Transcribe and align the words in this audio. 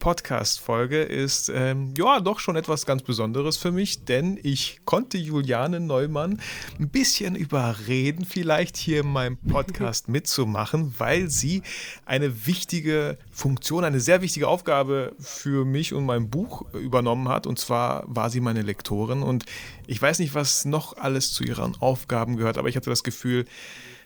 Podcast-Folge 0.00 1.02
ist 1.02 1.52
ähm, 1.54 1.94
ja 1.96 2.18
doch 2.18 2.40
schon 2.40 2.56
etwas 2.56 2.86
ganz 2.86 3.02
Besonderes 3.02 3.58
für 3.58 3.70
mich, 3.70 4.04
denn 4.04 4.40
ich 4.42 4.80
konnte 4.84 5.18
Juliane 5.18 5.78
Neumann 5.78 6.40
ein 6.80 6.88
bisschen 6.88 7.36
überreden, 7.36 8.24
vielleicht 8.24 8.76
hier 8.76 9.02
in 9.02 9.12
meinem 9.12 9.36
Podcast 9.36 10.08
mitzumachen, 10.08 10.94
weil 10.98 11.30
sie 11.30 11.62
eine 12.06 12.46
wichtige 12.46 13.18
Funktion, 13.30 13.84
eine 13.84 14.00
sehr 14.00 14.22
wichtige 14.22 14.48
Aufgabe 14.48 15.14
für 15.20 15.64
mich 15.64 15.94
und 15.94 16.06
mein 16.06 16.30
Buch 16.30 16.62
übernommen 16.72 17.28
hat. 17.28 17.46
Und 17.46 17.58
zwar 17.58 18.02
war 18.06 18.30
sie 18.30 18.40
meine 18.40 18.62
Lektorin. 18.62 19.22
Und 19.22 19.44
ich 19.86 20.00
weiß 20.00 20.18
nicht, 20.18 20.34
was 20.34 20.64
noch 20.64 20.96
alles 20.96 21.32
zu 21.32 21.44
ihren 21.44 21.76
Aufgaben 21.80 22.36
gehört, 22.36 22.58
aber 22.58 22.68
ich 22.68 22.76
hatte 22.76 22.90
das 22.90 23.04
Gefühl, 23.04 23.44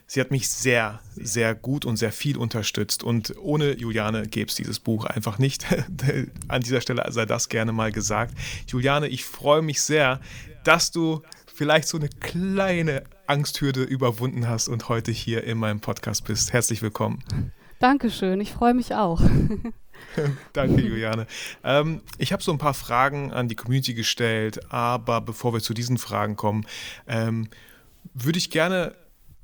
Sie 0.07 0.21
hat 0.21 0.31
mich 0.31 0.49
sehr, 0.49 1.01
sehr 1.17 1.55
gut 1.55 1.85
und 1.85 1.97
sehr 1.97 2.13
viel 2.13 2.37
unterstützt. 2.37 3.03
Und 3.03 3.35
ohne 3.39 3.77
Juliane 3.77 4.27
gäbe 4.27 4.49
es 4.49 4.55
dieses 4.55 4.79
Buch 4.79 5.07
einfach 5.07 5.39
nicht. 5.39 5.67
An 6.49 6.61
dieser 6.61 6.81
Stelle 6.81 7.05
sei 7.11 7.25
das 7.25 7.49
gerne 7.49 7.73
mal 7.73 7.91
gesagt. 7.91 8.35
Juliane, 8.67 9.09
ich 9.09 9.25
freue 9.25 9.63
mich 9.63 9.81
sehr, 9.81 10.21
dass 10.63 10.91
du 10.91 11.23
vielleicht 11.55 11.89
so 11.89 11.97
eine 11.97 12.09
kleine 12.09 13.05
Angsthürde 13.27 13.83
überwunden 13.83 14.49
hast 14.49 14.69
und 14.69 14.89
heute 14.89 15.11
hier 15.11 15.45
in 15.45 15.57
meinem 15.57 15.81
Podcast 15.81 16.25
bist. 16.25 16.53
Herzlich 16.53 16.83
willkommen. 16.83 17.23
Dankeschön, 17.79 18.41
ich 18.41 18.53
freue 18.53 18.75
mich 18.75 18.95
auch. 18.95 19.23
Danke, 20.53 20.81
Juliane. 20.83 21.27
Ähm, 21.63 22.03
ich 22.19 22.33
habe 22.33 22.43
so 22.43 22.53
ein 22.53 22.59
paar 22.59 22.75
Fragen 22.75 23.33
an 23.33 23.49
die 23.49 23.55
Community 23.55 23.95
gestellt, 23.95 24.71
aber 24.73 25.21
bevor 25.21 25.55
wir 25.55 25.61
zu 25.61 25.75
diesen 25.75 25.99
Fragen 25.99 26.37
kommen, 26.37 26.67
ähm, 27.07 27.49
würde 28.13 28.39
ich 28.39 28.51
gerne 28.51 28.95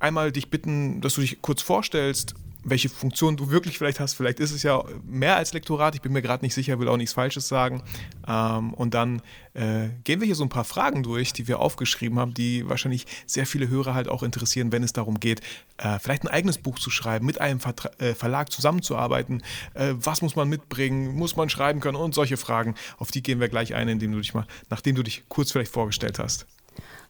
einmal 0.01 0.31
dich 0.31 0.49
bitten, 0.49 1.01
dass 1.01 1.15
du 1.15 1.21
dich 1.21 1.41
kurz 1.41 1.61
vorstellst, 1.61 2.35
welche 2.63 2.89
Funktion 2.89 3.37
du 3.37 3.49
wirklich 3.49 3.77
vielleicht 3.77 3.99
hast. 3.99 4.13
Vielleicht 4.13 4.39
ist 4.39 4.51
es 4.51 4.63
ja 4.63 4.83
mehr 5.03 5.35
als 5.35 5.53
Lektorat, 5.53 5.95
ich 5.95 6.01
bin 6.01 6.11
mir 6.11 6.21
gerade 6.21 6.45
nicht 6.45 6.53
sicher, 6.53 6.79
will 6.79 6.87
auch 6.87 6.97
nichts 6.97 7.13
Falsches 7.13 7.47
sagen. 7.47 7.81
Ähm, 8.27 8.73
und 8.73 8.93
dann 8.93 9.21
äh, 9.53 9.89
gehen 10.03 10.19
wir 10.19 10.25
hier 10.25 10.35
so 10.35 10.43
ein 10.43 10.49
paar 10.49 10.63
Fragen 10.63 11.03
durch, 11.03 11.33
die 11.33 11.47
wir 11.47 11.59
aufgeschrieben 11.59 12.19
haben, 12.19 12.33
die 12.33 12.67
wahrscheinlich 12.69 13.05
sehr 13.25 13.45
viele 13.45 13.67
Hörer 13.67 13.93
halt 13.93 14.09
auch 14.09 14.23
interessieren, 14.23 14.71
wenn 14.71 14.83
es 14.83 14.93
darum 14.93 15.19
geht, 15.19 15.41
äh, 15.77 15.97
vielleicht 15.99 16.23
ein 16.23 16.27
eigenes 16.27 16.59
Buch 16.59 16.77
zu 16.77 16.91
schreiben, 16.91 17.25
mit 17.25 17.41
einem 17.41 17.59
Vertra 17.59 17.89
äh, 17.97 18.13
Verlag 18.13 18.51
zusammenzuarbeiten. 18.51 19.41
Äh, 19.73 19.93
was 19.95 20.21
muss 20.21 20.35
man 20.35 20.47
mitbringen? 20.47 21.15
Muss 21.15 21.35
man 21.35 21.49
schreiben 21.49 21.79
können? 21.79 21.97
Und 21.97 22.13
solche 22.13 22.37
Fragen, 22.37 22.75
auf 22.97 23.11
die 23.11 23.23
gehen 23.23 23.39
wir 23.39 23.49
gleich 23.49 23.73
ein, 23.73 23.87
indem 23.87 24.11
du 24.11 24.19
dich 24.19 24.33
mal, 24.33 24.45
nachdem 24.69 24.95
du 24.95 25.03
dich 25.03 25.23
kurz 25.29 25.51
vielleicht 25.51 25.71
vorgestellt 25.71 26.19
hast. 26.19 26.45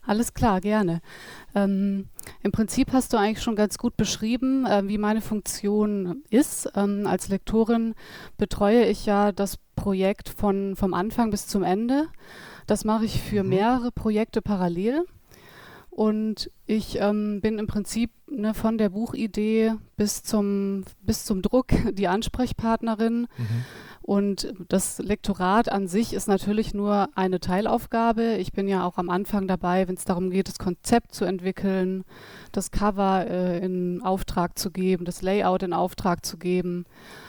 Alles 0.03 0.33
klar, 0.33 0.61
gerne. 0.61 1.01
Ähm, 1.53 2.07
Im 2.43 2.51
Prinzip 2.51 2.93
hast 2.93 3.13
du 3.13 3.17
eigentlich 3.17 3.43
schon 3.43 3.55
ganz 3.55 3.77
gut 3.77 3.97
beschrieben, 3.97 4.65
äh, 4.65 4.87
wie 4.87 4.97
meine 4.97 5.21
Funktion 5.21 6.23
ist. 6.29 6.71
Ähm, 6.75 7.05
als 7.05 7.27
Lektorin 7.27 7.93
betreue 8.37 8.85
ich 8.85 9.05
ja 9.05 9.31
das 9.31 9.57
Projekt 9.75 10.29
von, 10.29 10.75
vom 10.75 10.93
Anfang 10.93 11.31
bis 11.31 11.47
zum 11.47 11.63
Ende. 11.63 12.07
Das 12.67 12.85
mache 12.85 13.05
ich 13.05 13.21
für 13.21 13.43
mhm. 13.43 13.49
mehrere 13.49 13.91
Projekte 13.91 14.41
parallel. 14.41 15.05
Und 15.89 16.49
ich 16.67 16.99
ähm, 17.01 17.41
bin 17.41 17.59
im 17.59 17.67
Prinzip 17.67 18.11
ne, 18.29 18.53
von 18.53 18.77
der 18.77 18.89
Buchidee 18.89 19.73
bis 19.97 20.23
zum, 20.23 20.85
bis 21.01 21.25
zum 21.25 21.41
Druck 21.41 21.67
die 21.91 22.07
Ansprechpartnerin. 22.07 23.27
Mhm. 23.37 23.65
Und 24.01 24.53
das 24.67 24.97
Lektorat 24.97 25.71
an 25.71 25.87
sich 25.87 26.13
ist 26.13 26.27
natürlich 26.27 26.73
nur 26.73 27.09
eine 27.15 27.39
Teilaufgabe. 27.39 28.37
Ich 28.37 28.51
bin 28.51 28.67
ja 28.67 28.85
auch 28.85 28.97
am 28.97 29.09
Anfang 29.09 29.47
dabei, 29.47 29.87
wenn 29.87 29.95
es 29.95 30.05
darum 30.05 30.31
geht, 30.31 30.47
das 30.47 30.57
Konzept 30.57 31.13
zu 31.13 31.23
entwickeln, 31.25 32.03
das 32.51 32.71
Cover 32.71 33.27
äh, 33.27 33.63
in 33.63 34.01
Auftrag 34.01 34.57
zu 34.57 34.71
geben, 34.71 35.05
das 35.05 35.21
Layout 35.21 35.61
in 35.61 35.73
Auftrag 35.73 36.25
zu 36.25 36.37
geben. 36.37 36.85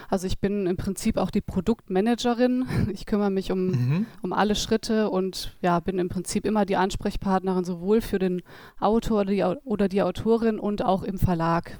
Also 0.09 0.27
ich 0.27 0.39
bin 0.39 0.67
im 0.67 0.77
Prinzip 0.77 1.19
auch 1.19 1.31
die 1.31 1.41
Produktmanagerin. 1.41 2.67
Ich 2.93 3.07
kümmere 3.07 3.31
mich 3.31 3.53
um, 3.53 3.69
mhm. 3.69 4.07
um 4.23 4.33
alle 4.33 4.55
Schritte 4.55 5.09
und 5.09 5.57
ja, 5.63 5.81
bin 5.81 5.99
im 5.99 6.09
Prinzip 6.09 6.45
immer 6.45 6.67
die 6.67 6.77
Ansprechpartnerin 6.77 7.65
sowohl 7.65 8.01
für 8.01 8.19
den 8.19 8.43
Autor 8.81 9.21
oder 9.23 9.31
die, 9.31 9.43
oder 9.65 9.89
die 9.89 10.03
Autorin 10.03 10.59
und 10.59 10.85
auch 10.85 11.03
im 11.03 11.19
Verlag 11.19 11.79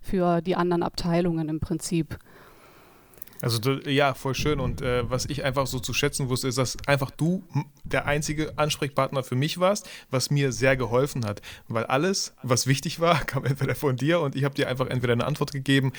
für 0.00 0.40
die 0.40 0.56
anderen 0.56 0.82
Abteilungen 0.82 1.48
im 1.48 1.60
Prinzip. 1.60 2.18
Also 3.42 3.72
ja, 3.86 4.14
voll 4.14 4.34
schön. 4.34 4.60
Und 4.60 4.82
äh, 4.82 5.08
was 5.08 5.26
ich 5.26 5.44
einfach 5.44 5.66
so 5.66 5.80
zu 5.80 5.92
schätzen 5.92 6.28
wusste, 6.28 6.48
ist, 6.48 6.58
dass 6.58 6.76
einfach 6.86 7.10
du 7.10 7.44
der 7.84 8.06
einzige 8.06 8.58
Ansprechpartner 8.58 9.22
für 9.22 9.34
mich 9.34 9.58
warst, 9.58 9.88
was 10.10 10.30
mir 10.30 10.52
sehr 10.52 10.76
geholfen 10.76 11.24
hat. 11.24 11.40
Weil 11.68 11.84
alles, 11.84 12.34
was 12.42 12.66
wichtig 12.66 13.00
war, 13.00 13.24
kam 13.26 13.44
entweder 13.44 13.74
von 13.74 13.96
dir 13.96 14.20
und 14.20 14.36
ich 14.36 14.44
habe 14.44 14.54
dir 14.54 14.68
einfach 14.68 14.86
entweder 14.88 15.12
eine 15.12 15.26
Antwort 15.26 15.52
gegeben. 15.52 15.92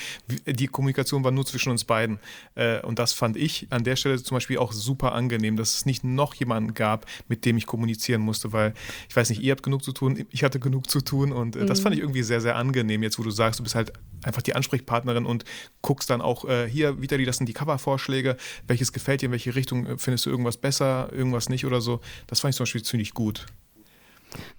Die 0.46 0.66
Kommunikation 0.68 1.24
war 1.24 1.30
nur 1.30 1.44
zwischen 1.44 1.70
uns 1.70 1.84
beiden. 1.84 2.18
Äh, 2.54 2.80
und 2.82 2.98
das 2.98 3.12
fand 3.12 3.36
ich 3.36 3.66
an 3.70 3.84
der 3.84 3.96
Stelle 3.96 4.22
zum 4.22 4.36
Beispiel 4.36 4.58
auch 4.58 4.72
super 4.72 5.12
angenehm, 5.12 5.56
dass 5.56 5.74
es 5.74 5.86
nicht 5.86 6.04
noch 6.04 6.34
jemanden 6.34 6.74
gab, 6.74 7.06
mit 7.28 7.44
dem 7.44 7.56
ich 7.56 7.66
kommunizieren 7.66 8.20
musste, 8.20 8.52
weil 8.52 8.74
ich 9.08 9.16
weiß 9.16 9.30
nicht, 9.30 9.42
ihr 9.42 9.52
habt 9.52 9.62
genug 9.62 9.82
zu 9.82 9.92
tun, 9.92 10.26
ich 10.30 10.44
hatte 10.44 10.60
genug 10.60 10.90
zu 10.90 11.00
tun 11.00 11.32
und 11.32 11.56
äh, 11.56 11.60
mhm. 11.60 11.66
das 11.66 11.80
fand 11.80 11.94
ich 11.94 12.00
irgendwie 12.00 12.22
sehr, 12.22 12.40
sehr 12.40 12.56
angenehm, 12.56 13.02
jetzt 13.02 13.18
wo 13.18 13.22
du 13.22 13.30
sagst, 13.30 13.58
du 13.60 13.64
bist 13.64 13.74
halt 13.74 13.92
einfach 14.22 14.42
die 14.42 14.54
Ansprechpartnerin 14.54 15.26
und 15.26 15.44
guckst 15.80 16.10
dann 16.10 16.20
auch 16.20 16.44
äh, 16.44 16.68
hier 16.68 17.00
wieder 17.00 17.18
die 17.18 17.24
das 17.32 17.38
sind 17.38 17.48
die 17.48 17.54
Covervorschläge, 17.54 18.36
welches 18.66 18.92
gefällt 18.92 19.22
dir, 19.22 19.26
in 19.26 19.32
welche 19.32 19.54
Richtung 19.54 19.86
äh, 19.86 19.98
findest 19.98 20.26
du 20.26 20.30
irgendwas 20.30 20.58
besser, 20.58 21.10
irgendwas 21.12 21.48
nicht 21.48 21.64
oder 21.64 21.80
so. 21.80 22.00
Das 22.26 22.40
fand 22.40 22.52
ich 22.52 22.56
zum 22.56 22.64
Beispiel 22.64 22.82
ziemlich 22.82 23.14
gut. 23.14 23.46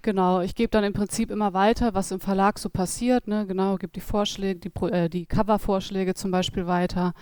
Genau, 0.02 0.40
ich 0.40 0.54
gebe 0.54 0.70
dann 0.70 0.84
im 0.84 0.92
Prinzip 0.92 1.30
immer 1.30 1.52
weiter, 1.52 1.94
was 1.94 2.10
im 2.10 2.20
Verlag 2.20 2.58
so 2.58 2.68
passiert. 2.68 3.26
Ne? 3.26 3.46
Genau, 3.46 3.76
gebe 3.76 3.92
die 3.92 4.00
Vorschläge, 4.00 4.60
die, 4.60 4.86
äh, 4.86 5.08
die 5.08 5.26
Covervorschläge 5.26 6.14
zum 6.14 6.30
Beispiel 6.30 6.66
weiter. 6.66 7.14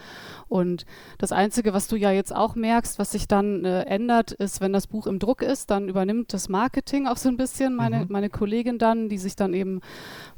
Und 0.48 0.84
das 1.18 1.32
Einzige, 1.32 1.72
was 1.72 1.88
du 1.88 1.96
ja 1.96 2.10
jetzt 2.10 2.34
auch 2.34 2.54
merkst, 2.54 2.98
was 2.98 3.12
sich 3.12 3.28
dann 3.28 3.64
äh, 3.64 3.82
ändert, 3.82 4.32
ist, 4.32 4.60
wenn 4.60 4.72
das 4.72 4.86
Buch 4.86 5.06
im 5.06 5.18
Druck 5.18 5.42
ist, 5.42 5.70
dann 5.70 5.88
übernimmt 5.88 6.32
das 6.32 6.48
Marketing 6.48 7.06
auch 7.06 7.16
so 7.16 7.28
ein 7.28 7.36
bisschen, 7.36 7.74
meine, 7.74 8.00
mhm. 8.00 8.06
meine 8.08 8.30
Kollegin 8.30 8.78
dann, 8.78 9.08
die 9.08 9.18
sich 9.18 9.36
dann 9.36 9.54
eben 9.54 9.80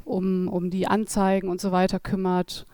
um, 0.03 0.47
um 0.47 0.69
die 0.69 0.87
Anzeigen 0.87 1.49
und 1.49 1.59
so 1.59 1.71
weiter 1.71 1.99
kümmert 1.99 2.65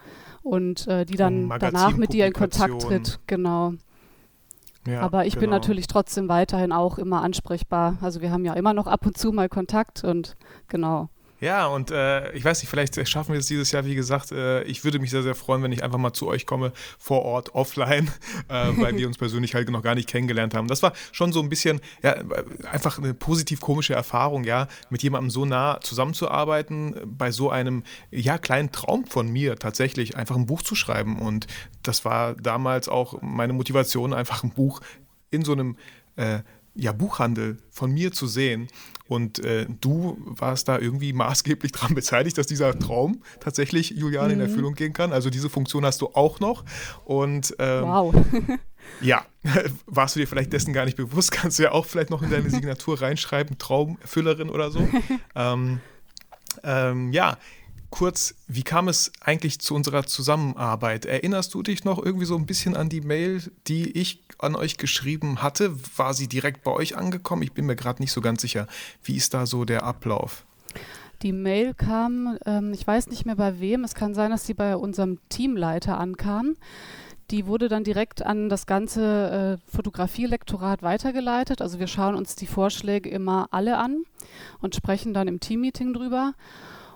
und 0.43 0.87
äh, 0.87 1.05
die 1.05 1.15
dann 1.15 1.49
danach 1.59 1.95
mit 1.97 2.13
dir 2.13 2.25
in 2.25 2.33
Kontakt 2.33 2.81
tritt. 2.81 3.19
Genau. 3.27 3.73
Ja, 4.85 5.01
Aber 5.01 5.25
ich 5.25 5.33
genau. 5.33 5.41
bin 5.41 5.49
natürlich 5.51 5.87
trotzdem 5.87 6.27
weiterhin 6.27 6.71
auch 6.71 6.97
immer 6.97 7.21
ansprechbar. 7.21 7.97
Also 8.01 8.21
wir 8.21 8.31
haben 8.31 8.45
ja 8.45 8.53
immer 8.53 8.73
noch 8.73 8.87
ab 8.87 9.05
und 9.05 9.17
zu 9.17 9.31
mal 9.31 9.49
Kontakt 9.49 10.03
und 10.03 10.35
genau. 10.67 11.09
Ja, 11.41 11.65
und 11.65 11.89
äh, 11.89 12.31
ich 12.33 12.45
weiß 12.45 12.61
nicht, 12.61 12.69
vielleicht 12.69 13.09
schaffen 13.09 13.33
wir 13.33 13.39
es 13.39 13.47
dieses 13.47 13.71
Jahr, 13.71 13.83
wie 13.83 13.95
gesagt. 13.95 14.31
Äh, 14.31 14.61
ich 14.63 14.83
würde 14.83 14.99
mich 14.99 15.09
sehr, 15.09 15.23
sehr 15.23 15.33
freuen, 15.33 15.63
wenn 15.63 15.71
ich 15.71 15.83
einfach 15.83 15.97
mal 15.97 16.13
zu 16.13 16.27
euch 16.27 16.45
komme, 16.45 16.71
vor 16.99 17.23
Ort, 17.23 17.55
offline, 17.55 18.11
äh, 18.47 18.67
weil 18.75 18.95
wir 18.95 19.07
uns 19.07 19.17
persönlich 19.17 19.55
halt 19.55 19.67
noch 19.71 19.81
gar 19.81 19.95
nicht 19.95 20.07
kennengelernt 20.07 20.53
haben. 20.53 20.67
Das 20.67 20.83
war 20.83 20.93
schon 21.11 21.33
so 21.33 21.41
ein 21.41 21.49
bisschen, 21.49 21.81
ja, 22.03 22.15
einfach 22.71 22.99
eine 22.99 23.15
positiv 23.15 23.59
komische 23.59 23.95
Erfahrung, 23.95 24.43
ja, 24.43 24.67
mit 24.91 25.01
jemandem 25.01 25.31
so 25.31 25.43
nah 25.45 25.79
zusammenzuarbeiten, 25.81 26.95
bei 27.05 27.31
so 27.31 27.49
einem, 27.49 27.83
ja, 28.11 28.37
kleinen 28.37 28.71
Traum 28.71 29.07
von 29.07 29.27
mir 29.27 29.55
tatsächlich, 29.55 30.15
einfach 30.15 30.35
ein 30.35 30.45
Buch 30.45 30.61
zu 30.61 30.75
schreiben. 30.75 31.17
Und 31.17 31.47
das 31.81 32.05
war 32.05 32.35
damals 32.35 32.87
auch 32.87 33.19
meine 33.23 33.53
Motivation, 33.53 34.13
einfach 34.13 34.43
ein 34.43 34.51
Buch 34.51 34.79
in 35.31 35.43
so 35.43 35.53
einem 35.53 35.75
äh, 36.17 36.41
ja, 36.75 36.91
Buchhandel 36.91 37.57
von 37.69 37.91
mir 37.91 38.11
zu 38.11 38.27
sehen. 38.27 38.67
Und 39.11 39.43
äh, 39.43 39.65
du 39.81 40.15
warst 40.23 40.69
da 40.69 40.79
irgendwie 40.79 41.11
maßgeblich 41.11 41.73
daran 41.73 41.95
beteiligt, 41.95 42.37
dass 42.37 42.47
dieser 42.47 42.79
Traum 42.79 43.21
tatsächlich, 43.41 43.89
Juliane, 43.89 44.33
mhm. 44.33 44.39
in 44.39 44.47
Erfüllung 44.47 44.73
gehen 44.73 44.93
kann. 44.93 45.11
Also 45.11 45.29
diese 45.29 45.49
Funktion 45.49 45.85
hast 45.85 45.99
du 45.99 46.11
auch 46.13 46.39
noch. 46.39 46.63
Und 47.03 47.53
ähm, 47.59 47.83
wow. 47.83 48.15
ja, 49.01 49.25
warst 49.85 50.15
du 50.15 50.21
dir 50.21 50.27
vielleicht 50.27 50.53
dessen 50.53 50.71
gar 50.71 50.85
nicht 50.85 50.95
bewusst? 50.95 51.29
Kannst 51.33 51.59
du 51.59 51.63
ja 51.63 51.73
auch 51.73 51.87
vielleicht 51.87 52.09
noch 52.09 52.21
in 52.21 52.29
deine 52.29 52.49
Signatur 52.49 53.01
reinschreiben, 53.01 53.57
Traumerfüllerin 53.57 54.49
oder 54.49 54.71
so. 54.71 54.87
ähm, 55.35 55.81
ähm, 56.63 57.11
ja, 57.11 57.37
kurz, 57.91 58.33
wie 58.47 58.63
kam 58.63 58.87
es 58.87 59.11
eigentlich 59.21 59.59
zu 59.59 59.75
unserer 59.75 60.05
Zusammenarbeit? 60.05 61.05
Erinnerst 61.05 61.53
du 61.53 61.61
dich 61.61 61.83
noch 61.83 62.03
irgendwie 62.03 62.25
so 62.25 62.35
ein 62.35 62.45
bisschen 62.45 62.75
an 62.75 62.89
die 62.89 63.01
Mail, 63.01 63.43
die 63.67 63.91
ich 63.91 64.23
an 64.39 64.55
euch 64.55 64.77
geschrieben 64.77 65.43
hatte? 65.43 65.75
War 65.97 66.13
sie 66.13 66.27
direkt 66.27 66.63
bei 66.63 66.71
euch 66.71 66.97
angekommen? 66.97 67.43
Ich 67.43 67.51
bin 67.51 67.65
mir 67.65 67.75
gerade 67.75 68.01
nicht 68.01 68.11
so 68.11 68.21
ganz 68.21 68.41
sicher. 68.41 68.67
Wie 69.03 69.15
ist 69.15 69.33
da 69.33 69.45
so 69.45 69.65
der 69.65 69.83
Ablauf? 69.83 70.45
Die 71.21 71.33
Mail 71.33 71.75
kam, 71.75 72.39
ähm, 72.45 72.73
ich 72.73 72.87
weiß 72.87 73.07
nicht 73.07 73.25
mehr 73.25 73.35
bei 73.35 73.59
wem, 73.59 73.83
es 73.83 73.93
kann 73.93 74.15
sein, 74.15 74.31
dass 74.31 74.47
sie 74.47 74.55
bei 74.55 74.75
unserem 74.75 75.19
Teamleiter 75.29 75.99
ankam. 75.99 76.55
Die 77.29 77.45
wurde 77.45 77.69
dann 77.69 77.83
direkt 77.83 78.25
an 78.25 78.49
das 78.49 78.65
ganze 78.65 79.59
äh, 79.61 79.71
Fotografielektorat 79.71 80.81
weitergeleitet. 80.81 81.61
Also 81.61 81.79
wir 81.79 81.87
schauen 81.87 82.15
uns 82.15 82.35
die 82.35 82.47
Vorschläge 82.47 83.09
immer 83.09 83.47
alle 83.51 83.77
an 83.77 84.03
und 84.59 84.75
sprechen 84.75 85.13
dann 85.13 85.27
im 85.27 85.39
Teammeeting 85.39 85.93
drüber. 85.93 86.33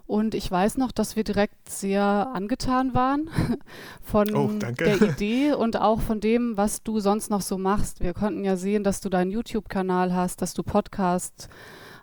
Und 0.08 0.36
ich 0.36 0.50
weiß 0.52 0.78
noch, 0.78 0.92
dass 0.92 1.16
wir 1.16 1.24
direkt 1.24 1.68
sehr 1.68 2.30
angetan 2.34 2.94
waren 2.94 3.30
von 4.02 4.36
oh, 4.36 4.52
der 4.60 5.02
Idee 5.02 5.54
und 5.54 5.82
auch 5.82 6.00
von 6.00 6.20
dem, 6.20 6.58
was 6.58 6.84
du 6.84 7.00
sonst 7.00 7.32
noch 7.32 7.42
so 7.42 7.58
machst. 7.58 8.02
Wir 8.02 8.14
konnten 8.14 8.44
ja 8.44 8.56
sehen, 8.56 8.84
dass 8.84 9.02
du 9.02 9.10
deinen 9.10 9.32
YouTube-Kanal 9.32 10.14
hast, 10.14 10.44
dass 10.44 10.54
du 10.54 10.62
Podcast 10.62 11.50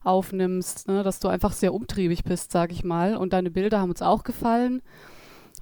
aufnimmst, 0.02 0.88
ne? 0.88 1.04
dass 1.04 1.20
du 1.20 1.28
einfach 1.28 1.52
sehr 1.52 1.72
umtriebig 1.72 2.24
bist, 2.24 2.50
sag 2.50 2.72
ich 2.72 2.82
mal. 2.82 3.16
Und 3.16 3.32
deine 3.32 3.52
Bilder 3.52 3.80
haben 3.80 3.90
uns 3.90 4.02
auch 4.02 4.24
gefallen. 4.24 4.82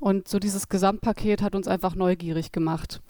Und 0.00 0.28
so 0.28 0.38
dieses 0.38 0.70
Gesamtpaket 0.70 1.42
hat 1.42 1.54
uns 1.54 1.68
einfach 1.68 1.94
neugierig 1.94 2.52
gemacht. 2.52 3.02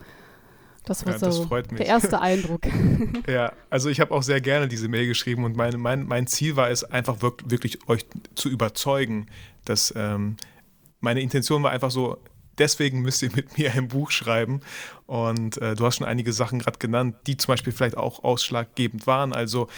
Das 0.91 1.07
war 1.07 1.13
ja, 1.13 1.19
so 1.21 1.45
das 1.45 1.69
der 1.69 1.87
erste 1.87 2.21
Eindruck. 2.21 2.63
ja, 3.29 3.53
also 3.71 3.89
ich 3.91 4.01
habe 4.01 4.13
auch 4.13 4.25
sehr 4.25 4.41
gerne 4.41 4.67
diese 4.67 4.89
Mail 4.89 5.07
geschrieben 5.07 5.45
und 5.45 5.57
mein, 5.57 5.79
mein, 5.79 6.05
mein 6.05 6.27
Ziel 6.27 6.57
war 6.57 6.69
es, 6.69 6.83
einfach 6.83 7.23
wirklich 7.23 7.89
euch 7.89 8.07
zu 8.35 8.49
überzeugen, 8.49 9.27
dass 9.65 9.95
ähm, 9.97 10.37
meine 10.99 11.21
Intention 11.21 11.63
war 11.63 11.71
einfach 11.71 11.93
so, 11.93 12.19
deswegen 12.59 13.03
müsst 13.03 13.23
ihr 13.23 13.31
mit 13.31 13.57
mir 13.57 13.73
ein 13.73 13.87
Buch 13.87 14.11
schreiben. 14.11 14.63
Und 15.07 15.59
äh, 15.59 15.77
du 15.77 15.87
hast 15.87 15.99
schon 15.99 16.09
einige 16.09 16.33
Sachen 16.33 16.59
gerade 16.59 16.81
genannt, 16.81 17.15
die 17.29 17.37
zum 17.37 17.53
Beispiel 17.53 17.73
vielleicht 17.73 17.97
auch 17.97 18.25
ausschlaggebend 18.25 19.07
waren. 19.07 19.33
Also 19.33 19.69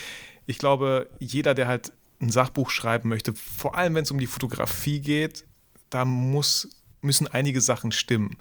ich 0.46 0.56
glaube, 0.56 1.10
jeder, 1.18 1.52
der 1.52 1.68
halt 1.68 1.92
ein 2.22 2.30
Sachbuch 2.30 2.70
schreiben 2.70 3.10
möchte, 3.10 3.34
vor 3.34 3.76
allem 3.76 3.96
wenn 3.96 4.04
es 4.04 4.10
um 4.10 4.18
die 4.18 4.26
Fotografie 4.26 5.00
geht, 5.00 5.44
da 5.90 6.06
muss, 6.06 6.70
müssen 7.02 7.26
einige 7.26 7.60
Sachen 7.60 7.92
stimmen. 7.92 8.38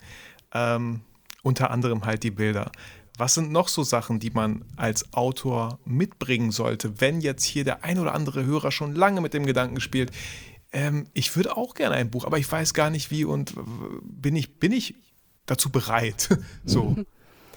Ähm, 0.54 1.02
unter 1.44 1.72
anderem 1.72 2.06
halt 2.06 2.24
die 2.24 2.32
Bilder. 2.32 2.72
Was 3.18 3.34
sind 3.36 3.52
noch 3.52 3.68
so 3.68 3.84
Sachen, 3.84 4.20
die 4.20 4.32
man 4.32 4.66
als 4.78 5.14
Autor 5.14 5.80
mitbringen 5.86 6.52
sollte, 6.52 7.02
wenn 7.02 7.22
jetzt 7.22 7.44
hier 7.44 7.64
der 7.64 7.84
ein 7.84 8.00
oder 8.00 8.16
andere 8.16 8.46
Hörer 8.46 8.72
schon 8.72 8.96
lange 8.96 9.22
mit 9.22 9.34
dem 9.34 9.46
Gedanken 9.46 9.80
spielt, 9.80 10.12
ähm, 10.72 11.08
ich 11.14 11.36
würde 11.36 11.58
auch 11.58 11.74
gerne 11.74 11.96
ein 11.96 12.10
Buch, 12.10 12.26
aber 12.26 12.38
ich 12.38 12.50
weiß 12.50 12.74
gar 12.74 12.90
nicht 12.90 13.12
wie 13.12 13.26
und 13.26 13.54
bin 14.04 14.36
ich, 14.36 14.60
bin 14.60 14.72
ich 14.72 14.96
dazu 15.46 15.70
bereit? 15.70 16.30
so. 16.66 16.96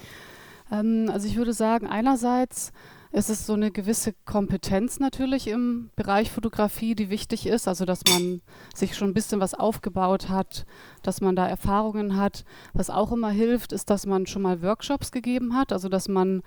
ähm, 0.71 1.09
also 1.11 1.27
ich 1.27 1.35
würde 1.37 1.53
sagen, 1.53 1.87
einerseits 1.87 2.71
es 3.17 3.29
ist 3.29 3.45
so 3.45 3.53
eine 3.53 3.71
gewisse 3.71 4.13
Kompetenz 4.25 4.99
natürlich 4.99 5.47
im 5.47 5.89
Bereich 5.95 6.29
Fotografie, 6.29 6.95
die 6.95 7.09
wichtig 7.09 7.47
ist. 7.47 7.65
Also, 7.65 7.85
dass 7.85 8.01
man 8.09 8.41
sich 8.75 8.97
schon 8.97 9.11
ein 9.11 9.13
bisschen 9.13 9.39
was 9.39 9.53
aufgebaut 9.53 10.27
hat, 10.27 10.65
dass 11.01 11.21
man 11.21 11.33
da 11.33 11.47
Erfahrungen 11.47 12.17
hat. 12.17 12.43
Was 12.73 12.89
auch 12.89 13.13
immer 13.13 13.29
hilft, 13.29 13.71
ist, 13.71 13.89
dass 13.89 14.05
man 14.05 14.27
schon 14.27 14.41
mal 14.41 14.61
Workshops 14.61 15.13
gegeben 15.13 15.55
hat. 15.55 15.71
Also, 15.71 15.87
dass 15.87 16.09
man 16.09 16.41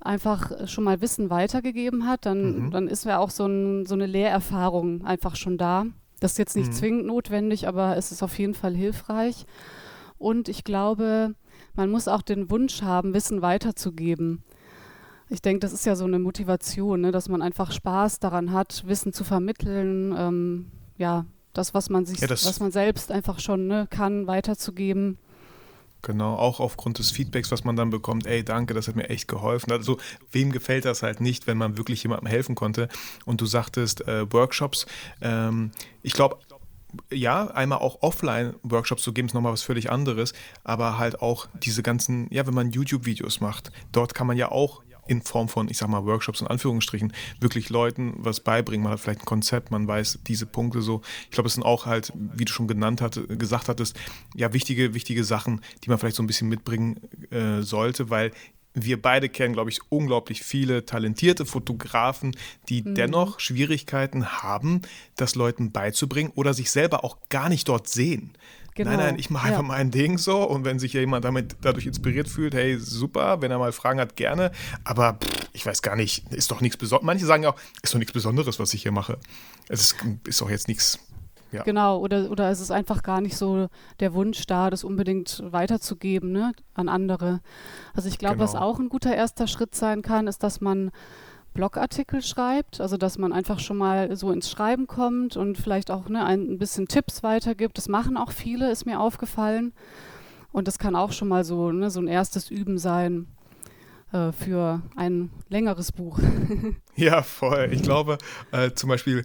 einfach 0.00 0.66
schon 0.66 0.82
mal 0.82 1.00
Wissen 1.00 1.30
weitergegeben 1.30 2.08
hat. 2.08 2.26
Dann, 2.26 2.64
mhm. 2.64 2.70
dann 2.72 2.88
ist 2.88 3.04
ja 3.04 3.20
auch 3.20 3.30
so, 3.30 3.46
ein, 3.46 3.86
so, 3.86 3.94
eine 3.94 4.06
Lehrerfahrung 4.06 5.04
einfach 5.04 5.36
schon 5.36 5.58
da. 5.58 5.86
Das 6.18 6.32
ist 6.32 6.38
jetzt 6.38 6.56
nicht 6.56 6.72
mhm. 6.72 6.72
zwingend 6.72 7.06
notwendig, 7.06 7.68
aber 7.68 7.96
es 7.96 8.10
ist 8.10 8.24
auf 8.24 8.36
jeden 8.36 8.54
Fall 8.54 8.74
hilfreich. 8.74 9.46
Und 10.18 10.48
ich 10.48 10.64
glaube, 10.64 11.36
man 11.76 11.88
muss 11.88 12.08
auch 12.08 12.22
den 12.22 12.50
Wunsch 12.50 12.82
haben, 12.82 13.14
Wissen 13.14 13.42
weiterzugeben. 13.42 14.42
Ich 15.28 15.42
denke, 15.42 15.60
das 15.60 15.72
ist 15.72 15.86
ja 15.86 15.96
so 15.96 16.04
eine 16.04 16.18
Motivation, 16.18 17.00
ne, 17.00 17.12
dass 17.12 17.28
man 17.28 17.42
einfach 17.42 17.72
Spaß 17.72 18.20
daran 18.20 18.52
hat, 18.52 18.84
Wissen 18.86 19.12
zu 19.12 19.24
vermitteln, 19.24 20.14
ähm, 20.16 20.70
ja, 20.98 21.24
das, 21.54 21.72
was 21.72 21.88
man 21.88 22.04
sich, 22.04 22.20
ja, 22.20 22.28
was 22.28 22.60
man 22.60 22.72
selbst 22.72 23.10
einfach 23.10 23.40
schon 23.40 23.66
ne, 23.66 23.86
kann, 23.88 24.26
weiterzugeben. 24.26 25.18
Genau, 26.02 26.34
auch 26.34 26.60
aufgrund 26.60 26.98
des 26.98 27.10
Feedbacks, 27.10 27.50
was 27.50 27.64
man 27.64 27.76
dann 27.76 27.88
bekommt, 27.88 28.26
ey, 28.26 28.44
danke, 28.44 28.74
das 28.74 28.88
hat 28.88 28.96
mir 28.96 29.08
echt 29.08 29.26
geholfen. 29.26 29.72
Also, 29.72 29.96
wem 30.30 30.52
gefällt 30.52 30.84
das 30.84 31.02
halt 31.02 31.22
nicht, 31.22 31.46
wenn 31.46 31.56
man 31.56 31.78
wirklich 31.78 32.02
jemandem 32.02 32.26
helfen 32.26 32.54
konnte? 32.54 32.88
Und 33.24 33.40
du 33.40 33.46
sagtest, 33.46 34.06
äh, 34.06 34.30
Workshops, 34.30 34.84
ähm, 35.22 35.70
ich 36.02 36.12
glaube, 36.12 36.36
ja, 37.10 37.46
einmal 37.46 37.78
auch 37.78 38.02
Offline-Workshops 38.02 39.02
zu 39.02 39.14
geben, 39.14 39.28
ist 39.28 39.34
nochmal 39.34 39.52
was 39.52 39.62
völlig 39.62 39.90
anderes, 39.90 40.34
aber 40.62 40.98
halt 40.98 41.22
auch 41.22 41.48
diese 41.54 41.82
ganzen, 41.82 42.28
ja, 42.30 42.46
wenn 42.46 42.54
man 42.54 42.70
YouTube-Videos 42.70 43.40
macht, 43.40 43.72
dort 43.90 44.14
kann 44.14 44.26
man 44.26 44.36
ja 44.36 44.50
auch 44.50 44.82
in 45.06 45.22
Form 45.22 45.48
von, 45.48 45.68
ich 45.68 45.78
sag 45.78 45.88
mal, 45.88 46.04
Workshops 46.04 46.40
und 46.40 46.48
Anführungsstrichen, 46.48 47.12
wirklich 47.40 47.70
Leuten 47.70 48.14
was 48.18 48.40
beibringen. 48.40 48.84
Man 48.84 48.92
hat 48.92 49.00
vielleicht 49.00 49.20
ein 49.20 49.26
Konzept, 49.26 49.70
man 49.70 49.86
weiß 49.86 50.20
diese 50.26 50.46
Punkte 50.46 50.82
so. 50.82 51.02
Ich 51.24 51.30
glaube, 51.30 51.48
es 51.48 51.54
sind 51.54 51.62
auch 51.62 51.86
halt, 51.86 52.12
wie 52.14 52.44
du 52.44 52.52
schon 52.52 52.68
genannt 52.68 53.00
hatte, 53.00 53.26
gesagt 53.26 53.68
hattest, 53.68 53.96
ja, 54.34 54.52
wichtige, 54.52 54.94
wichtige 54.94 55.24
Sachen, 55.24 55.60
die 55.84 55.88
man 55.88 55.98
vielleicht 55.98 56.16
so 56.16 56.22
ein 56.22 56.26
bisschen 56.26 56.48
mitbringen 56.48 57.00
äh, 57.30 57.62
sollte, 57.62 58.10
weil 58.10 58.32
wir 58.74 59.00
beide 59.00 59.28
kennen, 59.28 59.54
glaube 59.54 59.70
ich, 59.70 59.80
unglaublich 59.88 60.42
viele 60.42 60.84
talentierte 60.84 61.46
Fotografen, 61.46 62.36
die 62.68 62.82
mhm. 62.82 62.96
dennoch 62.96 63.38
Schwierigkeiten 63.38 64.42
haben, 64.42 64.82
das 65.16 65.36
Leuten 65.36 65.70
beizubringen 65.70 66.32
oder 66.34 66.54
sich 66.54 66.70
selber 66.70 67.04
auch 67.04 67.18
gar 67.28 67.48
nicht 67.48 67.68
dort 67.68 67.88
sehen. 67.88 68.32
Genau. 68.74 68.90
Nein, 68.90 68.98
nein, 68.98 69.18
ich 69.18 69.30
mache 69.30 69.46
einfach 69.46 69.62
ja. 69.62 69.68
mein 69.68 69.92
Ding 69.92 70.18
so 70.18 70.42
und 70.42 70.64
wenn 70.64 70.80
sich 70.80 70.94
jemand 70.94 71.24
damit 71.24 71.56
dadurch 71.60 71.86
inspiriert 71.86 72.28
fühlt, 72.28 72.54
hey, 72.54 72.76
super, 72.78 73.40
wenn 73.40 73.52
er 73.52 73.58
mal 73.58 73.70
Fragen 73.70 74.00
hat, 74.00 74.16
gerne. 74.16 74.50
Aber 74.82 75.14
pff, 75.14 75.48
ich 75.52 75.64
weiß 75.64 75.80
gar 75.80 75.94
nicht, 75.94 76.32
ist 76.32 76.50
doch 76.50 76.60
nichts 76.60 76.76
Besonderes. 76.76 77.06
Manche 77.06 77.26
sagen 77.26 77.46
auch, 77.46 77.54
ist 77.82 77.94
doch 77.94 77.98
nichts 77.98 78.12
Besonderes, 78.12 78.58
was 78.58 78.74
ich 78.74 78.82
hier 78.82 78.90
mache. 78.90 79.18
Es 79.68 79.80
ist, 79.80 79.96
ist 80.26 80.40
doch 80.40 80.50
jetzt 80.50 80.66
nichts. 80.66 80.98
Ja. 81.52 81.62
Genau, 81.62 81.98
oder, 81.98 82.32
oder 82.32 82.50
es 82.50 82.58
ist 82.58 82.72
einfach 82.72 83.04
gar 83.04 83.20
nicht 83.20 83.36
so 83.36 83.68
der 84.00 84.12
Wunsch 84.12 84.44
da, 84.46 84.70
das 84.70 84.82
unbedingt 84.82 85.40
weiterzugeben 85.44 86.32
ne, 86.32 86.50
an 86.74 86.88
andere. 86.88 87.42
Also 87.94 88.08
ich 88.08 88.18
glaube, 88.18 88.38
genau. 88.38 88.44
was 88.44 88.56
auch 88.56 88.80
ein 88.80 88.88
guter 88.88 89.14
erster 89.14 89.46
Schritt 89.46 89.76
sein 89.76 90.02
kann, 90.02 90.26
ist, 90.26 90.42
dass 90.42 90.60
man 90.60 90.90
Blogartikel 91.54 92.22
schreibt, 92.22 92.80
also 92.80 92.96
dass 92.96 93.16
man 93.16 93.32
einfach 93.32 93.60
schon 93.60 93.78
mal 93.78 94.14
so 94.16 94.30
ins 94.30 94.50
Schreiben 94.50 94.86
kommt 94.86 95.36
und 95.36 95.56
vielleicht 95.56 95.90
auch 95.90 96.08
ne, 96.08 96.24
ein 96.24 96.58
bisschen 96.58 96.88
Tipps 96.88 97.22
weitergibt. 97.22 97.78
Das 97.78 97.88
machen 97.88 98.16
auch 98.16 98.32
viele, 98.32 98.70
ist 98.70 98.84
mir 98.84 99.00
aufgefallen. 99.00 99.72
Und 100.52 100.68
das 100.68 100.78
kann 100.78 100.94
auch 100.94 101.12
schon 101.12 101.28
mal 101.28 101.44
so, 101.44 101.72
ne, 101.72 101.90
so 101.90 102.00
ein 102.00 102.08
erstes 102.08 102.50
Üben 102.50 102.78
sein 102.78 103.26
äh, 104.12 104.32
für 104.32 104.82
ein 104.96 105.30
längeres 105.48 105.92
Buch. 105.92 106.18
ja, 106.96 107.22
voll. 107.22 107.70
Ich 107.72 107.82
glaube, 107.82 108.18
äh, 108.52 108.72
zum 108.72 108.88
Beispiel 108.88 109.24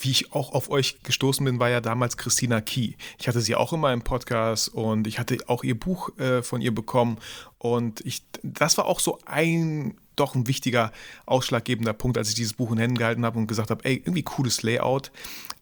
wie 0.00 0.10
ich 0.10 0.32
auch 0.32 0.52
auf 0.52 0.70
euch 0.70 1.02
gestoßen 1.02 1.44
bin, 1.44 1.58
war 1.58 1.68
ja 1.68 1.80
damals 1.80 2.16
Christina 2.16 2.60
Key. 2.60 2.94
Ich 3.18 3.28
hatte 3.28 3.40
sie 3.40 3.54
auch 3.54 3.72
in 3.72 3.80
meinem 3.80 4.02
Podcast 4.02 4.68
und 4.68 5.06
ich 5.06 5.18
hatte 5.18 5.36
auch 5.46 5.62
ihr 5.62 5.78
Buch 5.78 6.16
äh, 6.18 6.42
von 6.42 6.60
ihr 6.60 6.74
bekommen. 6.74 7.18
Und 7.58 8.00
ich, 8.00 8.24
das 8.42 8.78
war 8.78 8.86
auch 8.86 9.00
so 9.00 9.18
ein 9.26 9.98
doch 10.16 10.34
ein 10.34 10.46
wichtiger, 10.46 10.92
ausschlaggebender 11.26 11.92
Punkt, 11.92 12.18
als 12.18 12.28
ich 12.28 12.34
dieses 12.34 12.54
Buch 12.54 12.72
in 12.72 12.78
Händen 12.78 12.98
gehalten 12.98 13.24
habe 13.24 13.38
und 13.38 13.46
gesagt 13.46 13.70
habe, 13.70 13.84
ey, 13.84 13.96
irgendwie 13.96 14.22
cooles 14.22 14.62
Layout, 14.62 15.10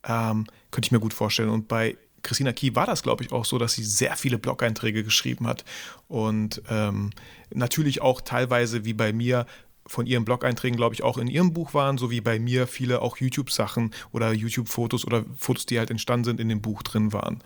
ähm, 0.07 0.47
könnte 0.71 0.87
ich 0.87 0.93
mir 0.93 1.01
gut 1.01 1.15
vorstellen. 1.15 1.51
Und 1.51 1.69
bei 1.69 1.97
Christina 2.23 2.53
Key 2.53 2.75
war 2.75 2.87
das, 2.87 3.03
glaube 3.03 3.25
ich, 3.25 3.33
auch 3.33 3.45
so, 3.45 3.59
dass 3.59 3.75
sie 3.75 3.85
sehr 3.85 4.17
viele 4.17 4.39
Blog-Einträge 4.39 5.05
geschrieben 5.05 5.47
hat 5.47 5.65
und 6.09 6.63
ähm, 6.69 7.11
natürlich 7.53 8.01
auch 8.01 8.21
teilweise 8.21 8.85
wie 8.85 8.95
bei 8.95 9.13
mir 9.13 9.47
von 9.87 10.07
ihren 10.07 10.25
Blog-Einträgen, 10.25 10.77
glaube 10.77 10.95
ich, 10.95 11.03
auch 11.03 11.19
in 11.19 11.27
ihrem 11.27 11.53
Buch 11.53 11.75
waren, 11.75 11.99
so 11.99 12.11
wie 12.11 12.21
bei 12.21 12.39
mir 12.39 12.67
viele 12.67 13.03
auch 13.03 13.17
YouTube-Sachen 13.17 13.93
oder 14.13 14.33
YouTube-Fotos 14.33 15.05
oder 15.05 15.25
Fotos, 15.37 15.67
die 15.67 15.79
halt 15.79 15.91
entstanden 15.91 16.25
sind, 16.25 16.41
in 16.41 16.49
dem 16.49 16.63
Buch 16.63 16.83
drin 16.83 17.13
waren. 17.13 17.43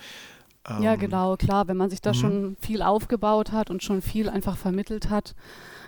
Ja, 0.80 0.94
ähm, 0.94 1.00
genau, 1.00 1.36
klar. 1.36 1.68
Wenn 1.68 1.76
man 1.76 1.90
sich 1.90 2.00
da 2.00 2.10
mhm. 2.10 2.14
schon 2.14 2.56
viel 2.60 2.82
aufgebaut 2.82 3.52
hat 3.52 3.70
und 3.70 3.82
schon 3.82 4.02
viel 4.02 4.28
einfach 4.28 4.56
vermittelt 4.56 5.10
hat, 5.10 5.34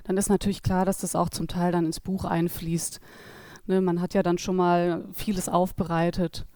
dann 0.05 0.17
ist 0.17 0.29
natürlich 0.29 0.63
klar, 0.63 0.85
dass 0.85 0.99
das 0.99 1.15
auch 1.15 1.29
zum 1.29 1.49
Teil 1.49 1.73
dann 1.73 1.87
ins 1.87 2.01
Buch 2.01 2.25
einfließt. 2.25 3.01
Ne, 3.67 3.81
man 3.81 4.01
hat 4.01 4.15
ja 4.15 4.23
dann 4.23 4.39
schon 4.39 4.57
mal 4.57 5.05
vieles 5.13 5.49
aufbereitet. 5.49 6.47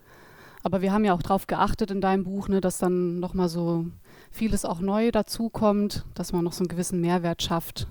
Aber 0.63 0.81
wir 0.81 0.93
haben 0.93 1.05
ja 1.05 1.13
auch 1.13 1.23
darauf 1.23 1.47
geachtet 1.47 1.91
in 1.91 2.01
deinem 2.01 2.25
Buch, 2.25 2.49
ne, 2.49 2.61
dass 2.61 2.79
dann 2.79 3.21
nochmal 3.21 3.49
so 3.49 3.87
vieles 4.31 4.65
auch 4.65 4.81
neu 4.81 5.11
dazukommt, 5.11 6.05
dass 6.15 6.33
man 6.33 6.45
noch 6.45 6.53
so 6.53 6.61
einen 6.61 6.69
gewissen 6.69 7.01
Mehrwert 7.01 7.43
schafft. 7.43 7.89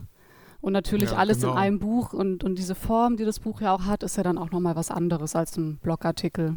Und 0.61 0.73
natürlich 0.73 1.11
ja, 1.11 1.17
alles 1.17 1.41
genau. 1.41 1.53
in 1.53 1.57
einem 1.57 1.79
Buch 1.79 2.13
und, 2.13 2.43
und 2.43 2.57
diese 2.57 2.75
Form, 2.75 3.17
die 3.17 3.25
das 3.25 3.39
Buch 3.39 3.61
ja 3.61 3.73
auch 3.73 3.85
hat, 3.85 4.03
ist 4.03 4.17
ja 4.17 4.23
dann 4.23 4.37
auch 4.37 4.51
nochmal 4.51 4.75
was 4.75 4.91
anderes 4.91 5.35
als 5.35 5.57
ein 5.57 5.77
Blogartikel. 5.77 6.55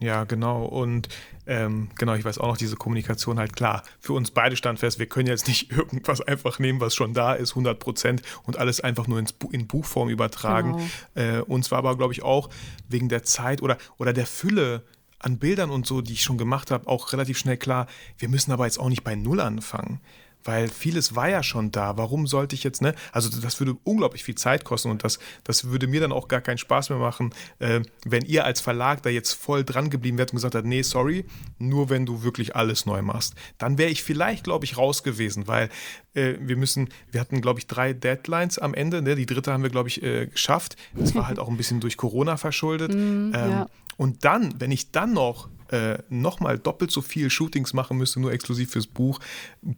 Ja, 0.00 0.24
genau. 0.24 0.64
Und 0.64 1.08
ähm, 1.46 1.88
genau, 1.98 2.14
ich 2.14 2.24
weiß 2.24 2.38
auch 2.38 2.48
noch, 2.48 2.56
diese 2.56 2.76
Kommunikation 2.76 3.38
halt 3.38 3.56
klar. 3.56 3.82
Für 4.00 4.12
uns 4.12 4.30
beide 4.30 4.56
stand 4.56 4.78
fest, 4.78 4.98
wir 4.98 5.06
können 5.06 5.28
jetzt 5.28 5.48
nicht 5.48 5.72
irgendwas 5.76 6.20
einfach 6.20 6.58
nehmen, 6.58 6.80
was 6.80 6.94
schon 6.94 7.14
da 7.14 7.34
ist, 7.34 7.52
100 7.52 7.78
Prozent, 7.78 8.22
und 8.44 8.58
alles 8.58 8.80
einfach 8.80 9.06
nur 9.06 9.18
ins, 9.18 9.34
in 9.50 9.66
Buchform 9.66 10.08
übertragen. 10.08 10.88
Genau. 11.14 11.38
Äh, 11.38 11.40
uns 11.42 11.70
war 11.70 11.78
aber, 11.78 11.96
glaube 11.96 12.12
ich, 12.12 12.22
auch 12.22 12.48
wegen 12.88 13.08
der 13.08 13.22
Zeit 13.22 13.62
oder, 13.62 13.78
oder 13.96 14.12
der 14.12 14.26
Fülle 14.26 14.84
an 15.18 15.38
Bildern 15.38 15.70
und 15.70 15.86
so, 15.86 16.00
die 16.00 16.12
ich 16.12 16.22
schon 16.22 16.38
gemacht 16.38 16.70
habe, 16.70 16.86
auch 16.86 17.12
relativ 17.12 17.38
schnell 17.38 17.56
klar, 17.56 17.86
wir 18.18 18.28
müssen 18.28 18.52
aber 18.52 18.66
jetzt 18.66 18.78
auch 18.78 18.88
nicht 18.88 19.02
bei 19.02 19.16
Null 19.16 19.40
anfangen. 19.40 20.00
Weil 20.44 20.68
vieles 20.68 21.14
war 21.14 21.28
ja 21.28 21.42
schon 21.42 21.70
da. 21.70 21.96
Warum 21.96 22.26
sollte 22.26 22.54
ich 22.54 22.64
jetzt, 22.64 22.82
ne? 22.82 22.94
Also 23.12 23.28
das 23.40 23.60
würde 23.60 23.76
unglaublich 23.84 24.24
viel 24.24 24.34
Zeit 24.34 24.64
kosten 24.64 24.90
und 24.90 25.04
das, 25.04 25.18
das 25.44 25.64
würde 25.64 25.86
mir 25.86 26.00
dann 26.00 26.12
auch 26.12 26.28
gar 26.28 26.40
keinen 26.40 26.58
Spaß 26.58 26.90
mehr 26.90 26.98
machen, 26.98 27.34
äh, 27.58 27.80
wenn 28.04 28.24
ihr 28.24 28.44
als 28.44 28.60
Verlag 28.60 29.02
da 29.02 29.10
jetzt 29.10 29.32
voll 29.32 29.64
dran 29.64 29.90
geblieben 29.90 30.18
wärt 30.18 30.32
und 30.32 30.36
gesagt 30.36 30.54
habt, 30.54 30.66
nee, 30.66 30.82
sorry, 30.82 31.24
nur 31.58 31.90
wenn 31.90 32.06
du 32.06 32.22
wirklich 32.22 32.56
alles 32.56 32.86
neu 32.86 33.02
machst. 33.02 33.34
Dann 33.58 33.78
wäre 33.78 33.90
ich 33.90 34.02
vielleicht, 34.02 34.44
glaube 34.44 34.64
ich, 34.64 34.76
raus 34.76 35.02
gewesen, 35.02 35.46
weil 35.46 35.68
äh, 36.14 36.34
wir 36.40 36.56
müssen, 36.56 36.88
wir 37.10 37.20
hatten, 37.20 37.40
glaube 37.40 37.60
ich, 37.60 37.66
drei 37.66 37.92
Deadlines 37.92 38.58
am 38.58 38.74
Ende. 38.74 39.02
Ne? 39.02 39.14
Die 39.16 39.26
dritte 39.26 39.52
haben 39.52 39.62
wir, 39.62 39.70
glaube 39.70 39.88
ich, 39.88 40.02
äh, 40.02 40.26
geschafft. 40.26 40.76
Das 40.94 41.14
war 41.14 41.26
halt 41.26 41.38
auch 41.38 41.48
ein 41.48 41.56
bisschen 41.56 41.80
durch 41.80 41.96
Corona 41.96 42.36
verschuldet. 42.36 42.92
Mm, 42.98 43.32
ähm, 43.34 43.50
ja. 43.50 43.66
Und 43.96 44.24
dann, 44.24 44.60
wenn 44.60 44.70
ich 44.70 44.90
dann 44.90 45.12
noch 45.12 45.48
äh, 45.70 45.98
nochmal 46.08 46.58
doppelt 46.58 46.90
so 46.90 47.00
viel 47.02 47.30
Shootings 47.30 47.72
machen 47.72 47.98
müsste, 47.98 48.20
nur 48.20 48.32
exklusiv 48.32 48.70
fürs 48.70 48.86
Buch. 48.86 49.20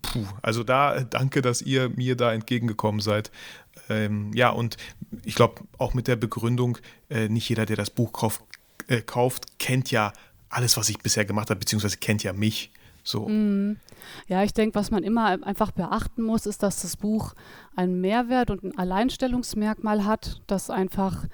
Puh, 0.02 0.26
also 0.42 0.64
da 0.64 1.00
danke, 1.02 1.42
dass 1.42 1.62
ihr 1.62 1.88
mir 1.90 2.16
da 2.16 2.32
entgegengekommen 2.32 3.00
seid. 3.00 3.30
Ähm, 3.88 4.32
ja, 4.34 4.50
und 4.50 4.76
ich 5.24 5.34
glaube 5.34 5.62
auch 5.78 5.94
mit 5.94 6.08
der 6.08 6.16
Begründung, 6.16 6.78
äh, 7.08 7.28
nicht 7.28 7.48
jeder, 7.48 7.66
der 7.66 7.76
das 7.76 7.90
Buch 7.90 8.12
kauf, 8.12 8.42
äh, 8.88 9.00
kauft, 9.00 9.58
kennt 9.58 9.90
ja 9.90 10.12
alles, 10.48 10.76
was 10.76 10.88
ich 10.88 10.98
bisher 10.98 11.24
gemacht 11.24 11.50
habe, 11.50 11.60
beziehungsweise 11.60 11.96
kennt 11.96 12.22
ja 12.22 12.32
mich. 12.32 12.70
So. 13.02 13.28
Mm. 13.28 13.76
Ja, 14.28 14.42
ich 14.42 14.52
denke, 14.52 14.74
was 14.74 14.90
man 14.90 15.02
immer 15.02 15.44
einfach 15.44 15.72
beachten 15.72 16.22
muss, 16.22 16.46
ist, 16.46 16.62
dass 16.62 16.82
das 16.82 16.96
Buch 16.96 17.34
einen 17.76 18.00
Mehrwert 18.00 18.50
und 18.50 18.62
ein 18.64 18.76
Alleinstellungsmerkmal 18.76 20.04
hat, 20.04 20.40
das 20.46 20.70
einfach 20.70 21.26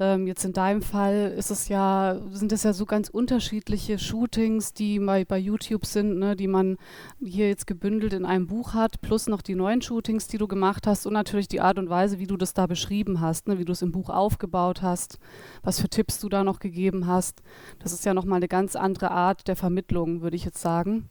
ähm, 0.00 0.26
jetzt 0.26 0.44
in 0.44 0.52
deinem 0.52 0.82
Fall 0.82 1.34
ist 1.36 1.50
es 1.50 1.68
ja, 1.68 2.20
sind 2.30 2.52
es 2.52 2.62
ja 2.62 2.72
so 2.72 2.86
ganz 2.86 3.08
unterschiedliche 3.08 3.98
Shootings, 3.98 4.72
die 4.72 4.98
bei, 4.98 5.24
bei 5.24 5.38
YouTube 5.38 5.86
sind, 5.86 6.18
ne, 6.18 6.36
die 6.36 6.46
man 6.46 6.76
hier 7.20 7.48
jetzt 7.48 7.66
gebündelt 7.66 8.12
in 8.12 8.24
einem 8.24 8.46
Buch 8.46 8.74
hat, 8.74 9.00
plus 9.00 9.26
noch 9.26 9.42
die 9.42 9.54
neuen 9.54 9.82
Shootings, 9.82 10.28
die 10.28 10.38
du 10.38 10.46
gemacht 10.46 10.86
hast 10.86 11.06
und 11.06 11.12
natürlich 11.12 11.48
die 11.48 11.60
Art 11.60 11.78
und 11.78 11.90
Weise, 11.90 12.18
wie 12.18 12.26
du 12.26 12.36
das 12.36 12.54
da 12.54 12.66
beschrieben 12.66 13.20
hast, 13.20 13.48
ne, 13.48 13.58
wie 13.58 13.64
du 13.64 13.72
es 13.72 13.82
im 13.82 13.92
Buch 13.92 14.10
aufgebaut 14.10 14.82
hast, 14.82 15.18
was 15.62 15.80
für 15.80 15.88
Tipps 15.88 16.20
du 16.20 16.28
da 16.28 16.44
noch 16.44 16.60
gegeben 16.60 17.06
hast. 17.06 17.42
Das 17.80 17.92
ist 17.92 18.04
ja 18.04 18.14
nochmal 18.14 18.36
eine 18.36 18.48
ganz 18.48 18.76
andere 18.76 19.10
Art 19.10 19.48
der 19.48 19.56
Vermittlung, 19.56 20.22
würde 20.22 20.36
ich 20.36 20.44
jetzt 20.44 20.60
sagen. 20.60 21.08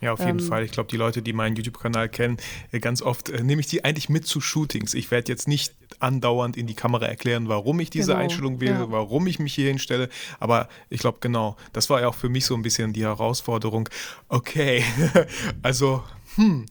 Ja, 0.00 0.12
auf 0.14 0.20
jeden 0.20 0.38
ähm, 0.38 0.46
Fall. 0.46 0.64
Ich 0.64 0.72
glaube, 0.72 0.88
die 0.90 0.96
Leute, 0.96 1.20
die 1.20 1.32
meinen 1.32 1.56
YouTube-Kanal 1.56 2.08
kennen, 2.08 2.38
äh, 2.72 2.80
ganz 2.80 3.02
oft 3.02 3.28
äh, 3.28 3.42
nehme 3.42 3.60
ich 3.60 3.66
die 3.66 3.84
eigentlich 3.84 4.08
mit 4.08 4.26
zu 4.26 4.40
Shootings. 4.40 4.94
Ich 4.94 5.10
werde 5.10 5.30
jetzt 5.30 5.46
nicht 5.46 5.74
andauernd 5.98 6.56
in 6.56 6.66
die 6.66 6.74
Kamera 6.74 7.06
erklären, 7.06 7.48
warum 7.48 7.80
ich 7.80 7.90
diese 7.90 8.12
genau, 8.12 8.24
Einstellung 8.24 8.60
wähle, 8.60 8.72
ja. 8.72 8.90
warum 8.90 9.26
ich 9.26 9.38
mich 9.38 9.54
hier 9.54 9.68
hinstelle. 9.68 10.08
Aber 10.38 10.68
ich 10.88 11.00
glaube, 11.00 11.18
genau, 11.20 11.56
das 11.72 11.90
war 11.90 12.00
ja 12.00 12.08
auch 12.08 12.14
für 12.14 12.28
mich 12.28 12.46
so 12.46 12.54
ein 12.54 12.62
bisschen 12.62 12.92
die 12.92 13.04
Herausforderung. 13.04 13.88
Okay, 14.28 14.84
also, 15.62 16.02
hm, 16.36 16.66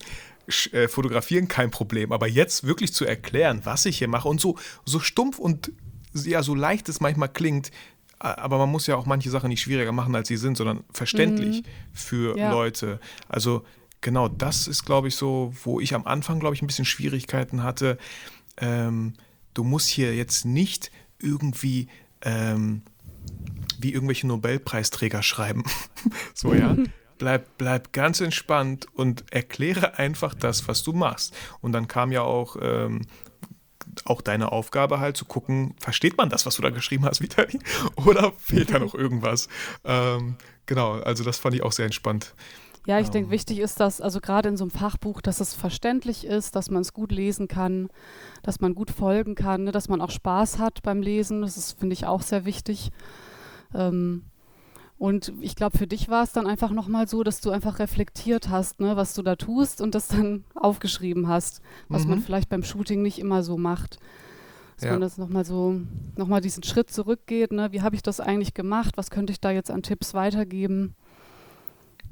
äh, 0.72 0.88
fotografieren 0.88 1.48
kein 1.48 1.70
Problem, 1.70 2.12
aber 2.12 2.28
jetzt 2.28 2.64
wirklich 2.64 2.94
zu 2.94 3.06
erklären, 3.06 3.62
was 3.64 3.86
ich 3.86 4.00
hier 4.00 4.08
mache 4.08 4.28
und 4.28 4.42
so, 4.42 4.58
so 4.86 5.00
stumpf 5.00 5.38
und 5.38 5.72
ja, 6.14 6.42
so 6.42 6.56
leicht 6.56 6.90
es 6.90 7.00
manchmal 7.00 7.30
klingt, 7.30 7.70
aber 8.20 8.58
man 8.58 8.70
muss 8.70 8.88
ja 8.88 8.96
auch 8.96 9.06
manche 9.06 9.30
Sachen 9.30 9.50
nicht 9.50 9.62
schwieriger 9.62 9.92
machen, 9.92 10.14
als 10.16 10.28
sie 10.28 10.38
sind, 10.38 10.58
sondern 10.58 10.84
verständlich 10.92 11.64
mhm. 11.64 11.66
für 11.94 12.38
ja. 12.38 12.52
Leute. 12.52 13.00
Also 13.28 13.64
genau, 14.02 14.28
das 14.28 14.68
ist, 14.68 14.86
glaube 14.86 15.08
ich, 15.08 15.16
so, 15.16 15.54
wo 15.64 15.80
ich 15.80 15.96
am 15.96 16.06
Anfang, 16.06 16.40
glaube 16.40 16.56
ich, 16.56 16.62
ein 16.62 16.68
bisschen 16.68 16.86
Schwierigkeiten 16.86 17.64
hatte. 17.64 17.98
Ähm, 18.58 19.14
du 19.54 19.64
musst 19.64 19.88
hier 19.88 20.14
jetzt 20.16 20.46
nicht 20.46 20.92
irgendwie 21.20 21.88
ähm, 22.22 22.82
wie 23.80 23.94
irgendwelche 23.94 24.28
Nobelpreisträger 24.28 25.24
schreiben. 25.24 25.64
so, 26.34 26.54
ja. 26.54 26.76
Bleib, 27.18 27.58
bleib 27.58 27.92
ganz 27.92 28.22
entspannt 28.22 28.88
und 28.94 29.26
erkläre 29.34 30.00
einfach 30.00 30.34
das, 30.34 30.70
was 30.70 30.84
du 30.84 30.94
machst. 30.94 31.36
Und 31.60 31.74
dann 31.74 31.90
kam 31.90 32.14
ja 32.14 32.22
auch 32.22 32.56
ähm, 32.62 33.02
auch 34.06 34.22
deine 34.22 34.52
Aufgabe 34.52 35.00
halt 35.00 35.18
zu 35.18 35.26
gucken, 35.26 35.76
versteht 35.80 36.18
man 36.18 36.30
das, 36.30 36.46
was 36.46 36.56
du 36.56 36.62
da 36.62 36.70
geschrieben 36.70 37.06
hast, 37.06 37.22
Vitali? 37.22 37.60
Oder 38.06 38.34
fehlt 38.38 38.72
da 38.74 38.80
noch 38.80 38.96
irgendwas? 38.96 39.48
Ähm, 39.84 40.36
genau, 40.66 40.94
also 40.94 41.24
das 41.24 41.38
fand 41.38 41.56
ich 41.56 41.64
auch 41.64 41.72
sehr 41.72 41.86
entspannt. 41.86 42.34
Ja, 42.86 43.00
ich 43.00 43.08
ähm. 43.08 43.14
denke, 43.14 43.32
wichtig 43.32 43.60
ist, 43.60 43.80
dass, 43.80 44.02
also 44.02 44.20
gerade 44.20 44.50
in 44.50 44.58
so 44.58 44.64
einem 44.64 44.72
Fachbuch, 44.72 45.22
dass 45.22 45.40
es 45.40 45.54
verständlich 45.54 46.26
ist, 46.26 46.56
dass 46.56 46.72
man 46.72 46.82
es 46.82 46.94
gut 46.94 47.12
lesen 47.12 47.48
kann, 47.48 47.90
dass 48.42 48.62
man 48.62 48.74
gut 48.74 48.92
folgen 48.92 49.36
kann, 49.36 49.66
ne, 49.66 49.72
dass 49.72 49.90
man 49.90 50.02
auch 50.02 50.12
Spaß 50.12 50.60
hat 50.60 50.82
beim 50.82 51.02
Lesen. 51.02 51.42
Das 51.42 51.58
ist, 51.58 51.80
finde 51.80 51.94
ich, 51.94 52.06
auch 52.06 52.22
sehr 52.22 52.46
wichtig. 52.46 52.92
Ähm, 53.74 54.24
und 55.00 55.32
ich 55.40 55.56
glaube, 55.56 55.78
für 55.78 55.88
dich 55.88 56.10
war 56.10 56.24
es 56.24 56.34
dann 56.34 56.46
einfach 56.46 56.72
nochmal 56.72 57.08
so, 57.08 57.24
dass 57.24 57.40
du 57.40 57.52
einfach 57.52 57.80
reflektiert 57.80 58.50
hast, 58.50 58.82
ne, 58.82 58.98
was 58.98 59.14
du 59.14 59.24
da 59.24 59.38
tust 59.38 59.80
und 59.80 59.96
das 59.96 60.10
dann 60.10 60.44
aufgeschrieben 60.56 61.30
hast, 61.30 61.62
was 61.88 62.04
mhm. 62.04 62.10
man 62.10 62.22
vielleicht 62.22 62.50
beim 62.50 62.64
Shooting 62.64 63.02
nicht 63.02 63.18
immer 63.18 63.42
so 63.42 63.58
macht. 63.58 63.98
Dass 64.76 64.86
ja. 64.86 64.92
man 64.92 65.02
das 65.02 65.18
nochmal 65.18 65.46
so, 65.46 65.80
nochmal 66.18 66.42
diesen 66.42 66.64
Schritt 66.64 66.92
zurückgeht, 66.92 67.54
ne? 67.54 67.72
Wie 67.72 67.82
habe 67.82 67.96
ich 67.96 68.04
das 68.04 68.20
eigentlich 68.20 68.54
gemacht? 68.54 68.98
Was 68.98 69.10
könnte 69.10 69.32
ich 69.32 69.40
da 69.40 69.52
jetzt 69.52 69.72
an 69.72 69.84
Tipps 69.84 70.14
weitergeben? 70.14 70.96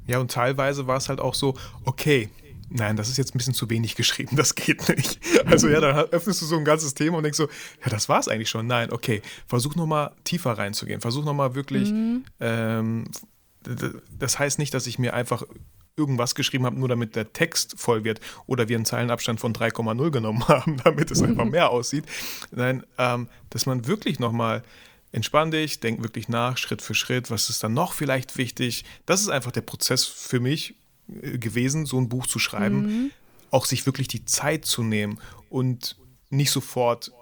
Ja, 0.06 0.18
und 0.18 0.30
teilweise 0.30 0.86
war 0.86 0.96
es 0.96 1.10
halt 1.10 1.20
auch 1.20 1.34
so, 1.34 1.54
okay, 1.84 2.30
nein, 2.70 2.96
das 2.96 3.08
ist 3.08 3.16
jetzt 3.16 3.34
ein 3.34 3.38
bisschen 3.38 3.54
zu 3.54 3.70
wenig 3.70 3.96
geschrieben, 3.96 4.36
das 4.36 4.54
geht 4.54 4.88
nicht. 4.88 5.20
Also 5.46 5.68
ja, 5.68 5.80
dann 5.80 5.96
öffnest 5.96 6.42
du 6.42 6.46
so 6.46 6.56
ein 6.56 6.64
ganzes 6.64 6.94
Thema 6.94 7.18
und 7.18 7.22
denkst 7.22 7.38
so, 7.38 7.48
ja, 7.82 7.90
das 7.90 8.08
war 8.08 8.20
es 8.20 8.28
eigentlich 8.28 8.50
schon. 8.50 8.66
Nein, 8.66 8.92
okay, 8.92 9.22
versuch 9.46 9.74
nochmal 9.74 10.12
tiefer 10.24 10.52
reinzugehen. 10.52 11.00
Versuch 11.00 11.24
nochmal 11.24 11.54
wirklich, 11.54 11.90
mhm. 11.90 12.24
ähm, 12.40 13.04
das 14.18 14.38
heißt 14.38 14.58
nicht, 14.58 14.72
dass 14.74 14.86
ich 14.86 14.98
mir 14.98 15.14
einfach 15.14 15.42
irgendwas 15.96 16.34
geschrieben 16.34 16.64
habe, 16.64 16.78
nur 16.78 16.88
damit 16.88 17.16
der 17.16 17.32
Text 17.32 17.74
voll 17.76 18.04
wird 18.04 18.20
oder 18.46 18.68
wir 18.68 18.76
einen 18.76 18.84
Zeilenabstand 18.84 19.40
von 19.40 19.52
3,0 19.52 20.10
genommen 20.10 20.46
haben, 20.48 20.76
damit 20.84 21.10
es 21.10 21.22
einfach 21.22 21.44
mehr 21.50 21.70
aussieht. 21.70 22.04
Nein, 22.50 22.84
ähm, 22.96 23.28
dass 23.50 23.66
man 23.66 23.86
wirklich 23.86 24.18
nochmal 24.18 24.62
entspann 25.10 25.50
dich, 25.50 25.80
denk 25.80 26.02
wirklich 26.02 26.28
nach, 26.28 26.56
Schritt 26.56 26.82
für 26.82 26.94
Schritt, 26.94 27.30
was 27.30 27.50
ist 27.50 27.64
dann 27.64 27.74
noch 27.74 27.92
vielleicht 27.92 28.36
wichtig. 28.38 28.84
Das 29.06 29.20
ist 29.20 29.28
einfach 29.28 29.52
der 29.52 29.62
Prozess 29.62 30.04
für 30.04 30.38
mich, 30.40 30.76
gewesen, 31.08 31.86
so 31.86 31.98
ein 31.98 32.08
Buch 32.08 32.26
zu 32.26 32.38
schreiben, 32.38 32.82
mhm. 32.82 33.10
auch 33.50 33.64
sich 33.64 33.86
wirklich 33.86 34.08
die 34.08 34.24
Zeit 34.24 34.64
zu 34.64 34.82
nehmen 34.82 35.18
und 35.48 35.96
nicht 36.30 36.50
sofort 36.50 37.12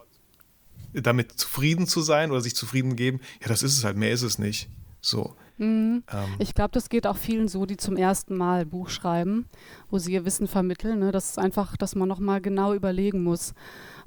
damit 0.93 1.33
zufrieden 1.33 1.87
zu 1.87 2.01
sein 2.01 2.31
oder 2.31 2.41
sich 2.41 2.57
zufrieden 2.57 2.97
geben, 2.97 3.21
ja, 3.41 3.49
das 3.49 3.63
ist 3.63 3.77
es 3.77 3.85
halt, 3.85 3.97
mehr 3.97 4.13
ist 4.13 4.23
es 4.23 4.39
nicht. 4.39 4.69
So. 5.01 5.37
Mhm. 5.59 6.03
Ähm. 6.13 6.29
Ich 6.39 6.55
glaube, 6.55 6.73
das 6.73 6.89
geht 6.89 7.07
auch 7.07 7.17
vielen 7.17 7.49
so, 7.49 7.67
die 7.67 7.77
zum 7.77 7.97
ersten 7.97 8.37
Mal 8.37 8.67
Buch 8.67 8.89
schreiben, 8.89 9.47
wo 9.91 9.99
sie 9.99 10.13
ihr 10.13 10.25
Wissen 10.25 10.49
vermitteln. 10.49 10.99
Ne? 10.99 11.13
Das 11.13 11.31
ist 11.31 11.39
einfach, 11.39 11.77
dass 11.77 11.95
man 11.95 12.09
nochmal 12.09 12.41
genau 12.41 12.75
überlegen 12.75 13.23
muss, 13.23 13.55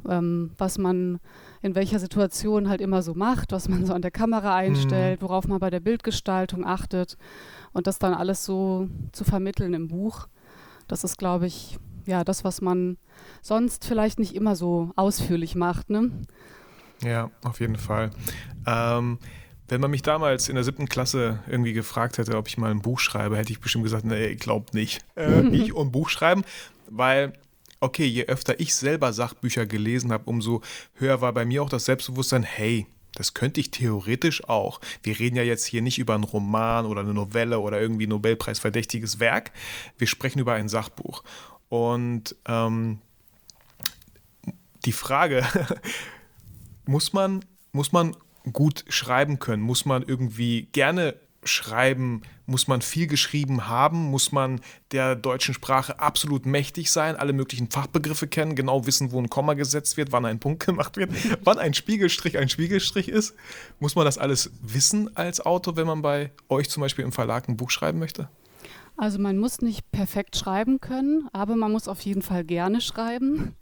ähm, 0.08 0.52
was 0.58 0.78
man 0.78 1.20
in 1.62 1.76
welcher 1.76 2.00
Situation 2.00 2.70
halt 2.70 2.82
immer 2.82 3.02
so 3.02 3.14
macht, 3.14 3.52
was 3.52 3.68
man 3.68 3.86
so 3.86 3.94
an 3.94 4.02
der 4.02 4.12
Kamera 4.12 4.56
einstellt, 4.56 5.22
mhm. 5.22 5.26
worauf 5.26 5.48
man 5.48 5.60
bei 5.60 5.70
der 5.70 5.80
Bildgestaltung 5.80 6.66
achtet 6.66 7.18
und 7.74 7.88
das 7.88 8.00
dann 8.00 8.14
alles 8.14 8.46
so 8.46 8.90
zu 9.12 9.24
vermitteln 9.24 9.74
im 9.74 9.88
Buch. 9.88 10.28
Das 10.88 11.04
ist, 11.04 11.18
glaube 11.18 11.48
ich, 11.48 11.78
ja, 12.06 12.24
das, 12.24 12.44
was 12.44 12.62
man 12.62 12.98
sonst 13.42 13.86
vielleicht 13.86 14.20
nicht 14.20 14.36
immer 14.36 14.56
so 14.56 14.92
ausführlich 14.96 15.56
macht. 15.56 15.90
Ne? 15.90 16.12
Ja, 17.04 17.32
auf 17.44 17.60
jeden 17.60 17.78
Fall. 17.78 18.12
Ähm, 18.66 19.20
wenn 19.68 19.82
man 19.82 19.92
mich 19.92 20.02
damals 20.02 20.50
in 20.50 20.56
der 20.56 20.64
siebten 20.64 20.90
Klasse 20.90 21.40
irgendwie 21.48 21.74
gefragt 21.74 22.18
hätte, 22.18 22.36
ob 22.38 22.48
ich 22.48 22.58
mal 22.58 22.72
ein 22.72 22.82
Buch 22.82 23.00
schreibe, 23.00 23.38
hätte 23.38 23.52
ich 23.52 23.60
bestimmt 23.60 23.84
gesagt, 23.84 24.04
nee, 24.04 24.28
ich 24.28 24.40
glaube 24.40 24.66
nicht. 24.74 25.06
Äh, 25.16 25.48
ich 25.52 25.74
und 25.74 25.92
Buch 25.92 26.10
schreiben, 26.10 26.44
weil, 26.90 27.34
okay, 27.80 28.06
je 28.06 28.26
öfter 28.26 28.60
ich 28.60 28.74
selber 28.74 29.14
Sachbücher 29.14 29.66
gelesen 29.68 30.12
habe, 30.12 30.24
umso 30.26 30.62
höher 30.96 31.22
war 31.22 31.34
bei 31.34 31.46
mir 31.46 31.62
auch 31.62 31.70
das 31.70 31.86
Selbstbewusstsein, 31.86 32.44
hey, 32.44 32.88
das 33.14 33.34
könnte 33.34 33.60
ich 33.60 33.72
theoretisch 33.72 34.48
auch. 34.48 34.80
Wir 35.04 35.20
reden 35.20 35.36
ja 35.36 35.44
jetzt 35.44 35.66
hier 35.66 35.82
nicht 35.82 36.00
über 36.00 36.16
einen 36.16 36.24
Roman 36.24 36.86
oder 36.86 37.02
eine 37.02 37.14
Novelle 37.14 37.60
oder 37.60 37.80
irgendwie 37.82 38.08
Nobelpreisverdächtiges 38.08 39.20
Werk. 39.20 39.52
Wir 39.98 40.08
sprechen 40.08 40.40
über 40.40 40.54
ein 40.54 40.70
Sachbuch. 40.70 41.24
Und 41.70 42.36
ähm, 42.48 43.00
die 44.86 44.92
Frage, 44.92 45.46
muss 46.86 47.14
man, 47.14 47.44
muss 47.72 47.92
man 47.92 48.16
gut 48.52 48.86
schreiben 48.90 49.40
können? 49.40 49.64
Muss 49.64 49.86
man 49.86 50.04
irgendwie 50.04 50.68
gerne 50.72 51.16
schreiben? 51.44 52.22
Muss 52.46 52.68
man 52.68 52.82
viel 52.82 53.08
geschrieben 53.08 53.68
haben? 53.68 54.06
Muss 54.06 54.32
man 54.32 54.62
der 54.92 55.16
deutschen 55.16 55.54
Sprache 55.54 56.00
absolut 56.00 56.46
mächtig 56.46 56.92
sein, 56.92 57.16
alle 57.16 57.34
möglichen 57.34 57.70
Fachbegriffe 57.70 58.28
kennen, 58.28 58.56
genau 58.56 58.86
wissen, 58.86 59.12
wo 59.12 59.20
ein 59.20 59.30
Komma 59.30 59.54
gesetzt 59.54 59.98
wird, 59.98 60.12
wann 60.12 60.26
ein 60.26 60.40
Punkt 60.40 60.66
gemacht 60.66 60.98
wird, 60.98 61.12
wann 61.44 61.60
ein 61.60 61.74
Spiegelstrich 61.74 62.38
ein 62.38 62.50
Spiegelstrich 62.50 63.10
ist? 63.10 63.36
Muss 63.80 63.96
man 63.96 64.06
das 64.06 64.18
alles 64.18 64.52
wissen 64.62 65.16
als 65.16 65.42
Autor, 65.42 65.76
wenn 65.76 65.88
man 65.88 66.02
bei 66.02 66.32
euch 66.50 66.70
zum 66.70 66.82
Beispiel 66.82 67.06
im 67.06 67.12
Verlag 67.12 67.48
ein 67.48 67.58
Buch 67.58 67.70
schreiben 67.70 68.00
möchte? 68.00 68.30
Also 68.98 69.18
man 69.18 69.38
muss 69.38 69.62
nicht 69.62 69.90
perfekt 69.92 70.36
schreiben 70.36 70.82
können, 70.82 71.30
aber 71.32 71.56
man 71.56 71.72
muss 71.72 71.88
auf 71.88 72.02
jeden 72.02 72.22
Fall 72.22 72.44
gerne 72.44 72.82
schreiben, 72.82 73.56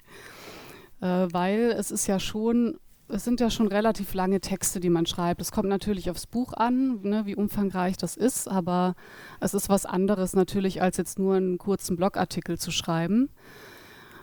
äh, 1.01 1.27
weil 1.31 1.75
es 1.77 1.91
ist 1.91 2.07
ja 2.07 2.19
schon 2.19 2.79
es 3.09 3.23
sind 3.23 3.39
ja 3.39 3.49
schon 3.49 3.67
relativ 3.67 4.13
lange 4.13 4.41
Texte, 4.41 4.79
die 4.79 4.89
man 4.89 5.05
schreibt. 5.05 5.41
Es 5.41 5.51
kommt 5.51 5.69
natürlich 5.69 6.09
aufs 6.09 6.27
Buch 6.27 6.53
an, 6.53 7.01
ne, 7.03 7.25
wie 7.25 7.35
umfangreich 7.35 7.97
das 7.97 8.17
ist, 8.17 8.47
aber 8.47 8.95
es 9.39 9.53
ist 9.53 9.69
was 9.69 9.85
anderes 9.85 10.33
natürlich, 10.33 10.81
als 10.81 10.97
jetzt 10.97 11.17
nur 11.17 11.35
einen 11.35 11.57
kurzen 11.57 11.95
Blogartikel 11.95 12.57
zu 12.57 12.71
schreiben. 12.71 13.29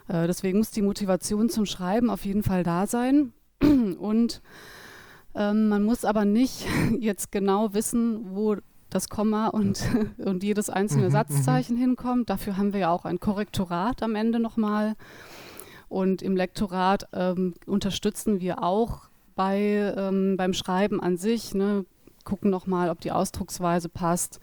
Äh, 0.07 0.27
deswegen 0.27 0.59
muss 0.59 0.71
die 0.71 0.81
Motivation 0.81 1.49
zum 1.49 1.65
Schreiben 1.65 2.09
auf 2.09 2.25
jeden 2.25 2.43
Fall 2.43 2.63
da 2.63 2.85
sein. 2.87 3.33
Und 3.61 4.41
ähm, 5.33 5.67
man 5.69 5.83
muss 5.83 6.05
aber 6.05 6.25
nicht 6.25 6.65
jetzt 6.99 7.31
genau 7.31 7.73
wissen, 7.73 8.35
wo 8.35 8.55
das 8.89 9.09
Komma 9.09 9.47
und, 9.47 9.83
und 10.19 10.43
jedes 10.43 10.69
einzelne 10.69 11.07
mhm, 11.07 11.11
Satzzeichen 11.11 11.75
mhm. 11.75 11.81
hinkommt. 11.81 12.29
Dafür 12.29 12.55
haben 12.55 12.71
wir 12.71 12.81
ja 12.81 12.91
auch 12.91 13.03
ein 13.03 13.19
Korrektorat 13.19 14.01
am 14.03 14.15
Ende 14.15 14.39
nochmal. 14.39 14.95
Und 15.89 16.21
im 16.21 16.35
Lektorat 16.35 17.07
ähm, 17.13 17.53
unterstützen 17.65 18.39
wir 18.39 18.63
auch 18.63 19.09
bei, 19.35 19.93
ähm, 19.97 20.35
beim 20.37 20.53
Schreiben 20.53 21.01
an 21.01 21.17
sich, 21.17 21.53
ne, 21.53 21.85
gucken 22.23 22.49
nochmal, 22.49 22.89
ob 22.89 23.01
die 23.01 23.11
Ausdrucksweise 23.11 23.89
passt 23.89 24.39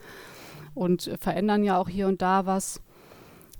und 0.74 1.10
verändern 1.20 1.64
ja 1.64 1.78
auch 1.78 1.88
hier 1.88 2.08
und 2.08 2.22
da 2.22 2.46
was. 2.46 2.80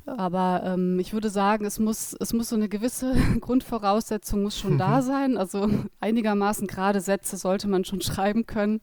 Aber 0.05 0.63
ähm, 0.65 0.99
ich 0.99 1.13
würde 1.13 1.31
sagen, 1.31 1.65
es 1.65 1.79
muss, 1.79 2.17
es 2.19 2.33
muss 2.33 2.49
so 2.49 2.57
eine 2.57 2.69
gewisse 2.69 3.15
Grundvoraussetzung 3.41 4.43
muss 4.43 4.59
schon 4.59 4.77
da 4.77 5.01
sein. 5.01 5.37
Also 5.37 5.69
einigermaßen 6.01 6.67
gerade 6.67 7.01
Sätze 7.01 7.37
sollte 7.37 7.69
man 7.69 7.85
schon 7.85 8.01
schreiben 8.03 8.47
können. 8.47 8.81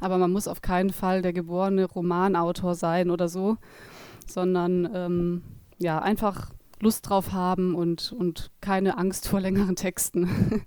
Aber 0.00 0.18
man 0.18 0.32
muss 0.32 0.48
auf 0.48 0.62
keinen 0.62 0.90
Fall 0.90 1.22
der 1.22 1.32
geborene 1.32 1.84
Romanautor 1.84 2.74
sein 2.74 3.10
oder 3.10 3.28
so, 3.28 3.58
sondern 4.26 4.88
ähm, 4.92 5.42
ja, 5.78 6.00
einfach 6.00 6.50
Lust 6.80 7.08
drauf 7.08 7.32
haben 7.32 7.74
und, 7.74 8.12
und 8.12 8.50
keine 8.60 8.98
Angst 8.98 9.28
vor 9.28 9.40
längeren 9.40 9.76
Texten. 9.76 10.64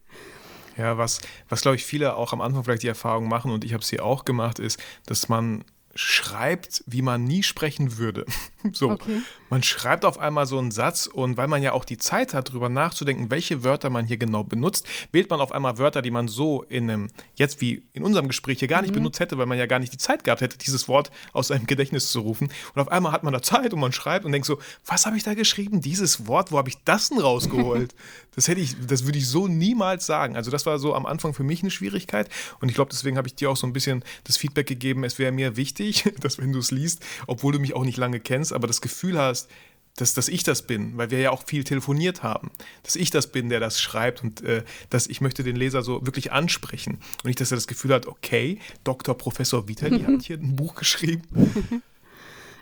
Ja, 0.77 0.97
was, 0.97 1.19
was 1.49 1.59
glaube 1.59 1.75
ich 1.75 1.83
viele 1.83 2.15
auch 2.15 2.31
am 2.31 2.39
Anfang 2.39 2.63
vielleicht 2.63 2.83
die 2.83 2.87
Erfahrung 2.87 3.27
machen 3.27 3.51
und 3.51 3.65
ich 3.65 3.73
habe 3.73 3.83
sie 3.83 3.99
auch 3.99 4.23
gemacht, 4.23 4.59
ist, 4.59 4.81
dass 5.05 5.27
man 5.27 5.65
schreibt, 5.93 6.85
wie 6.87 7.01
man 7.01 7.25
nie 7.25 7.43
sprechen 7.43 7.97
würde. 7.97 8.25
So, 8.73 8.91
okay. 8.91 9.21
man 9.49 9.63
schreibt 9.63 10.05
auf 10.05 10.19
einmal 10.19 10.45
so 10.45 10.57
einen 10.57 10.71
Satz 10.71 11.07
und 11.07 11.37
weil 11.37 11.47
man 11.47 11.63
ja 11.63 11.73
auch 11.73 11.85
die 11.85 11.97
Zeit 11.97 12.33
hat, 12.33 12.49
darüber 12.49 12.69
nachzudenken, 12.69 13.31
welche 13.31 13.63
Wörter 13.63 13.89
man 13.89 14.05
hier 14.05 14.17
genau 14.17 14.43
benutzt, 14.43 14.85
wählt 15.11 15.29
man 15.29 15.41
auf 15.41 15.51
einmal 15.51 15.77
Wörter, 15.77 16.01
die 16.01 16.11
man 16.11 16.27
so 16.27 16.63
in 16.63 16.89
einem, 16.89 17.09
jetzt 17.35 17.61
wie 17.61 17.83
in 17.93 18.03
unserem 18.03 18.27
Gespräch 18.27 18.59
hier 18.59 18.67
gar 18.67 18.81
nicht 18.81 18.91
mhm. 18.91 18.95
benutzt 18.95 19.19
hätte, 19.19 19.37
weil 19.37 19.45
man 19.45 19.57
ja 19.57 19.65
gar 19.65 19.79
nicht 19.79 19.93
die 19.93 19.97
Zeit 19.97 20.23
gehabt 20.23 20.41
hätte, 20.41 20.57
dieses 20.57 20.87
Wort 20.87 21.11
aus 21.33 21.47
seinem 21.47 21.65
Gedächtnis 21.67 22.11
zu 22.11 22.19
rufen. 22.21 22.51
Und 22.75 22.81
auf 22.81 22.89
einmal 22.89 23.11
hat 23.11 23.23
man 23.23 23.33
da 23.33 23.41
Zeit 23.41 23.73
und 23.73 23.79
man 23.79 23.91
schreibt 23.91 24.25
und 24.25 24.31
denkt 24.31 24.45
so, 24.45 24.59
was 24.85 25.05
habe 25.05 25.17
ich 25.17 25.23
da 25.23 25.33
geschrieben? 25.33 25.81
Dieses 25.81 26.27
Wort, 26.27 26.51
wo 26.51 26.57
habe 26.57 26.69
ich 26.69 26.83
das 26.83 27.09
denn 27.09 27.19
rausgeholt? 27.19 27.95
das 28.35 28.47
hätte 28.47 28.61
ich, 28.61 28.75
das 28.87 29.05
würde 29.05 29.17
ich 29.17 29.27
so 29.27 29.47
niemals 29.47 30.05
sagen. 30.05 30.35
Also 30.35 30.51
das 30.51 30.65
war 30.65 30.79
so 30.79 30.95
am 30.95 31.05
Anfang 31.05 31.33
für 31.33 31.43
mich 31.43 31.61
eine 31.61 31.71
Schwierigkeit 31.71 32.29
und 32.59 32.69
ich 32.69 32.75
glaube, 32.75 32.91
deswegen 32.91 33.17
habe 33.17 33.27
ich 33.27 33.35
dir 33.35 33.49
auch 33.49 33.57
so 33.57 33.67
ein 33.67 33.73
bisschen 33.73 34.03
das 34.23 34.37
Feedback 34.37 34.67
gegeben, 34.67 35.03
es 35.03 35.19
wäre 35.19 35.31
mir 35.31 35.57
wichtig, 35.57 36.11
dass 36.19 36.37
wenn 36.37 36.53
du 36.53 36.59
es 36.59 36.71
liest, 36.71 37.03
obwohl 37.27 37.53
du 37.53 37.59
mich 37.59 37.75
auch 37.75 37.83
nicht 37.83 37.97
lange 37.97 38.19
kennst, 38.19 38.48
kennst, 38.49 38.53
aber 38.53 38.67
das 38.67 38.81
Gefühl 38.81 39.17
hast, 39.17 39.49
dass, 39.95 40.13
dass 40.13 40.29
ich 40.29 40.43
das 40.43 40.61
bin, 40.61 40.97
weil 40.97 41.11
wir 41.11 41.19
ja 41.19 41.31
auch 41.31 41.43
viel 41.45 41.63
telefoniert 41.63 42.23
haben, 42.23 42.51
dass 42.83 42.95
ich 42.95 43.09
das 43.09 43.31
bin, 43.31 43.49
der 43.49 43.59
das 43.59 43.81
schreibt 43.81 44.23
und 44.23 44.41
äh, 44.41 44.63
dass 44.89 45.07
ich 45.07 45.19
möchte 45.19 45.43
den 45.43 45.55
Leser 45.55 45.81
so 45.81 46.05
wirklich 46.05 46.31
ansprechen 46.31 46.99
und 47.17 47.25
nicht, 47.25 47.41
dass 47.41 47.51
er 47.51 47.57
das 47.57 47.67
Gefühl 47.67 47.93
hat, 47.93 48.05
okay, 48.05 48.59
Dr. 48.83 49.17
Professor 49.17 49.67
Vitali 49.67 50.01
hat 50.01 50.21
hier 50.25 50.37
ein 50.37 50.55
Buch 50.55 50.75
geschrieben. 50.75 51.23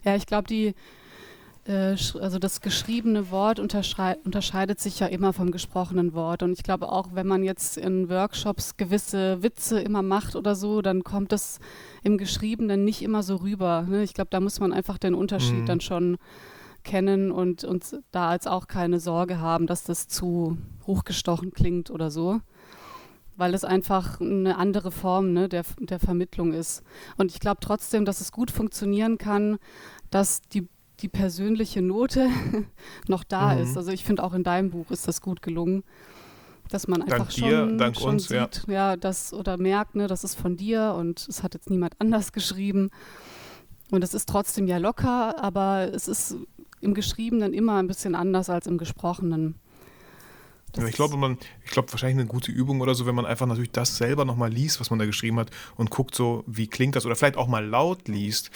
Ja, 0.04 0.16
ich 0.16 0.26
glaube, 0.26 0.48
die, 0.48 0.74
also 1.68 2.40
das 2.40 2.62
geschriebene 2.62 3.30
Wort 3.30 3.60
unterscheidet 3.60 4.80
sich 4.80 5.00
ja 5.00 5.08
immer 5.08 5.34
vom 5.34 5.52
gesprochenen 5.52 6.14
Wort. 6.14 6.42
Und 6.42 6.54
ich 6.54 6.64
glaube 6.64 6.90
auch, 6.90 7.10
wenn 7.14 7.28
man 7.28 7.44
jetzt 7.44 7.78
in 7.78 8.10
Workshops 8.10 8.78
gewisse 8.78 9.44
Witze 9.44 9.82
immer 9.82 10.02
macht 10.02 10.38
oder 10.38 10.56
so, 10.56 10.82
dann 10.82 11.04
kommt 11.04 11.34
das 11.34 11.60
im 12.04 12.18
Geschriebenen 12.18 12.86
nicht 12.86 13.02
immer 13.02 13.22
so 13.22 13.36
rüber. 13.38 13.82
Ne? 13.82 14.04
Ich 14.04 14.14
glaube, 14.14 14.30
da 14.30 14.40
muss 14.40 14.62
man 14.62 14.72
einfach 14.72 14.98
den 14.98 15.14
Unterschied 15.14 15.62
mhm. 15.62 15.66
dann 15.66 15.82
schon 15.82 16.18
kennen 16.84 17.32
und, 17.32 17.66
und 17.66 17.98
da 18.12 18.34
jetzt 18.34 18.48
auch 18.48 18.68
keine 18.68 19.02
Sorge 19.02 19.40
haben, 19.40 19.68
dass 19.68 19.84
das 19.84 20.08
zu 20.08 20.58
hochgestochen 20.86 21.52
klingt 21.52 21.92
oder 21.92 22.10
so. 22.10 22.40
Weil 23.36 23.54
es 23.54 23.66
einfach 23.66 24.22
eine 24.22 24.58
andere 24.58 24.90
Form 24.90 25.34
ne, 25.34 25.50
der, 25.50 25.64
der 25.80 26.00
Vermittlung 26.00 26.54
ist. 26.54 26.82
Und 27.18 27.30
ich 27.32 27.42
glaube 27.42 27.58
trotzdem, 27.60 28.06
dass 28.06 28.22
es 28.22 28.32
gut 28.32 28.52
funktionieren 28.52 29.18
kann, 29.18 29.58
dass 30.10 30.42
die 30.42 30.70
die 31.02 31.10
persönliche 31.10 31.82
Note 31.82 32.30
noch 33.08 33.24
da 33.24 33.56
mhm. 33.56 33.62
ist. 33.62 33.78
Also 33.78 33.92
ich 33.92 34.04
finde 34.04 34.24
auch 34.24 34.34
in 34.34 34.44
deinem 34.44 34.72
Buch 34.72 34.92
ist 34.92 35.08
das 35.08 35.22
gut 35.22 35.42
gelungen, 35.42 35.84
dass 36.70 36.88
man 36.88 37.02
einfach 37.02 37.18
dank 37.18 37.32
schon, 37.34 37.50
dir, 37.50 37.78
dank 37.78 37.96
schon 37.96 38.10
uns, 38.12 38.28
sieht, 38.28 38.64
ja. 38.68 38.74
ja, 38.74 38.96
das 38.98 39.34
oder 39.34 39.58
merkt, 39.58 39.96
ne, 39.96 40.08
das 40.08 40.24
ist 40.24 40.36
von 40.36 40.58
dir 40.58 40.96
und 40.98 41.26
es 41.28 41.44
hat 41.44 41.54
jetzt 41.54 41.70
niemand 41.70 41.96
anders 42.00 42.32
geschrieben. 42.32 42.90
Und 43.90 44.04
es 44.04 44.14
ist 44.14 44.28
trotzdem 44.28 44.68
ja 44.68 44.78
locker, 44.78 45.42
aber 45.42 45.90
es 45.94 46.08
ist 46.10 46.36
im 46.82 46.94
Geschriebenen 46.94 47.54
immer 47.54 47.78
ein 47.78 47.88
bisschen 47.88 48.16
anders 48.16 48.50
als 48.50 48.68
im 48.68 48.78
Gesprochenen. 48.78 49.56
Ja, 50.76 50.86
ich 50.86 50.96
glaube, 50.96 51.18
man, 51.18 51.38
ich 51.66 51.72
glaube, 51.72 51.92
wahrscheinlich 51.92 52.20
eine 52.20 52.28
gute 52.28 52.52
Übung 52.52 52.82
oder 52.82 52.94
so, 52.94 53.06
wenn 53.06 53.16
man 53.16 53.26
einfach 53.26 53.48
natürlich 53.48 53.72
das 53.72 53.98
selber 53.98 54.26
nochmal 54.26 54.52
liest, 54.52 54.80
was 54.80 54.90
man 54.90 55.00
da 55.00 55.06
geschrieben 55.06 55.40
hat 55.40 55.50
und 55.76 55.90
guckt 55.90 56.14
so, 56.14 56.44
wie 56.46 56.68
klingt 56.68 56.96
das 56.96 57.06
oder 57.06 57.16
vielleicht 57.16 57.38
auch 57.38 57.48
mal 57.48 57.66
laut 57.66 58.08
liest 58.08 58.52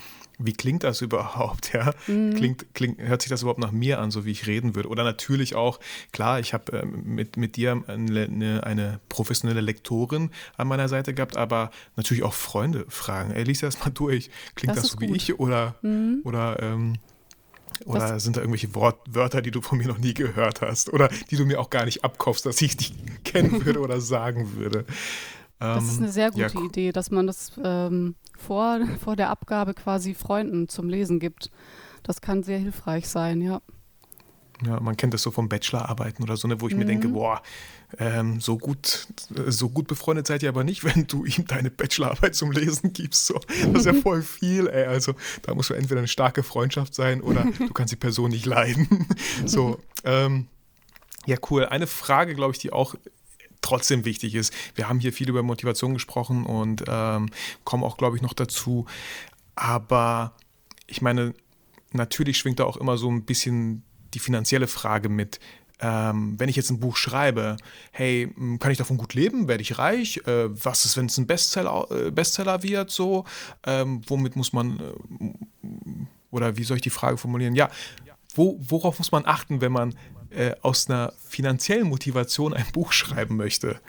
wie 0.45 0.53
klingt 0.53 0.83
das 0.83 1.01
überhaupt? 1.01 1.73
Ja? 1.73 1.93
Mhm. 2.07 2.35
Klingt, 2.35 2.73
klingt, 2.73 3.01
hört 3.01 3.21
sich 3.21 3.29
das 3.29 3.41
überhaupt 3.41 3.59
nach 3.59 3.71
mir 3.71 3.99
an, 3.99 4.11
so 4.11 4.25
wie 4.25 4.31
ich 4.31 4.47
reden 4.47 4.75
würde? 4.75 4.89
Oder 4.89 5.03
natürlich 5.03 5.55
auch, 5.55 5.79
klar, 6.11 6.39
ich 6.39 6.53
habe 6.53 6.79
äh, 6.79 6.85
mit, 6.85 7.37
mit 7.37 7.55
dir 7.55 7.83
eine, 7.87 8.63
eine, 8.63 8.99
professionelle 9.09 9.61
Lektorin 9.61 10.31
an 10.57 10.67
meiner 10.67 10.87
Seite 10.87 11.13
gehabt, 11.13 11.37
aber 11.37 11.71
natürlich 11.95 12.23
auch 12.23 12.33
Freunde 12.33 12.85
fragen. 12.89 13.31
Ey, 13.31 13.43
lies 13.43 13.59
das 13.59 13.79
mal 13.79 13.91
durch. 13.91 14.29
Klingt 14.55 14.75
das, 14.75 14.83
das 14.83 14.91
so 14.91 14.97
gut. 14.97 15.09
wie 15.09 15.15
ich? 15.15 15.39
Oder, 15.39 15.75
mhm. 15.81 16.21
oder 16.23 16.61
ähm, 16.61 16.95
oder 17.85 18.13
das 18.13 18.23
sind 18.23 18.37
da 18.37 18.41
irgendwelche 18.41 18.73
Wort, 18.75 18.99
Wörter, 19.09 19.41
die 19.41 19.51
du 19.51 19.61
von 19.61 19.77
mir 19.77 19.87
noch 19.87 19.97
nie 19.97 20.13
gehört 20.13 20.61
hast? 20.61 20.91
Oder 20.91 21.09
die 21.29 21.35
du 21.35 21.45
mir 21.45 21.59
auch 21.59 21.69
gar 21.69 21.85
nicht 21.85 22.03
abkaufst, 22.03 22.45
dass 22.45 22.61
ich 22.61 22.77
die 22.77 22.93
kennen 23.23 23.65
würde 23.65 23.79
oder 23.79 24.01
sagen 24.01 24.55
würde? 24.55 24.85
Das 25.59 25.83
ist 25.83 25.97
ähm, 25.97 26.03
eine 26.03 26.11
sehr 26.11 26.31
gute 26.31 26.57
ja, 26.57 26.65
Idee, 26.65 26.91
dass 26.91 27.11
man 27.11 27.27
das 27.27 27.51
ähm, 27.63 28.15
vor, 28.37 28.79
vor 28.99 29.15
der 29.15 29.29
Abgabe 29.29 29.73
quasi 29.73 30.15
Freunden 30.15 30.67
zum 30.67 30.89
Lesen 30.89 31.19
gibt. 31.19 31.51
Das 32.03 32.21
kann 32.21 32.41
sehr 32.41 32.57
hilfreich 32.57 33.07
sein, 33.07 33.41
ja. 33.41 33.61
Ja, 34.65 34.79
man 34.79 34.97
kennt 34.97 35.13
das 35.13 35.21
so 35.21 35.31
vom 35.31 35.49
Bachelorarbeiten 35.49 36.23
oder 36.23 36.37
so, 36.37 36.47
ne, 36.47 36.61
wo 36.61 36.67
ich 36.67 36.73
mhm. 36.73 36.79
mir 36.79 36.85
denke, 36.85 37.07
mhm. 37.07 37.13
boah, 37.13 37.41
ähm, 37.99 38.39
so 38.39 38.57
gut, 38.57 39.07
so 39.47 39.69
gut 39.69 39.87
befreundet 39.87 40.27
seid 40.27 40.43
ihr 40.43 40.49
aber 40.49 40.63
nicht, 40.63 40.83
wenn 40.95 41.07
du 41.07 41.25
ihm 41.25 41.45
deine 41.47 41.69
Bachelorarbeit 41.71 42.35
zum 42.35 42.51
Lesen 42.51 42.93
gibst. 42.93 43.25
So. 43.25 43.39
Das 43.73 43.81
ist 43.81 43.85
ja 43.85 43.93
voll 44.01 44.21
viel, 44.21 44.67
ey. 44.67 44.85
Also 44.85 45.13
da 45.43 45.53
muss 45.53 45.69
entweder 45.69 45.99
eine 45.99 46.07
starke 46.07 46.43
Freundschaft 46.43 46.93
sein 46.95 47.21
oder 47.21 47.45
du 47.57 47.73
kannst 47.73 47.91
die 47.91 47.97
Person 47.97 48.31
nicht 48.31 48.45
leiden. 48.45 49.07
so, 49.45 49.79
ähm, 50.03 50.47
ja, 51.25 51.37
cool. 51.49 51.65
Eine 51.65 51.87
Frage, 51.87 52.33
glaube 52.33 52.53
ich, 52.53 52.59
die 52.59 52.73
auch 52.73 52.95
trotzdem 53.61 54.05
wichtig 54.05 54.33
ist. 54.33 54.53
Wir 54.73 54.89
haben 54.89 54.99
hier 54.99 55.13
viel 55.13 55.29
über 55.29 55.43
Motivation 55.43 55.93
gesprochen 55.93 56.45
und 56.45 56.83
ähm, 56.87 57.29
kommen 57.63 57.83
auch, 57.83 57.97
glaube 57.97 58.15
ich, 58.15 58.23
noch 58.23 58.33
dazu. 58.33 58.87
Aber 59.53 60.33
ich 60.87 61.01
meine, 61.01 61.33
natürlich 61.91 62.37
schwingt 62.37 62.59
da 62.59 62.63
auch 62.63 62.77
immer 62.77 62.97
so 62.97 63.09
ein 63.09 63.23
bisschen 63.23 63.83
die 64.13 64.19
finanzielle 64.19 64.67
Frage 64.67 65.09
mit. 65.09 65.39
Ähm, 65.81 66.35
wenn 66.37 66.47
ich 66.47 66.55
jetzt 66.55 66.69
ein 66.69 66.79
Buch 66.79 66.95
schreibe, 66.95 67.57
hey, 67.91 68.33
kann 68.59 68.71
ich 68.71 68.77
davon 68.77 68.97
gut 68.97 69.13
leben? 69.13 69.47
Werde 69.47 69.63
ich 69.63 69.77
reich? 69.77 70.21
Äh, 70.27 70.49
was 70.63 70.85
ist, 70.85 70.95
wenn 70.95 71.07
es 71.07 71.17
ein 71.17 71.27
Bestseller, 71.27 71.87
äh, 71.89 72.11
Bestseller 72.11 72.61
wird? 72.63 72.91
So, 72.91 73.25
ähm, 73.65 74.01
womit 74.07 74.35
muss 74.35 74.53
man 74.53 74.79
äh, 74.79 75.65
oder 76.31 76.57
wie 76.57 76.63
soll 76.63 76.77
ich 76.77 76.83
die 76.83 76.89
Frage 76.89 77.17
formulieren? 77.17 77.55
Ja, 77.55 77.69
wo, 78.35 78.57
worauf 78.59 78.97
muss 78.99 79.11
man 79.11 79.25
achten, 79.25 79.61
wenn 79.61 79.71
man 79.71 79.95
äh, 80.29 80.53
aus 80.61 80.89
einer 80.89 81.13
finanziellen 81.27 81.87
Motivation 81.87 82.53
ein 82.53 82.65
Buch 82.73 82.93
schreiben 82.93 83.35
möchte? 83.35 83.79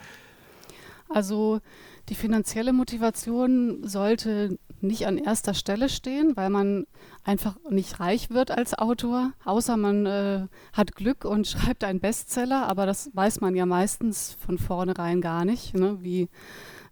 Also 1.09 1.61
die 2.09 2.15
finanzielle 2.15 2.73
Motivation 2.73 3.87
sollte 3.87 4.59
nicht 4.81 5.07
an 5.07 5.19
erster 5.19 5.55
Stelle 5.55 5.88
stehen, 5.88 6.37
weil 6.37 6.51
man 6.51 6.87
einfach 7.25 7.57
nicht 7.71 8.01
reich 8.01 8.31
wird 8.31 8.51
als 8.51 8.77
Autor, 8.77 9.33
außer 9.45 9.77
man 9.77 10.07
äh, 10.07 10.47
hat 10.73 10.97
Glück 10.97 11.25
und 11.25 11.47
schreibt 11.49 11.85
einen 11.85 12.01
Bestseller, 12.01 12.69
aber 12.69 12.87
das 12.87 13.11
weiß 13.15 13.41
man 13.41 13.55
ja 13.55 13.67
meistens 13.67 14.37
von 14.45 14.59
vornherein 14.59 15.21
gar 15.21 15.45
nicht, 15.45 15.75
ne? 15.75 15.99
wie 16.01 16.29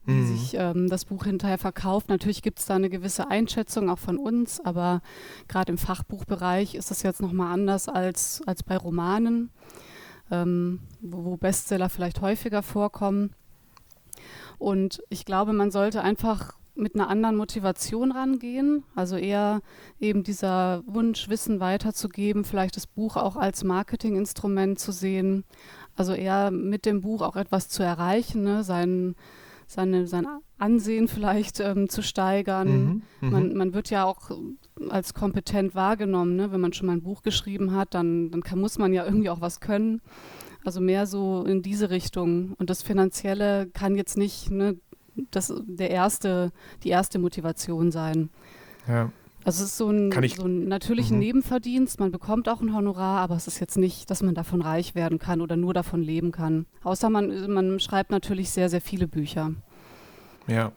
wie 0.05 0.13
mhm. 0.13 0.37
sich 0.37 0.55
ähm, 0.55 0.89
das 0.89 1.05
Buch 1.05 1.25
hinterher 1.25 1.59
verkauft. 1.59 2.09
Natürlich 2.09 2.43
gibt 2.43 2.59
es 2.59 2.67
da 2.67 2.77
eine 2.77 2.89
gewisse 2.89 3.29
Einschätzung 3.29 3.91
auch 3.91 3.99
von 3.99 4.17
uns, 4.17 4.61
aber 4.61 5.03
gerade 5.47 5.73
im 5.73 5.79
Fachbuchbereich 5.79 6.75
ist 6.75 6.91
das 6.91 7.03
jetzt 7.03 7.21
nochmal 7.21 7.53
anders 7.53 7.89
als, 7.89 8.41
als 8.47 8.63
bei 8.63 8.77
Romanen, 8.77 9.51
ähm, 10.31 10.81
wo, 11.03 11.25
wo 11.25 11.37
Bestseller 11.37 11.91
vielleicht 11.91 12.23
häufiger 12.23 12.63
vorkommen. 12.63 13.35
Und 14.59 15.03
ich 15.09 15.25
glaube, 15.25 15.53
man 15.53 15.71
sollte 15.71 16.03
einfach 16.03 16.55
mit 16.75 16.95
einer 16.95 17.09
anderen 17.09 17.37
Motivation 17.37 18.13
rangehen. 18.13 18.85
Also 18.95 19.17
eher 19.17 19.61
eben 19.99 20.23
dieser 20.23 20.83
Wunsch, 20.87 21.29
Wissen 21.29 21.61
weiterzugeben, 21.61 22.45
vielleicht 22.45 22.77
das 22.77 22.87
Buch 22.87 23.17
auch 23.17 23.37
als 23.37 23.65
Marketinginstrument 23.65 24.79
zu 24.79 24.93
sehen. 24.93 25.45
Also 25.97 26.15
eher 26.15 26.51
mit 26.51 26.87
dem 26.87 27.03
Buch 27.03 27.23
auch 27.23 27.37
etwas 27.37 27.69
zu 27.69 27.83
erreichen, 27.83 28.43
ne? 28.43 28.65
sein, 28.65 29.15
seine, 29.67 30.07
sein 30.07 30.27
Ansehen 30.59 31.09
vielleicht 31.09 31.61
ähm, 31.61 31.89
zu 31.89 32.03
steigern. 32.03 32.69
Mhm, 32.69 33.03
mhm. 33.21 33.31
man, 33.31 33.55
man 33.55 33.75
wird 33.75 33.91
ja 33.91 34.05
auch 34.05 34.31
als 34.89 35.15
kompetent 35.15 35.75
wahrgenommen. 35.75 36.37
Ne? 36.37 36.53
Wenn 36.53 36.61
man 36.61 36.73
schon 36.73 36.87
mal 36.87 36.95
ein 36.95 37.03
Buch 37.03 37.23
geschrieben 37.23 37.75
hat, 37.75 37.95
dann, 37.95 38.31
dann 38.31 38.43
kann, 38.43 38.61
muss 38.61 38.79
man 38.79 38.93
ja 38.93 39.05
irgendwie 39.05 39.31
auch 39.31 39.41
was 39.41 39.61
können. 39.61 40.01
Also 40.65 40.81
mehr 40.81 41.07
so 41.07 41.45
in 41.45 41.63
diese 41.63 41.91
Richtung. 41.91 42.55
Und 42.59 42.71
das 42.71 42.83
Finanzielle 42.83 43.69
kann 43.73 43.95
jetzt 43.97 44.17
nicht 44.17 44.51
ne, 44.51 44.77
das, 45.31 45.53
der 45.65 45.91
erste, 45.91 46.53
die 46.85 46.91
erste 46.91 47.19
Motivation 47.19 47.91
sein. 47.91 48.31
Ja. 48.87 49.11
Also 49.43 49.65
es 49.65 49.71
ist 49.71 49.79
so 49.79 49.89
ein, 49.89 50.13
so 50.37 50.45
ein 50.45 50.69
natürlichen 50.69 51.17
Mhm. 51.17 51.21
Nebenverdienst. 51.23 51.99
Man 51.99 52.11
bekommt 52.11 52.49
auch 52.49 52.61
ein 52.61 52.75
Honorar, 52.75 53.21
aber 53.21 53.37
es 53.37 53.47
ist 53.47 53.59
jetzt 53.59 53.79
nicht, 53.79 54.11
dass 54.11 54.23
man 54.23 54.35
davon 54.35 54.61
reich 54.61 54.95
werden 54.95 55.19
kann 55.19 55.41
oder 55.41 55.57
nur 55.57 55.73
davon 55.73 56.03
leben 56.03 56.31
kann. 56.31 56.67
Außer 56.85 57.09
man, 57.09 57.51
man 57.51 57.81
schreibt 57.81 58.11
natürlich 58.11 58.51
sehr, 58.51 58.69
sehr 58.69 58.83
viele 58.83 59.09
Bücher. 59.09 59.53
Ja. 60.47 60.73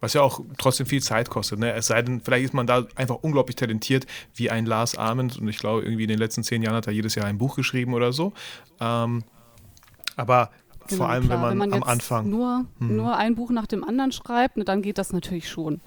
Was 0.00 0.12
ja 0.12 0.20
auch 0.22 0.40
trotzdem 0.58 0.86
viel 0.86 1.02
Zeit 1.02 1.30
kostet. 1.30 1.58
Ne? 1.58 1.72
Es 1.72 1.86
sei 1.86 2.02
denn, 2.02 2.20
vielleicht 2.20 2.44
ist 2.44 2.54
man 2.54 2.66
da 2.66 2.86
einfach 2.96 3.16
unglaublich 3.22 3.56
talentiert, 3.56 4.06
wie 4.34 4.50
ein 4.50 4.66
Lars 4.66 4.96
Ament. 4.98 5.38
Und 5.38 5.48
ich 5.48 5.58
glaube, 5.58 5.82
irgendwie 5.82 6.02
in 6.02 6.08
den 6.10 6.18
letzten 6.18 6.42
zehn 6.42 6.62
Jahren 6.62 6.74
hat 6.76 6.86
er 6.86 6.92
jedes 6.92 7.14
Jahr 7.14 7.26
ein 7.26 7.38
Buch 7.38 7.56
geschrieben 7.56 7.94
oder 7.94 8.12
so. 8.12 8.32
Ähm, 8.80 9.24
aber 10.16 10.50
Genau, 10.88 10.98
vor 11.02 11.08
allem, 11.10 11.24
klar, 11.24 11.50
wenn 11.50 11.58
man, 11.58 11.72
am 11.72 11.78
jetzt 11.80 11.88
Anfang. 11.88 12.30
Nur, 12.30 12.66
Mhm. 12.78 12.96
nur 12.96 13.16
ein 13.16 13.34
Buch 13.34 13.50
nach 13.50 13.66
dem 13.66 13.82
anderen 13.82 14.12
schreibt, 14.12 14.56
ne, 14.56 14.64
dann 14.64 14.82
geht 14.82 14.98
das 14.98 15.12
natürlich 15.12 15.48
schon. 15.48 15.80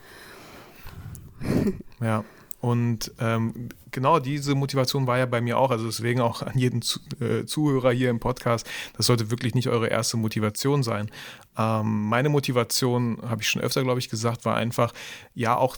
Ja. 2.02 2.24
Und 2.62 3.14
ähm, 3.20 3.70
genau 3.92 4.20
diese 4.20 4.54
Motivation 4.56 5.08
war 5.08 5.18
ja 5.18 5.26
bei 5.26 5.42
mir 5.42 5.58
auch. 5.58 5.72
Also 5.72 5.86
deswegen 5.86 6.22
auch 6.22 6.42
an 6.42 6.58
jeden 6.58 6.82
Zu 6.82 7.00
äh, 7.20 7.46
Zuhörer 7.46 7.92
hier 7.92 8.10
im 8.10 8.20
Podcast, 8.20 8.70
das 8.98 9.06
sollte 9.06 9.32
wirklich 9.32 9.56
nicht 9.56 9.70
eure 9.70 9.88
erste 9.88 10.18
Motivation 10.18 10.84
sein. 10.84 11.10
Ähm, 11.58 12.08
meine 12.08 12.30
Motivation, 12.30 13.20
habe 13.28 13.42
ich 13.42 13.50
schon 13.50 13.62
öfter, 13.62 13.84
glaube 13.84 14.00
ich, 14.00 14.10
gesagt, 14.10 14.46
war 14.46 14.56
einfach, 14.56 14.94
ja, 15.34 15.56
auch. 15.58 15.78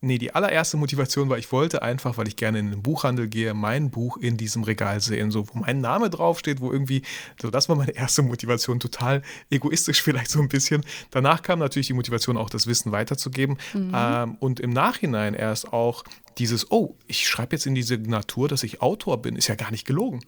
Nee, 0.00 0.18
die 0.18 0.32
allererste 0.32 0.76
Motivation 0.76 1.28
war, 1.28 1.38
ich 1.38 1.50
wollte 1.50 1.82
einfach, 1.82 2.16
weil 2.18 2.28
ich 2.28 2.36
gerne 2.36 2.60
in 2.60 2.70
den 2.70 2.82
Buchhandel 2.82 3.26
gehe, 3.26 3.52
mein 3.52 3.90
Buch 3.90 4.16
in 4.16 4.36
diesem 4.36 4.62
Regal 4.62 5.00
sehen, 5.00 5.32
so 5.32 5.48
wo 5.48 5.58
mein 5.58 5.80
Name 5.80 6.08
draufsteht, 6.08 6.60
wo 6.60 6.70
irgendwie, 6.70 7.02
so 7.40 7.50
das 7.50 7.68
war 7.68 7.74
meine 7.74 7.96
erste 7.96 8.22
Motivation, 8.22 8.78
total 8.78 9.22
egoistisch 9.50 10.00
vielleicht 10.02 10.30
so 10.30 10.40
ein 10.40 10.48
bisschen. 10.48 10.84
Danach 11.10 11.42
kam 11.42 11.58
natürlich 11.58 11.88
die 11.88 11.94
Motivation, 11.94 12.36
auch 12.36 12.48
das 12.48 12.68
Wissen 12.68 12.92
weiterzugeben 12.92 13.58
ähm, 13.74 14.36
und 14.38 14.60
im 14.60 14.70
Nachhinein 14.70 15.34
erst 15.34 15.72
auch 15.72 16.04
dieses, 16.38 16.70
oh, 16.70 16.94
ich 17.08 17.26
schreibe 17.26 17.56
jetzt 17.56 17.66
in 17.66 17.74
die 17.74 17.82
Signatur, 17.82 18.46
dass 18.46 18.62
ich 18.62 18.80
Autor 18.80 19.20
bin, 19.20 19.34
ist 19.34 19.48
ja 19.48 19.56
gar 19.56 19.72
nicht 19.72 19.84
gelogen. 19.84 20.20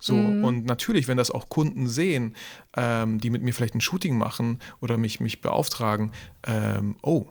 So, 0.00 0.16
und 0.16 0.66
natürlich, 0.66 1.08
wenn 1.08 1.16
das 1.16 1.30
auch 1.30 1.48
Kunden 1.48 1.86
sehen, 1.86 2.36
ähm, 2.76 3.20
die 3.20 3.30
mit 3.30 3.42
mir 3.42 3.54
vielleicht 3.54 3.74
ein 3.74 3.80
Shooting 3.80 4.18
machen 4.18 4.58
oder 4.82 4.98
mich, 4.98 5.18
mich 5.20 5.40
beauftragen, 5.40 6.12
ähm, 6.46 6.96
oh, 7.00 7.26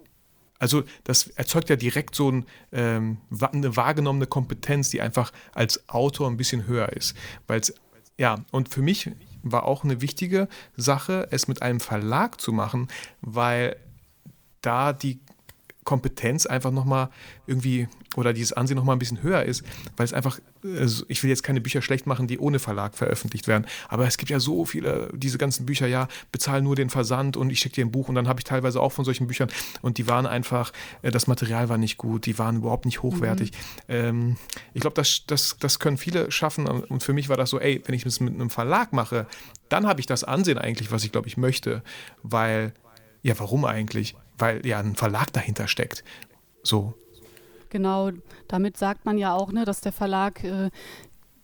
also 0.60 0.84
das 1.04 1.28
erzeugt 1.28 1.70
ja 1.70 1.76
direkt 1.76 2.16
so 2.16 2.32
ein, 2.32 2.46
ähm, 2.72 3.18
eine 3.40 3.76
wahrgenommene 3.76 4.28
Kompetenz, 4.28 4.90
die 4.90 5.02
einfach 5.02 5.32
als 5.54 5.90
Autor 5.90 6.30
ein 6.30 6.38
bisschen 6.38 6.68
höher 6.68 6.94
ist. 6.94 7.16
Weil 7.48 7.60
es, 7.60 7.74
ja, 8.18 8.46
und 8.52 8.70
für 8.70 8.82
mich 8.82 9.12
war 9.42 9.66
auch 9.66 9.84
eine 9.84 10.02
wichtige 10.02 10.48
Sache, 10.76 11.28
es 11.32 11.48
mit 11.48 11.62
einem 11.62 11.80
Verlag 11.80 12.40
zu 12.40 12.54
machen, 12.54 12.88
weil 13.22 13.76
da 14.62 14.94
die 14.94 15.20
Kompetenz 15.84 16.46
einfach 16.46 16.72
nochmal 16.72 17.10
irgendwie 17.48 17.88
oder 18.16 18.32
dieses 18.34 18.54
Ansehen 18.54 18.78
nochmal 18.78 18.96
ein 18.96 19.00
bisschen 19.00 19.24
höher 19.24 19.44
ist, 19.44 19.64
weil 19.98 20.06
es 20.06 20.14
einfach, 20.14 20.40
äh, 20.64 20.86
so- 20.88 21.04
ich 21.08 21.24
will 21.24 21.30
jetzt 21.30 21.44
keine 21.44 21.62
Bücher 21.62 21.82
schlecht 21.82 22.06
machen, 22.06 22.28
die 22.28 22.38
ohne 22.40 22.60
Verlag 22.60 22.96
veröffentlicht 22.96 23.48
werden, 23.48 23.66
aber 23.90 24.06
es 24.08 24.18
gibt 24.18 24.30
ja 24.30 24.40
so 24.40 24.66
viele, 24.66 25.10
diese 25.14 25.38
ganzen 25.38 25.66
Bücher, 25.66 25.88
ja, 25.88 26.08
bezahl 26.32 26.62
nur 26.62 26.76
den 26.76 26.90
Versand 26.90 27.38
und 27.38 27.50
ich 27.50 27.60
schicke 27.60 27.76
dir 27.76 27.86
ein 27.86 27.92
Buch 27.92 28.08
und 28.10 28.16
dann 28.16 28.28
habe 28.28 28.40
ich 28.40 28.44
teilweise 28.44 28.80
auch 28.82 28.92
von 28.92 29.04
solchen 29.04 29.28
Büchern 29.28 29.50
und 29.82 29.98
die 29.98 30.08
waren 30.08 30.26
einfach, 30.26 30.72
äh, 31.02 31.12
das 31.12 31.28
Material 31.28 31.70
war 31.70 31.78
nicht 31.78 31.98
gut, 31.98 32.26
die 32.26 32.38
waren 32.38 32.58
überhaupt 32.58 32.86
nicht 32.86 33.02
hochwertig. 33.02 33.52
Ähm, 33.88 34.38
ich 34.74 34.82
glaube, 34.82 34.96
das, 34.96 35.24
das, 35.28 35.58
das 35.60 35.80
können 35.80 35.98
viele 35.98 36.32
schaffen 36.32 36.68
und 36.68 36.84
und 36.90 37.02
für 37.04 37.14
mich 37.14 37.30
war 37.30 37.38
das 37.38 37.50
so, 37.50 37.60
ey, 37.60 37.82
wenn 37.86 37.96
ich 37.96 38.04
das 38.04 38.20
mit 38.20 38.34
einem 38.34 38.50
Verlag 38.50 38.94
mache, 38.94 39.26
dann 39.70 39.88
habe 39.88 40.00
ich 40.00 40.06
das 40.06 40.24
Ansehen 40.24 40.58
eigentlich, 40.58 40.92
was 40.92 41.04
ich 41.04 41.12
glaube 41.12 41.28
ich 41.28 41.38
möchte, 41.38 41.82
weil, 42.22 42.74
ja, 43.24 43.38
warum 43.40 43.66
eigentlich? 43.66 44.16
Weil 44.44 44.66
ja 44.66 44.80
ein 44.80 44.96
Verlag 44.96 45.32
dahinter 45.32 45.70
steckt. 45.70 46.04
So. 46.64 46.96
Genau, 47.70 48.12
damit 48.50 48.76
sagt 48.76 49.06
man 49.06 49.18
ja 49.18 49.34
auch, 49.34 49.54
ne, 49.54 49.64
dass 49.64 49.80
der 49.80 49.94
Verlag 49.94 50.44
äh, 50.44 50.70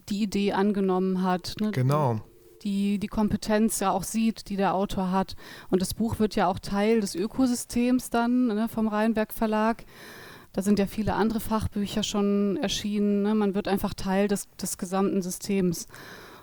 die 0.09 0.21
Idee 0.23 0.51
angenommen 0.51 1.23
hat. 1.23 1.55
Ne, 1.61 1.71
Genau. 1.71 2.19
Die, 2.63 2.99
die 2.99 3.07
Kompetenz 3.07 3.79
ja 3.79 3.91
auch 3.91 4.03
sieht, 4.03 4.49
die 4.49 4.57
der 4.57 4.73
Autor 4.73 5.11
hat. 5.11 5.37
Und 5.69 5.81
das 5.81 5.93
Buch 5.93 6.19
wird 6.19 6.35
ja 6.35 6.47
auch 6.47 6.59
Teil 6.59 6.99
des 6.99 7.15
Ökosystems 7.15 8.09
dann 8.09 8.47
ne, 8.47 8.67
vom 8.67 8.89
Rheinberg 8.89 9.31
Verlag. 9.31 9.85
Da 10.51 10.61
sind 10.61 10.77
ja 10.77 10.85
viele 10.85 11.13
andere 11.13 11.39
Fachbücher 11.39 12.03
schon 12.03 12.57
erschienen. 12.61 13.21
Ne? 13.21 13.33
Man 13.33 13.55
wird 13.55 13.69
einfach 13.69 13.93
Teil 13.93 14.27
des, 14.27 14.49
des 14.61 14.77
gesamten 14.77 15.21
Systems. 15.21 15.87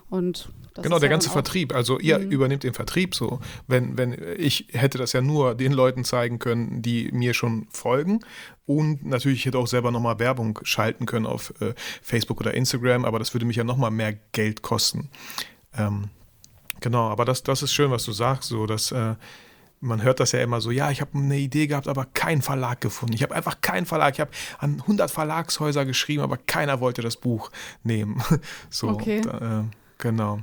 Und 0.08 0.48
das 0.76 0.82
genau, 0.84 0.98
der 0.98 1.08
ja 1.08 1.10
ganze 1.10 1.30
Vertrieb. 1.30 1.74
Also 1.74 1.98
ihr 1.98 2.18
Mhm. 2.18 2.30
übernehmt 2.30 2.62
den 2.62 2.74
Vertrieb 2.74 3.14
so. 3.14 3.40
Wenn, 3.66 3.98
wenn 3.98 4.16
ich 4.38 4.68
hätte 4.72 4.98
das 4.98 5.12
ja 5.12 5.20
nur 5.20 5.54
den 5.54 5.72
Leuten 5.72 6.04
zeigen 6.04 6.38
können, 6.38 6.82
die 6.82 7.10
mir 7.12 7.34
schon 7.34 7.66
folgen. 7.70 8.20
Und 8.66 9.04
natürlich 9.04 9.40
ich 9.40 9.46
hätte 9.46 9.58
auch 9.58 9.66
selber 9.66 9.90
nochmal 9.90 10.18
Werbung 10.18 10.58
schalten 10.62 11.06
können 11.06 11.26
auf 11.26 11.52
äh, 11.60 11.74
Facebook 12.02 12.40
oder 12.40 12.54
Instagram, 12.54 13.04
aber 13.04 13.18
das 13.18 13.34
würde 13.34 13.46
mich 13.46 13.56
ja 13.56 13.64
nochmal 13.64 13.90
mehr 13.90 14.14
Geld 14.32 14.62
kosten. 14.62 15.10
Ähm, 15.76 16.10
genau, 16.80 17.08
aber 17.08 17.24
das, 17.24 17.42
das 17.42 17.62
ist 17.62 17.72
schön, 17.72 17.90
was 17.90 18.04
du 18.04 18.12
sagst, 18.12 18.48
so 18.48 18.66
dass 18.66 18.92
äh, 18.92 19.14
man 19.80 20.02
hört 20.02 20.20
das 20.20 20.32
ja 20.32 20.40
immer 20.40 20.60
so, 20.62 20.70
ja, 20.70 20.90
ich 20.90 21.00
habe 21.02 21.16
eine 21.18 21.36
Idee 21.38 21.66
gehabt, 21.66 21.86
aber 21.86 22.06
keinen 22.06 22.40
Verlag 22.42 22.80
gefunden. 22.80 23.14
Ich 23.14 23.22
habe 23.22 23.34
einfach 23.34 23.60
keinen 23.60 23.84
Verlag. 23.86 24.14
Ich 24.14 24.20
habe 24.20 24.30
an 24.58 24.80
100 24.80 25.10
Verlagshäuser 25.10 25.84
geschrieben, 25.84 26.22
aber 26.22 26.38
keiner 26.38 26.80
wollte 26.80 27.02
das 27.02 27.16
Buch 27.16 27.50
nehmen. 27.84 28.22
so, 28.70 28.88
Okay. 28.88 29.20
da, 29.20 29.60
äh, 29.60 29.64
genau. 29.98 30.40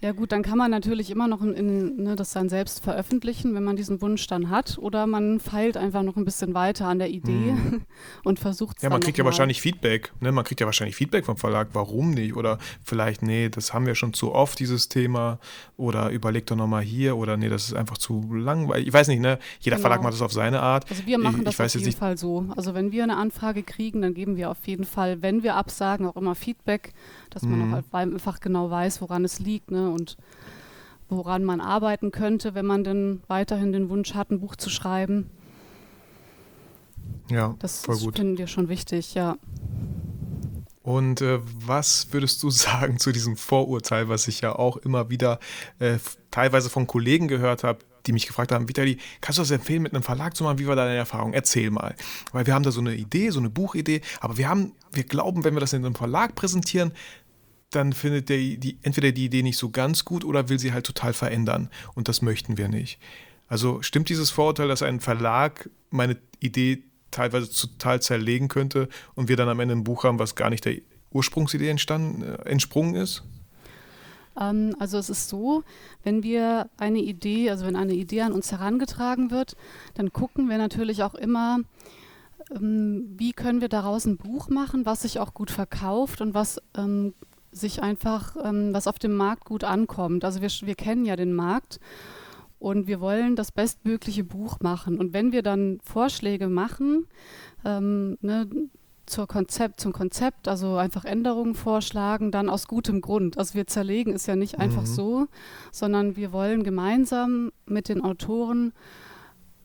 Ja 0.00 0.12
gut, 0.12 0.30
dann 0.30 0.42
kann 0.42 0.56
man 0.58 0.70
natürlich 0.70 1.10
immer 1.10 1.26
noch 1.26 1.42
in, 1.42 1.54
in, 1.54 2.02
ne, 2.04 2.14
das 2.14 2.30
dann 2.32 2.48
selbst 2.48 2.84
veröffentlichen, 2.84 3.54
wenn 3.54 3.64
man 3.64 3.74
diesen 3.74 4.00
Wunsch 4.00 4.28
dann 4.28 4.48
hat. 4.48 4.78
Oder 4.78 5.08
man 5.08 5.40
feilt 5.40 5.76
einfach 5.76 6.04
noch 6.04 6.16
ein 6.16 6.24
bisschen 6.24 6.54
weiter 6.54 6.86
an 6.86 7.00
der 7.00 7.10
Idee 7.10 7.54
und 8.24 8.38
versucht 8.38 8.76
es. 8.76 8.82
Ja, 8.84 8.90
man 8.90 9.00
kriegt 9.00 9.18
ja 9.18 9.24
mal. 9.24 9.30
wahrscheinlich 9.30 9.60
Feedback. 9.60 10.12
Ne? 10.20 10.30
Man 10.30 10.44
kriegt 10.44 10.60
ja 10.60 10.66
wahrscheinlich 10.66 10.94
Feedback 10.94 11.24
vom 11.24 11.36
Verlag, 11.36 11.70
warum 11.72 12.12
nicht? 12.12 12.36
Oder 12.36 12.58
vielleicht, 12.84 13.22
nee, 13.22 13.48
das 13.48 13.74
haben 13.74 13.86
wir 13.86 13.96
schon 13.96 14.12
zu 14.12 14.32
oft, 14.32 14.60
dieses 14.60 14.88
Thema. 14.88 15.40
Oder 15.76 16.10
überleg 16.10 16.46
doch 16.46 16.56
nochmal 16.56 16.82
hier. 16.82 17.16
Oder 17.16 17.36
nee, 17.36 17.48
das 17.48 17.64
ist 17.64 17.74
einfach 17.74 17.98
zu 17.98 18.32
langweilig. 18.32 18.86
Ich 18.86 18.92
weiß 18.94 19.08
nicht, 19.08 19.20
ne? 19.20 19.38
Jeder 19.60 19.78
Genau. 19.78 19.88
Verlag 19.88 20.02
macht 20.02 20.12
das 20.14 20.22
auf 20.22 20.32
seine 20.32 20.60
Art. 20.60 20.88
Also 20.90 21.06
wir 21.06 21.18
machen 21.18 21.38
ich, 21.38 21.44
das 21.44 21.54
ich 21.54 21.58
weiß 21.58 21.72
auf 21.72 21.80
jeden 21.80 21.86
nicht, 21.86 21.98
Fall 21.98 22.16
so. 22.16 22.46
Also 22.56 22.74
wenn 22.74 22.92
wir 22.92 23.02
eine 23.02 23.16
Anfrage 23.16 23.64
kriegen, 23.64 24.02
dann 24.02 24.14
geben 24.14 24.36
wir 24.36 24.50
auf 24.50 24.64
jeden 24.66 24.84
Fall, 24.84 25.22
wenn 25.22 25.42
wir 25.42 25.56
absagen, 25.56 26.06
auch 26.06 26.16
immer 26.16 26.34
Feedback, 26.36 26.92
dass 27.34 27.42
man 27.42 27.68
Mhm. 27.68 27.74
auch 27.74 27.82
einfach 27.92 28.40
genau 28.40 28.70
weiß, 28.70 29.00
woran 29.00 29.24
es 29.24 29.38
liegt 29.40 29.70
ne? 29.70 29.90
und 29.90 30.16
woran 31.08 31.42
man 31.44 31.60
arbeiten 31.60 32.10
könnte, 32.12 32.54
wenn 32.54 32.66
man 32.66 32.84
denn 32.84 33.22
weiterhin 33.28 33.72
den 33.72 33.88
Wunsch 33.88 34.14
hat, 34.14 34.30
ein 34.30 34.40
Buch 34.40 34.56
zu 34.56 34.68
schreiben. 34.70 35.30
Ja, 37.30 37.54
Das 37.58 37.82
voll 37.84 37.96
gut. 37.98 38.16
finden 38.16 38.38
wir 38.38 38.46
schon 38.46 38.68
wichtig, 38.68 39.14
ja. 39.14 39.36
Und 40.82 41.20
äh, 41.20 41.40
was 41.66 42.12
würdest 42.12 42.42
du 42.42 42.50
sagen 42.50 42.98
zu 42.98 43.12
diesem 43.12 43.36
Vorurteil, 43.36 44.08
was 44.08 44.28
ich 44.28 44.40
ja 44.40 44.54
auch 44.56 44.76
immer 44.78 45.10
wieder 45.10 45.38
äh, 45.78 45.98
teilweise 46.30 46.70
von 46.70 46.86
Kollegen 46.86 47.28
gehört 47.28 47.64
habe, 47.64 47.80
die 48.06 48.12
mich 48.12 48.26
gefragt 48.26 48.52
haben, 48.52 48.68
Vitali, 48.68 48.98
kannst 49.20 49.38
du 49.38 49.42
das 49.42 49.50
empfehlen, 49.50 49.82
mit 49.82 49.94
einem 49.94 50.02
Verlag 50.02 50.36
zu 50.36 50.44
machen? 50.44 50.58
Wie 50.58 50.66
war 50.66 50.76
deine 50.76 50.94
Erfahrung? 50.94 51.32
Erzähl 51.32 51.70
mal. 51.70 51.94
Weil 52.32 52.46
wir 52.46 52.54
haben 52.54 52.62
da 52.62 52.70
so 52.70 52.80
eine 52.80 52.94
Idee, 52.94 53.30
so 53.30 53.40
eine 53.40 53.50
Buchidee, 53.50 54.00
aber 54.20 54.36
wir 54.38 54.48
haben, 54.48 54.72
wir 54.92 55.04
glauben, 55.04 55.44
wenn 55.44 55.54
wir 55.54 55.60
das 55.60 55.72
in 55.72 55.84
einem 55.84 55.94
Verlag 55.94 56.34
präsentieren, 56.34 56.92
dann 57.70 57.92
findet 57.92 58.28
der 58.28 58.38
die, 58.38 58.78
entweder 58.82 59.12
die 59.12 59.26
Idee 59.26 59.42
nicht 59.42 59.58
so 59.58 59.70
ganz 59.70 60.04
gut 60.04 60.24
oder 60.24 60.48
will 60.48 60.58
sie 60.58 60.72
halt 60.72 60.86
total 60.86 61.12
verändern. 61.12 61.68
Und 61.94 62.08
das 62.08 62.22
möchten 62.22 62.56
wir 62.56 62.68
nicht. 62.68 62.98
Also 63.46 63.82
stimmt 63.82 64.08
dieses 64.08 64.30
Vorurteil, 64.30 64.68
dass 64.68 64.82
ein 64.82 65.00
Verlag 65.00 65.68
meine 65.90 66.16
Idee 66.40 66.84
teilweise 67.10 67.50
total 67.50 68.00
zerlegen 68.00 68.48
könnte 68.48 68.88
und 69.14 69.28
wir 69.28 69.36
dann 69.36 69.48
am 69.48 69.60
Ende 69.60 69.74
ein 69.74 69.84
Buch 69.84 70.04
haben, 70.04 70.18
was 70.18 70.34
gar 70.34 70.50
nicht 70.50 70.64
der 70.64 70.76
Ursprungsidee 71.10 71.68
entstanden, 71.68 72.22
äh, 72.22 72.48
entsprungen 72.48 72.94
ist? 72.94 73.24
Ähm, 74.38 74.74
also 74.78 74.98
es 74.98 75.10
ist 75.10 75.28
so, 75.28 75.64
wenn 76.02 76.22
wir 76.22 76.68
eine 76.78 77.00
Idee, 77.00 77.50
also 77.50 77.66
wenn 77.66 77.76
eine 77.76 77.94
Idee 77.94 78.22
an 78.22 78.32
uns 78.32 78.52
herangetragen 78.52 79.30
wird, 79.30 79.56
dann 79.94 80.12
gucken 80.12 80.48
wir 80.48 80.58
natürlich 80.58 81.02
auch 81.02 81.14
immer, 81.14 81.60
ähm, 82.54 83.14
wie 83.16 83.32
können 83.32 83.60
wir 83.60 83.68
daraus 83.68 84.06
ein 84.06 84.16
Buch 84.16 84.48
machen, 84.50 84.86
was 84.86 85.02
sich 85.02 85.18
auch 85.20 85.34
gut 85.34 85.50
verkauft 85.50 86.20
und 86.20 86.34
was 86.34 86.60
ähm, 86.76 87.14
sich 87.52 87.82
einfach, 87.82 88.36
ähm, 88.44 88.72
was 88.74 88.86
auf 88.86 88.98
dem 88.98 89.16
Markt 89.16 89.44
gut 89.44 89.64
ankommt. 89.64 90.24
Also 90.24 90.40
wir, 90.42 90.50
wir 90.50 90.74
kennen 90.74 91.04
ja 91.04 91.16
den 91.16 91.34
Markt 91.34 91.80
Und 92.58 92.88
wir 92.88 93.00
wollen 93.00 93.36
das 93.36 93.52
bestmögliche 93.52 94.24
Buch 94.24 94.60
machen. 94.60 94.98
Und 94.98 95.12
wenn 95.12 95.32
wir 95.32 95.42
dann 95.42 95.78
Vorschläge 95.82 96.48
machen, 96.48 97.06
ähm, 97.64 98.18
ne, 98.20 98.48
zur 99.08 99.26
Konzept, 99.26 99.80
zum 99.80 99.92
Konzept, 99.92 100.48
also 100.48 100.76
einfach 100.76 101.04
Änderungen 101.04 101.54
vorschlagen, 101.54 102.30
dann 102.30 102.48
aus 102.48 102.68
gutem 102.68 103.00
Grund. 103.00 103.38
Also 103.38 103.54
wir 103.54 103.66
zerlegen 103.66 104.12
es 104.14 104.26
ja 104.26 104.36
nicht 104.36 104.58
einfach 104.58 104.82
mhm. 104.82 104.86
so, 104.86 105.26
sondern 105.72 106.16
wir 106.16 106.32
wollen 106.32 106.62
gemeinsam 106.62 107.50
mit 107.66 107.88
den 107.88 108.02
Autoren 108.02 108.72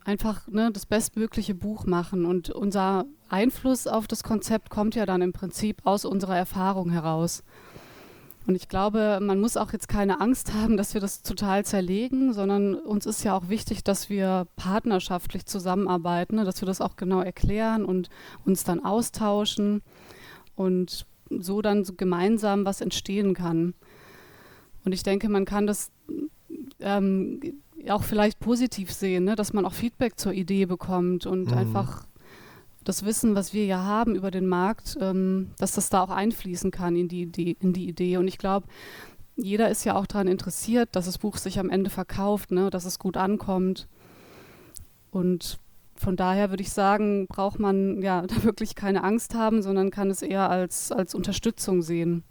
einfach 0.05 0.47
ne, 0.47 0.71
das 0.71 0.85
bestmögliche 0.85 1.55
Buch 1.55 1.85
machen. 1.85 2.25
Und 2.25 2.49
unser 2.49 3.05
Einfluss 3.29 3.87
auf 3.87 4.07
das 4.07 4.23
Konzept 4.23 4.69
kommt 4.69 4.95
ja 4.95 5.05
dann 5.05 5.21
im 5.21 5.33
Prinzip 5.33 5.81
aus 5.85 6.05
unserer 6.05 6.37
Erfahrung 6.37 6.89
heraus. 6.89 7.43
Und 8.45 8.55
ich 8.55 8.67
glaube, 8.67 9.19
man 9.21 9.39
muss 9.39 9.55
auch 9.55 9.71
jetzt 9.71 9.87
keine 9.87 10.19
Angst 10.19 10.53
haben, 10.53 10.75
dass 10.75 10.93
wir 10.93 11.01
das 11.01 11.21
total 11.21 11.63
zerlegen, 11.63 12.33
sondern 12.33 12.75
uns 12.75 13.05
ist 13.05 13.23
ja 13.23 13.37
auch 13.37 13.47
wichtig, 13.47 13.83
dass 13.83 14.09
wir 14.09 14.47
partnerschaftlich 14.57 15.45
zusammenarbeiten, 15.45 16.35
ne? 16.35 16.43
dass 16.43 16.61
wir 16.61 16.65
das 16.65 16.81
auch 16.81 16.97
genau 16.97 17.21
erklären 17.21 17.85
und 17.85 18.09
uns 18.45 18.65
dann 18.65 18.83
austauschen 18.83 19.81
und 20.55 21.05
so 21.29 21.61
dann 21.61 21.85
so 21.85 21.93
gemeinsam 21.93 22.65
was 22.65 22.81
entstehen 22.81 23.33
kann. 23.33 23.73
Und 24.83 24.91
ich 24.91 25.03
denke, 25.03 25.29
man 25.29 25.45
kann 25.45 25.65
das 25.65 25.91
ähm, 26.81 27.39
auch 27.89 28.03
vielleicht 28.03 28.41
positiv 28.41 28.91
sehen, 28.91 29.23
ne? 29.23 29.35
dass 29.35 29.53
man 29.53 29.65
auch 29.65 29.73
Feedback 29.73 30.19
zur 30.19 30.33
Idee 30.33 30.65
bekommt 30.65 31.25
und 31.25 31.51
mhm. 31.51 31.57
einfach 31.57 32.05
das 32.83 33.05
Wissen, 33.05 33.35
was 33.35 33.53
wir 33.53 33.65
ja 33.65 33.83
haben 33.83 34.15
über 34.15 34.31
den 34.31 34.47
Markt, 34.47 34.97
ähm, 34.99 35.51
dass 35.57 35.73
das 35.73 35.89
da 35.89 36.01
auch 36.01 36.09
einfließen 36.09 36.71
kann 36.71 36.95
in 36.95 37.07
die, 37.07 37.25
die, 37.25 37.57
in 37.59 37.73
die 37.73 37.87
Idee. 37.87 38.17
Und 38.17 38.27
ich 38.27 38.37
glaube, 38.37 38.67
jeder 39.35 39.69
ist 39.69 39.83
ja 39.83 39.95
auch 39.95 40.05
daran 40.05 40.27
interessiert, 40.27 40.89
dass 40.93 41.05
das 41.05 41.17
Buch 41.17 41.37
sich 41.37 41.59
am 41.59 41.69
Ende 41.69 41.89
verkauft, 41.89 42.51
ne? 42.51 42.69
dass 42.69 42.85
es 42.85 42.99
gut 42.99 43.17
ankommt. 43.17 43.87
Und 45.11 45.59
von 45.95 46.15
daher 46.15 46.49
würde 46.49 46.63
ich 46.63 46.71
sagen, 46.71 47.27
braucht 47.27 47.59
man 47.59 48.01
ja 48.01 48.21
da 48.27 48.43
wirklich 48.43 48.75
keine 48.75 49.03
Angst 49.03 49.35
haben, 49.35 49.61
sondern 49.61 49.91
kann 49.91 50.09
es 50.09 50.21
eher 50.21 50.49
als, 50.49 50.91
als 50.91 51.15
Unterstützung 51.15 51.81
sehen. 51.81 52.23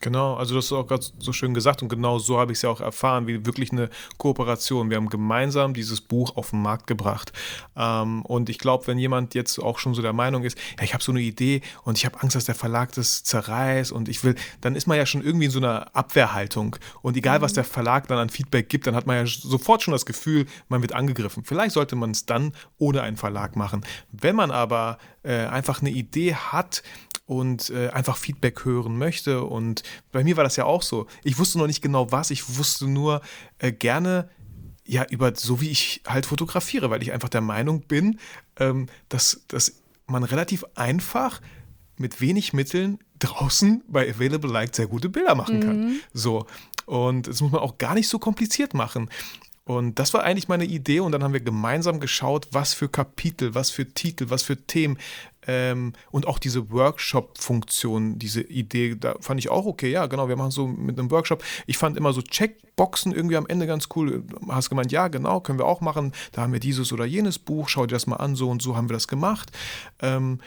Genau, 0.00 0.34
also 0.34 0.54
das 0.54 0.66
ist 0.66 0.72
auch 0.72 0.86
gerade 0.86 1.04
so 1.18 1.32
schön 1.32 1.54
gesagt 1.54 1.82
und 1.82 1.88
genau 1.88 2.18
so 2.18 2.38
habe 2.38 2.52
ich 2.52 2.58
es 2.58 2.62
ja 2.62 2.70
auch 2.70 2.80
erfahren, 2.80 3.26
wie 3.26 3.46
wirklich 3.46 3.72
eine 3.72 3.88
Kooperation. 4.18 4.90
Wir 4.90 4.96
haben 4.96 5.08
gemeinsam 5.08 5.72
dieses 5.72 6.00
Buch 6.00 6.36
auf 6.36 6.50
den 6.50 6.62
Markt 6.62 6.86
gebracht. 6.86 7.32
Ähm, 7.76 8.22
und 8.22 8.50
ich 8.50 8.58
glaube, 8.58 8.86
wenn 8.86 8.98
jemand 8.98 9.34
jetzt 9.34 9.58
auch 9.58 9.78
schon 9.78 9.94
so 9.94 10.02
der 10.02 10.12
Meinung 10.12 10.44
ist, 10.44 10.58
ja, 10.78 10.84
ich 10.84 10.94
habe 10.94 11.02
so 11.02 11.12
eine 11.12 11.20
Idee 11.20 11.62
und 11.84 11.96
ich 11.96 12.04
habe 12.04 12.20
Angst, 12.20 12.36
dass 12.36 12.44
der 12.44 12.54
Verlag 12.54 12.92
das 12.92 13.24
zerreißt 13.24 13.92
und 13.92 14.08
ich 14.08 14.24
will, 14.24 14.34
dann 14.60 14.76
ist 14.76 14.86
man 14.86 14.98
ja 14.98 15.06
schon 15.06 15.22
irgendwie 15.22 15.46
in 15.46 15.50
so 15.50 15.58
einer 15.58 15.94
Abwehrhaltung. 15.96 16.76
Und 17.02 17.16
egal, 17.16 17.40
was 17.40 17.52
mhm. 17.52 17.56
der 17.56 17.64
Verlag 17.64 18.08
dann 18.08 18.18
an 18.18 18.28
Feedback 18.28 18.68
gibt, 18.68 18.86
dann 18.86 18.94
hat 18.94 19.06
man 19.06 19.16
ja 19.16 19.26
sofort 19.26 19.82
schon 19.82 19.92
das 19.92 20.06
Gefühl, 20.06 20.46
man 20.68 20.82
wird 20.82 20.92
angegriffen. 20.92 21.44
Vielleicht 21.44 21.72
sollte 21.72 21.96
man 21.96 22.10
es 22.10 22.26
dann 22.26 22.52
ohne 22.78 23.02
einen 23.02 23.16
Verlag 23.16 23.56
machen. 23.56 23.84
Wenn 24.12 24.36
man 24.36 24.50
aber 24.50 24.98
äh, 25.22 25.46
einfach 25.46 25.80
eine 25.80 25.90
Idee 25.90 26.34
hat, 26.34 26.82
und 27.26 27.70
äh, 27.70 27.88
einfach 27.88 28.16
Feedback 28.16 28.64
hören 28.64 28.98
möchte. 28.98 29.44
Und 29.44 29.82
bei 30.12 30.24
mir 30.24 30.36
war 30.36 30.44
das 30.44 30.56
ja 30.56 30.64
auch 30.64 30.82
so. 30.82 31.06
Ich 31.22 31.38
wusste 31.38 31.58
noch 31.58 31.66
nicht 31.66 31.82
genau 31.82 32.12
was, 32.12 32.30
ich 32.30 32.58
wusste 32.58 32.86
nur 32.86 33.22
äh, 33.58 33.72
gerne, 33.72 34.28
ja, 34.86 35.06
über 35.08 35.34
so 35.34 35.60
wie 35.60 35.70
ich 35.70 36.02
halt 36.06 36.26
fotografiere, 36.26 36.90
weil 36.90 37.02
ich 37.02 37.12
einfach 37.12 37.30
der 37.30 37.40
Meinung 37.40 37.82
bin, 37.82 38.18
ähm, 38.58 38.86
dass, 39.08 39.42
dass 39.48 39.80
man 40.06 40.24
relativ 40.24 40.64
einfach 40.74 41.40
mit 41.96 42.20
wenig 42.20 42.52
Mitteln 42.52 42.98
draußen 43.18 43.82
bei 43.88 44.10
Available 44.10 44.50
Light 44.50 44.74
sehr 44.74 44.86
gute 44.86 45.08
Bilder 45.08 45.34
machen 45.34 45.60
kann. 45.60 45.84
Mhm. 45.84 46.00
So. 46.12 46.46
Und 46.84 47.28
das 47.28 47.40
muss 47.40 47.52
man 47.52 47.62
auch 47.62 47.78
gar 47.78 47.94
nicht 47.94 48.08
so 48.08 48.18
kompliziert 48.18 48.74
machen. 48.74 49.08
Und 49.64 49.98
das 49.98 50.12
war 50.12 50.24
eigentlich 50.24 50.48
meine 50.48 50.66
Idee 50.66 51.00
und 51.00 51.12
dann 51.12 51.24
haben 51.24 51.32
wir 51.32 51.40
gemeinsam 51.40 51.98
geschaut, 51.98 52.48
was 52.52 52.74
für 52.74 52.90
Kapitel, 52.90 53.54
was 53.54 53.70
für 53.70 53.88
Titel, 53.88 54.26
was 54.28 54.42
für 54.42 54.58
Themen 54.66 54.98
ähm, 55.46 55.92
und 56.10 56.26
auch 56.26 56.38
diese 56.38 56.70
Workshop-Funktion, 56.70 58.18
diese 58.18 58.42
Idee, 58.42 58.96
da 58.96 59.16
fand 59.20 59.40
ich 59.40 59.48
auch 59.48 59.66
okay. 59.66 59.90
Ja, 59.90 60.06
genau, 60.06 60.28
wir 60.28 60.36
machen 60.36 60.50
so 60.50 60.66
mit 60.66 60.98
einem 60.98 61.10
Workshop. 61.10 61.42
Ich 61.66 61.78
fand 61.78 61.96
immer 61.96 62.12
so 62.12 62.22
Checkboxen 62.22 63.12
irgendwie 63.12 63.36
am 63.36 63.46
Ende 63.46 63.66
ganz 63.66 63.88
cool. 63.94 64.22
Du 64.26 64.52
hast 64.52 64.70
gemeint, 64.70 64.92
ja, 64.92 65.08
genau, 65.08 65.40
können 65.40 65.58
wir 65.58 65.66
auch 65.66 65.80
machen. 65.80 66.12
Da 66.32 66.42
haben 66.42 66.52
wir 66.52 66.60
dieses 66.60 66.92
oder 66.92 67.04
jenes 67.04 67.38
Buch, 67.38 67.68
schau 67.68 67.86
dir 67.86 67.94
das 67.94 68.06
mal 68.06 68.16
an, 68.16 68.36
so 68.36 68.50
und 68.50 68.62
so 68.62 68.76
haben 68.76 68.88
wir 68.88 68.94
das 68.94 69.08
gemacht. 69.08 69.50
Ähm, 70.00 70.40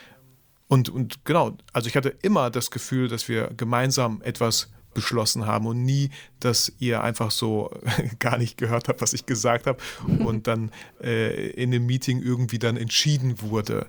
und, 0.67 0.89
und 0.89 1.23
genau, 1.25 1.57
also 1.71 1.87
ich 1.87 1.95
hatte 1.95 2.09
immer 2.21 2.49
das 2.49 2.71
Gefühl, 2.71 3.07
dass 3.07 3.29
wir 3.29 3.51
gemeinsam 3.55 4.21
etwas 4.21 4.69
beschlossen 4.97 5.45
haben 5.45 5.67
und 5.67 5.83
nie, 5.83 6.09
dass 6.39 6.73
ihr 6.79 7.03
einfach 7.03 7.29
so 7.29 7.69
gar 8.19 8.39
nicht 8.39 8.57
gehört 8.57 8.89
habt, 8.89 8.99
was 8.99 9.13
ich 9.13 9.27
gesagt 9.27 9.67
habe 9.67 9.77
und 10.25 10.47
dann 10.47 10.71
äh, 11.01 11.51
in 11.51 11.69
dem 11.69 11.85
Meeting 11.85 12.19
irgendwie 12.19 12.57
dann 12.57 12.77
entschieden 12.77 13.39
wurde. 13.41 13.87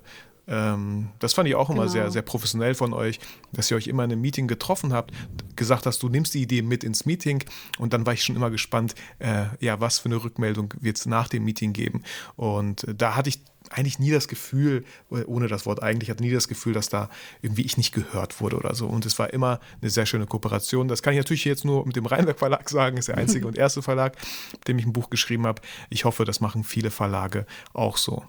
Ähm, 0.49 1.11
das 1.19 1.35
fand 1.35 1.49
ich 1.49 1.55
auch 1.55 1.69
immer 1.69 1.83
genau. 1.83 1.93
sehr, 1.93 2.11
sehr 2.11 2.23
professionell 2.23 2.75
von 2.75 2.93
euch, 2.93 3.21
dass 3.53 3.71
ihr 3.71 3.77
euch 3.77 3.87
immer 3.87 4.05
in 4.05 4.13
einem 4.13 4.21
Meeting 4.21 4.49
getroffen 4.49 4.93
habt, 4.93 5.13
gesagt 5.57 5.87
hast, 5.87 6.03
du 6.03 6.09
nimmst 6.09 6.35
die 6.35 6.43
Idee 6.43 6.63
mit 6.63 6.85
ins 6.85 7.05
Meeting 7.05 7.45
und 7.79 7.93
dann 7.93 8.07
war 8.07 8.15
ich 8.15 8.25
schon 8.25 8.37
immer 8.37 8.51
gespannt, 8.51 8.95
äh, 9.19 9.45
ja, 9.61 9.81
was 9.81 9.99
für 9.99 10.07
eine 10.07 10.23
Rückmeldung 10.23 10.75
wird 10.81 10.97
es 10.97 11.07
nach 11.07 11.29
dem 11.29 11.45
Meeting 11.45 11.73
geben. 11.73 12.03
Und 12.37 12.85
äh, 12.85 12.95
da 12.95 13.15
hatte 13.15 13.29
ich 13.29 13.41
eigentlich 13.71 13.99
nie 13.99 14.11
das 14.11 14.29
Gefühl, 14.29 14.85
ohne 15.11 15.47
das 15.49 15.67
Wort 15.67 15.83
eigentlich, 15.83 16.09
hatte 16.09 16.23
nie 16.23 16.31
das 16.31 16.49
Gefühl, 16.49 16.73
dass 16.73 16.89
da 16.89 17.11
irgendwie 17.43 17.63
ich 17.63 17.77
nicht 17.77 17.93
gehört 17.93 18.41
wurde 18.41 18.57
oder 18.57 18.75
so. 18.75 18.87
Und 18.87 19.05
es 19.05 19.19
war 19.19 19.33
immer 19.33 19.61
eine 19.83 19.91
sehr 19.91 20.07
schöne 20.07 20.27
Kooperation. 20.27 20.89
Das 20.89 21.03
kann 21.03 21.13
ich 21.13 21.19
natürlich 21.19 21.45
jetzt 21.45 21.67
nur 21.67 21.85
mit 21.87 21.97
dem 21.97 22.07
Rheinberg 22.07 22.39
Verlag 22.39 22.69
sagen, 22.71 22.97
ist 22.97 23.09
der 23.09 23.19
einzige 23.19 23.47
und 23.47 23.59
erste 23.59 23.83
Verlag, 23.83 24.17
mit 24.53 24.69
dem 24.69 24.79
ich 24.79 24.87
ein 24.87 24.93
Buch 24.93 25.11
geschrieben 25.11 25.47
habe. 25.47 25.61
Ich 25.91 26.05
hoffe, 26.05 26.25
das 26.25 26.41
machen 26.41 26.65
viele 26.65 26.91
Verlage 26.91 27.47
auch 27.75 27.97
so. 27.97 28.25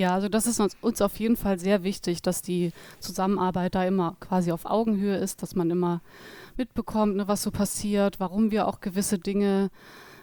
Ja, 0.00 0.14
also 0.14 0.30
das 0.30 0.46
ist 0.46 0.58
uns, 0.60 0.78
uns 0.80 1.02
auf 1.02 1.16
jeden 1.20 1.36
Fall 1.36 1.58
sehr 1.58 1.84
wichtig, 1.84 2.22
dass 2.22 2.40
die 2.40 2.72
Zusammenarbeit 3.00 3.74
da 3.74 3.84
immer 3.84 4.16
quasi 4.18 4.50
auf 4.50 4.64
Augenhöhe 4.64 5.18
ist, 5.18 5.42
dass 5.42 5.54
man 5.54 5.70
immer 5.70 6.00
mitbekommt, 6.56 7.16
ne, 7.16 7.28
was 7.28 7.42
so 7.42 7.50
passiert, 7.50 8.18
warum 8.18 8.50
wir 8.50 8.66
auch 8.66 8.80
gewisse 8.80 9.18
Dinge 9.18 9.68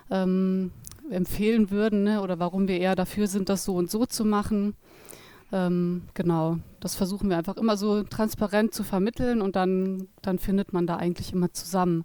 ähm, 0.10 0.72
empfehlen 1.12 1.70
würden 1.70 2.06
ne? 2.06 2.24
oder 2.24 2.40
warum 2.40 2.68
wir 2.68 2.80
eher 2.80 2.96
dafür 2.96 3.28
sind, 3.28 3.50
das 3.50 3.66
so 3.66 3.76
und 3.76 3.92
so 3.92 4.08
zu 4.08 4.26
machen. 4.26 4.74
Ähm, 5.52 6.06
genau, 6.16 6.58
das 6.80 6.96
versuchen 6.96 7.30
wir 7.30 7.38
einfach 7.38 7.58
immer 7.58 7.78
so 7.78 8.02
transparent 8.02 8.74
zu 8.74 8.84
vermitteln 8.84 9.44
und 9.44 9.56
dann, 9.56 10.08
dann 10.24 10.40
findet 10.40 10.74
man 10.74 10.88
da 10.88 10.96
eigentlich 10.96 11.34
immer 11.34 11.54
zusammen. 11.54 12.04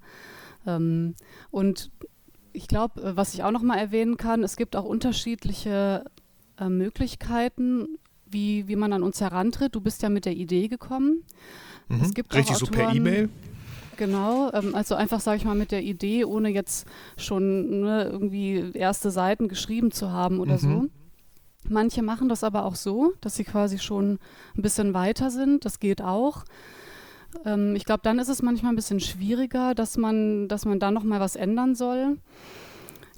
Ähm, 0.67 1.15
und 1.51 1.91
ich 2.53 2.69
glaube, 2.69 3.01
äh, 3.01 3.17
was 3.17 3.33
ich 3.33 3.45
auch 3.45 3.51
noch 3.51 3.63
mal 3.63 3.79
erwähnen 3.79 4.19
kann, 4.19 4.43
es 4.43 4.57
gibt 4.57 4.77
auch 4.77 4.85
unterschiedliche 4.85 6.05
äh, 6.63 6.69
Möglichkeiten, 6.69 7.99
wie, 8.27 8.69
wie 8.69 8.77
man 8.77 8.93
an 8.93 9.03
uns 9.03 9.21
herantritt. 9.21 9.75
Du 9.75 9.81
bist 9.81 10.03
ja 10.03 10.09
mit 10.09 10.25
der 10.25 10.35
Idee 10.35 10.69
gekommen. 10.69 11.25
Mhm. 11.89 12.01
Es 12.03 12.15
gibt 12.15 12.35
Richtig 12.35 12.57
Autoren, 12.57 12.67
so 12.67 12.73
per 12.73 12.95
E-Mail? 12.95 13.29
Genau, 13.97 14.51
ähm, 14.53 14.75
also 14.75 14.95
einfach, 14.95 15.21
sage 15.21 15.37
ich 15.37 15.45
mal, 15.45 15.55
mit 15.55 15.71
der 15.71 15.83
Idee, 15.83 16.25
ohne 16.25 16.49
jetzt 16.49 16.87
schon 17.17 17.81
ne, 17.83 18.05
irgendwie 18.05 18.73
erste 18.75 19.11
Seiten 19.11 19.49
geschrieben 19.49 19.91
zu 19.91 20.11
haben 20.11 20.41
oder 20.41 20.55
mhm. 20.55 20.59
so. 20.59 20.89
Manche 21.69 22.03
machen 22.03 22.29
das 22.29 22.43
aber 22.43 22.65
auch 22.65 22.75
so, 22.75 23.13
dass 23.21 23.37
sie 23.37 23.45
quasi 23.45 23.79
schon 23.79 24.19
ein 24.57 24.63
bisschen 24.63 24.95
weiter 24.95 25.31
sind. 25.31 25.65
Das 25.65 25.79
geht 25.79 26.03
auch. 26.03 26.45
Ähm, 27.45 27.77
ich 27.77 27.85
glaube, 27.85 28.01
dann 28.03 28.19
ist 28.19 28.29
es 28.29 28.43
manchmal 28.43 28.73
ein 28.73 28.77
bisschen 28.77 29.01
schwieriger, 29.01 29.75
dass 29.75 29.97
man, 29.97 30.49
dass 30.49 30.65
man 30.65 30.81
da 30.81 30.91
noch 30.91 31.05
mal 31.05 31.21
was 31.21 31.37
ändern 31.37 31.75
soll. 31.75 32.19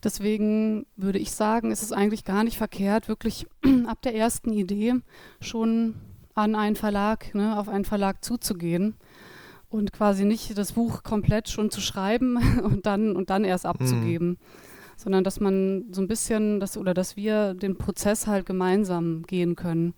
Deswegen 0.04 0.86
würde 0.96 1.18
ich 1.18 1.32
sagen, 1.32 1.70
ist 1.70 1.82
es 1.82 1.92
eigentlich 1.92 2.24
gar 2.24 2.44
nicht 2.44 2.58
verkehrt, 2.58 3.08
wirklich 3.08 3.46
ab 3.86 4.02
der 4.02 4.14
ersten 4.14 4.52
Idee 4.52 4.94
schon 5.40 5.94
an 6.34 6.54
einen 6.54 6.76
Verlag, 6.76 7.34
ne, 7.34 7.58
auf 7.58 7.68
einen 7.68 7.84
Verlag 7.84 8.24
zuzugehen 8.24 8.94
und 9.70 9.92
quasi 9.92 10.24
nicht 10.24 10.56
das 10.58 10.72
Buch 10.72 11.02
komplett 11.02 11.48
schon 11.48 11.70
zu 11.70 11.80
schreiben 11.80 12.36
und 12.62 12.86
dann 12.86 13.16
und 13.16 13.30
dann 13.30 13.44
erst 13.44 13.66
abzugeben, 13.66 14.28
mhm. 14.28 14.36
sondern 14.96 15.24
dass 15.24 15.40
man 15.40 15.86
so 15.90 16.02
ein 16.02 16.08
bisschen 16.08 16.60
das 16.60 16.76
oder 16.76 16.92
dass 16.92 17.16
wir 17.16 17.54
den 17.54 17.76
Prozess 17.78 18.26
halt 18.26 18.46
gemeinsam 18.46 19.22
gehen 19.22 19.56
können. 19.56 19.94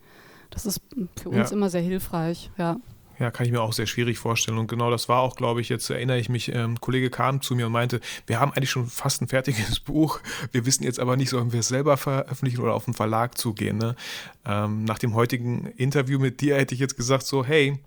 Das 0.51 0.67
ist 0.67 0.81
für 1.17 1.31
uns 1.31 1.51
ja. 1.51 1.57
immer 1.57 1.69
sehr 1.69 1.83
hilfreich, 1.83 2.51
ja. 2.57 2.77
Ja, 3.19 3.31
kann 3.31 3.47
ich 3.47 3.53
mir 3.53 3.63
auch 3.63 3.73
sehr 3.73 3.87
schwierig 3.87 4.19
vorstellen. 4.19 4.59
Und 4.59 4.67
genau 4.67 4.91
das 4.91 5.09
war 5.09 5.21
auch, 5.21 5.37
glaube 5.37 5.61
ich, 5.61 5.69
jetzt 5.69 5.89
erinnere 5.89 6.19
ich 6.19 6.29
mich, 6.29 6.53
ähm, 6.53 6.73
ein 6.73 6.81
Kollege 6.81 7.09
kam 7.09 7.41
zu 7.41 7.55
mir 7.55 7.67
und 7.67 7.73
meinte, 7.73 8.01
wir 8.27 8.41
haben 8.41 8.53
eigentlich 8.53 8.71
schon 8.71 8.87
fast 8.87 9.23
ein 9.23 9.29
fertiges 9.29 9.81
Buch. 9.85 10.21
Wir 10.53 10.67
wissen 10.67 10.85
jetzt 10.85 11.01
aber 11.01 11.17
nicht, 11.17 11.31
sollen 11.31 11.53
wir 11.53 11.61
es 11.61 11.69
selber 11.69 11.97
veröffentlichen 11.97 12.61
oder 12.61 12.75
auf 12.75 12.85
den 12.85 12.95
Verlag 12.95 13.39
zugehen. 13.39 13.79
Ne? 13.79 13.97
Ähm, 14.45 14.85
nach 14.85 14.99
dem 14.99 15.15
heutigen 15.15 15.67
Interview 15.77 16.19
mit 16.19 16.41
dir 16.41 16.57
hätte 16.57 16.75
ich 16.75 16.81
jetzt 16.81 16.97
gesagt, 16.97 17.27
so, 17.27 17.45
hey, 17.45 17.79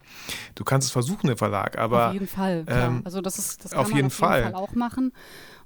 du 0.55 0.63
kannst 0.63 0.87
es 0.87 0.91
versuchen, 0.91 1.27
der 1.27 1.37
Verlag, 1.37 1.77
aber. 1.77 2.07
Auf 2.07 2.13
jeden 2.13 2.27
Fall. 2.27 2.65
Ähm, 2.67 3.01
also 3.05 3.21
das 3.21 3.37
ist, 3.37 3.63
das 3.63 3.71
kann 3.71 3.81
auf 3.81 3.89
man 3.89 3.97
jeden 3.97 4.07
auf 4.07 4.13
jeden 4.13 4.29
Fall. 4.29 4.43
Fall 4.43 4.55
auch 4.55 4.73
machen. 4.73 5.13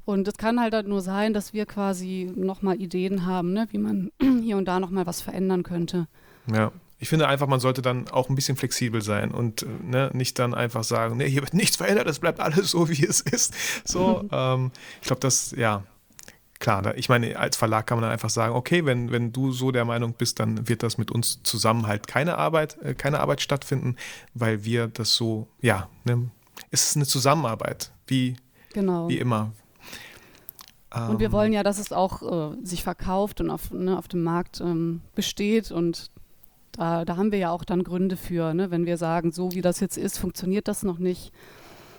Und 0.05 0.27
es 0.27 0.35
kann 0.35 0.59
halt, 0.59 0.73
halt 0.73 0.87
nur 0.87 0.99
sein, 0.99 1.33
dass 1.33 1.53
wir 1.53 1.65
quasi 1.65 2.29
nochmal 2.35 2.81
Ideen 2.81 3.25
haben, 3.25 3.53
ne? 3.53 3.67
wie 3.71 3.77
man 3.77 4.11
hier 4.43 4.57
und 4.57 4.65
da 4.65 4.81
nochmal 4.81 5.05
was 5.05 5.21
verändern 5.21 5.63
könnte. 5.63 6.07
Ja 6.53 6.73
ich 7.03 7.09
finde 7.09 7.27
einfach, 7.27 7.47
man 7.47 7.59
sollte 7.59 7.81
dann 7.81 8.07
auch 8.07 8.29
ein 8.29 8.35
bisschen 8.35 8.55
flexibel 8.55 9.01
sein 9.01 9.31
und 9.31 9.65
ne, 9.83 10.09
nicht 10.13 10.39
dann 10.39 10.53
einfach 10.53 10.85
sagen, 10.85 11.17
nee, 11.17 11.29
hier 11.29 11.41
wird 11.41 11.53
nichts 11.53 11.75
verändert, 11.75 12.07
es 12.07 12.19
bleibt 12.19 12.39
alles 12.39 12.71
so, 12.71 12.87
wie 12.87 13.05
es 13.05 13.19
ist. 13.19 13.53
So, 13.83 14.23
ähm, 14.31 14.71
ich 15.01 15.07
glaube, 15.07 15.19
das, 15.19 15.51
ja, 15.51 15.83
klar, 16.59 16.95
ich 16.95 17.09
meine, 17.09 17.37
als 17.37 17.57
Verlag 17.57 17.87
kann 17.87 17.97
man 17.97 18.03
dann 18.03 18.13
einfach 18.13 18.29
sagen, 18.29 18.55
okay, 18.55 18.85
wenn, 18.85 19.11
wenn 19.11 19.33
du 19.33 19.51
so 19.51 19.71
der 19.71 19.83
Meinung 19.83 20.13
bist, 20.13 20.39
dann 20.39 20.69
wird 20.69 20.81
das 20.81 20.97
mit 20.97 21.11
uns 21.11 21.43
zusammen 21.43 21.87
halt 21.87 22.07
keine 22.07 22.37
Arbeit, 22.37 22.81
äh, 22.81 22.93
keine 22.93 23.19
Arbeit 23.19 23.41
stattfinden, 23.41 23.97
weil 24.33 24.63
wir 24.63 24.87
das 24.87 25.13
so, 25.13 25.49
ja, 25.59 25.89
ne, 26.05 26.31
es 26.71 26.87
ist 26.87 26.95
eine 26.95 27.05
Zusammenarbeit, 27.05 27.91
wie, 28.07 28.37
genau. 28.71 29.09
wie 29.09 29.17
immer. 29.17 29.51
Und 30.95 31.19
wir 31.19 31.25
ähm, 31.25 31.31
wollen 31.33 31.51
ja, 31.51 31.63
dass 31.63 31.79
es 31.79 31.91
auch 31.91 32.53
äh, 32.53 32.55
sich 32.63 32.81
verkauft 32.81 33.41
und 33.41 33.49
auf, 33.49 33.71
ne, 33.71 33.97
auf 33.97 34.07
dem 34.07 34.23
Markt 34.23 34.61
ähm, 34.61 35.01
besteht 35.15 35.69
und 35.69 36.13
da, 36.73 37.05
da 37.05 37.17
haben 37.17 37.31
wir 37.31 37.39
ja 37.39 37.51
auch 37.51 37.63
dann 37.63 37.83
Gründe 37.83 38.17
für, 38.17 38.53
ne? 38.53 38.71
wenn 38.71 38.85
wir 38.85 38.97
sagen, 38.97 39.31
so 39.31 39.53
wie 39.53 39.61
das 39.61 39.79
jetzt 39.79 39.97
ist, 39.97 40.17
funktioniert 40.17 40.67
das 40.67 40.83
noch 40.83 40.99
nicht. 40.99 41.31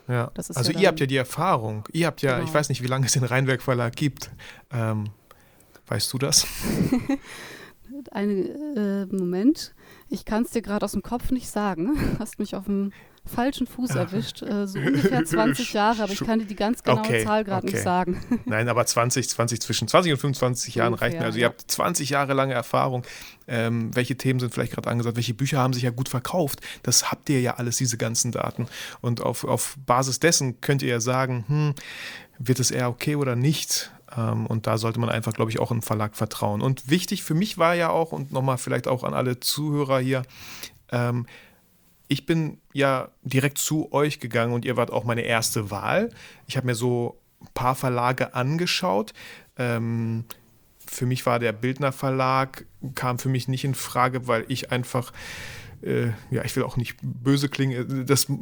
Ja. 0.07 0.31
also 0.35 0.73
ja 0.73 0.81
ihr 0.81 0.89
habt 0.89 1.01
ja 1.01 1.07
die 1.07 1.17
Erfahrung. 1.17 1.89
Ihr 1.93 2.07
habt 2.07 2.21
ja, 2.23 2.37
genau. 2.37 2.45
ich 2.47 2.53
weiß 2.53 2.69
nicht, 2.69 2.83
wie 2.83 2.89
lange 2.89 3.07
es 3.07 3.13
den 3.13 3.25
Rheinwerk 3.25 3.63
Verlag 3.63 3.97
gibt. 3.97 4.31
Ähm, 4.71 5.05
weißt 5.87 6.13
du 6.13 6.19
das? 6.19 6.47
Einen 8.11 8.77
äh, 8.77 9.07
Moment. 9.07 9.75
Ich 10.11 10.25
kann 10.25 10.43
es 10.43 10.51
dir 10.51 10.61
gerade 10.61 10.85
aus 10.85 10.93
dem 10.93 11.03
Kopf 11.03 11.31
nicht 11.31 11.49
sagen. 11.49 12.17
Hast 12.19 12.39
mich 12.39 12.55
auf 12.55 12.65
dem 12.65 12.93
falschen 13.27 13.67
Fuß 13.67 13.91
erwischt. 13.91 14.43
Äh, 14.43 14.67
so 14.67 14.79
ungefähr 14.79 15.25
20 15.27 15.73
Jahre, 15.73 16.03
aber 16.03 16.13
ich 16.13 16.21
kann 16.21 16.39
dir 16.39 16.45
die 16.45 16.57
ganz 16.57 16.83
genaue 16.83 17.01
okay, 17.01 17.25
Zahl 17.25 17.45
gerade 17.45 17.67
okay. 17.67 17.77
nicht 17.77 17.83
sagen. 17.83 18.21
Nein, 18.45 18.69
aber 18.69 18.85
20, 18.85 19.29
20, 19.29 19.61
zwischen 19.61 19.89
20 19.89 20.13
und 20.13 20.19
25 20.19 20.75
Jahren 20.75 20.95
reicht 20.95 21.19
mir. 21.19 21.25
Also 21.25 21.39
ihr 21.39 21.47
habt 21.47 21.71
20 21.71 22.11
Jahre 22.11 22.35
lange 22.35 22.55
Erfahrung. 22.55 23.05
Ähm, 23.47 23.95
welche 23.95 24.17
Themen 24.17 24.41
sind 24.41 24.53
vielleicht 24.53 24.73
gerade 24.73 24.91
angesagt? 24.91 25.17
Welche 25.17 25.35
Bücher 25.35 25.59
haben 25.59 25.73
sich 25.73 25.83
ja 25.83 25.91
gut 25.91 26.09
verkauft? 26.09 26.61
Das 26.83 27.11
habt 27.11 27.29
ihr 27.31 27.41
ja 27.41 27.55
alles, 27.55 27.77
diese 27.77 27.97
ganzen 27.97 28.33
Daten. 28.33 28.67
Und 29.01 29.21
auf, 29.21 29.45
auf 29.45 29.77
Basis 29.87 30.21
dessen 30.21 30.61
könnt 30.61 30.83
ihr 30.83 30.89
ja 30.89 31.01
sagen, 31.01 31.45
hm, 31.49 31.75
wird 32.39 32.61
es 32.61 32.71
eher 32.71 32.89
okay 32.89 33.17
oder 33.17 33.37
nicht? 33.37 33.91
Ähm, 34.17 34.47
und 34.47 34.67
da 34.67 34.79
sollte 34.79 35.01
man 35.01 35.09
einfach, 35.09 35.33
glaube 35.33 35.51
ich, 35.51 35.59
auch 35.61 35.71
im 35.71 35.83
Verlag 35.83 36.17
vertrauen. 36.17 36.61
Und 36.61 36.91
wichtig 36.91 37.23
für 37.23 37.35
mich 37.35 37.59
war 37.59 37.75
ja 37.75 37.91
auch, 37.91 38.13
und 38.13 38.33
nochmal 38.33 38.59
vielleicht 38.59 38.89
auch 38.89 39.05
an 39.05 39.15
alle 39.15 39.41
Zuhörer 39.41 40.01
hier, 40.01 40.23
ähm, 40.93 41.27
ich 42.09 42.27
bin 42.27 42.59
ja 42.73 43.09
direkt 43.23 43.59
zu 43.59 43.93
euch 43.93 44.21
gegangen 44.21 44.53
und 44.53 44.65
ihr 44.65 44.77
wart 44.77 44.91
auch 44.91 45.05
meine 45.05 45.23
erste 45.23 45.71
Wahl. 45.71 46.11
Ich 46.47 46.57
habe 46.57 46.67
mir 46.67 46.75
so 46.75 47.19
ein 47.41 47.49
paar 47.55 47.75
Verlage 47.75 48.35
angeschaut. 48.35 49.13
Ähm, 49.57 50.25
für 50.87 51.07
mich 51.07 51.25
war 51.27 51.39
der 51.39 51.53
Bildner 51.53 51.93
Verlag, 51.93 52.67
kam 52.95 53.19
für 53.19 53.29
mich 53.29 53.49
nicht 53.49 53.65
in 53.65 53.75
Frage, 53.75 54.29
weil 54.29 54.45
ich 54.49 54.71
einfach, 54.71 55.13
äh, 55.83 56.09
ja, 56.31 56.45
ich 56.45 56.55
will 56.57 56.63
auch 56.63 56.77
nicht 56.77 56.97
böse 57.03 57.49
klingen, 57.49 58.03
äh, 58.03 58.05
das, 58.05 58.29
äh, 58.29 58.35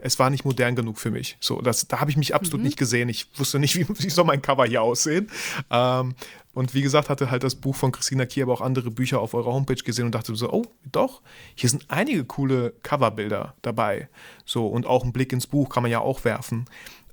es 0.00 0.18
war 0.18 0.30
nicht 0.30 0.44
modern 0.44 0.76
genug 0.76 0.98
für 0.98 1.10
mich. 1.10 1.36
So, 1.40 1.60
das, 1.60 1.88
da 1.88 2.00
habe 2.00 2.10
ich 2.10 2.16
mich 2.16 2.34
absolut 2.34 2.60
mhm. 2.60 2.66
nicht 2.66 2.78
gesehen. 2.78 3.08
Ich 3.08 3.28
wusste 3.36 3.58
nicht, 3.58 3.76
wie, 3.76 3.86
wie 3.98 4.10
soll 4.10 4.24
mein 4.24 4.42
Cover 4.42 4.64
hier 4.64 4.82
aussehen. 4.82 5.28
Ähm, 5.70 6.14
und 6.58 6.74
wie 6.74 6.82
gesagt, 6.82 7.08
hatte 7.08 7.30
halt 7.30 7.44
das 7.44 7.54
Buch 7.54 7.76
von 7.76 7.92
Christina 7.92 8.26
Kier, 8.26 8.42
aber 8.42 8.52
auch 8.52 8.60
andere 8.60 8.90
Bücher 8.90 9.20
auf 9.20 9.32
eurer 9.32 9.52
Homepage 9.52 9.76
gesehen 9.76 10.06
und 10.06 10.14
dachte 10.16 10.34
so, 10.34 10.52
oh, 10.52 10.66
doch, 10.90 11.22
hier 11.54 11.70
sind 11.70 11.84
einige 11.86 12.24
coole 12.24 12.72
Coverbilder 12.82 13.54
dabei. 13.62 14.08
So, 14.44 14.66
und 14.66 14.84
auch 14.84 15.04
ein 15.04 15.12
Blick 15.12 15.32
ins 15.32 15.46
Buch 15.46 15.68
kann 15.68 15.84
man 15.84 15.92
ja 15.92 16.00
auch 16.00 16.24
werfen. 16.24 16.64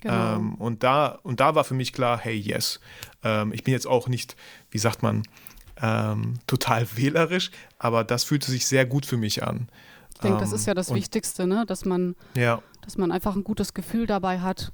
Genau. 0.01 0.37
Ähm, 0.37 0.55
und, 0.55 0.81
da, 0.81 1.19
und 1.21 1.41
da 1.41 1.53
war 1.53 1.63
für 1.63 1.75
mich 1.75 1.93
klar, 1.93 2.17
hey, 2.17 2.35
yes. 2.35 2.79
Ähm, 3.23 3.53
ich 3.53 3.63
bin 3.63 3.71
jetzt 3.71 3.85
auch 3.85 4.07
nicht, 4.07 4.35
wie 4.71 4.79
sagt 4.79 5.03
man, 5.03 5.21
ähm, 5.79 6.39
total 6.47 6.87
wählerisch, 6.95 7.51
aber 7.77 8.03
das 8.03 8.23
fühlte 8.23 8.49
sich 8.49 8.65
sehr 8.65 8.87
gut 8.87 9.05
für 9.05 9.17
mich 9.17 9.43
an. 9.43 9.69
Ich 10.15 10.21
denke, 10.21 10.39
das 10.39 10.53
ist 10.53 10.65
ja 10.65 10.73
das 10.73 10.89
ähm, 10.89 10.95
Wichtigste, 10.95 11.45
ne? 11.45 11.65
dass, 11.67 11.85
man, 11.85 12.15
ja. 12.35 12.63
dass 12.81 12.97
man 12.97 13.11
einfach 13.11 13.35
ein 13.35 13.43
gutes 13.43 13.75
Gefühl 13.75 14.07
dabei 14.07 14.39
hat. 14.39 14.73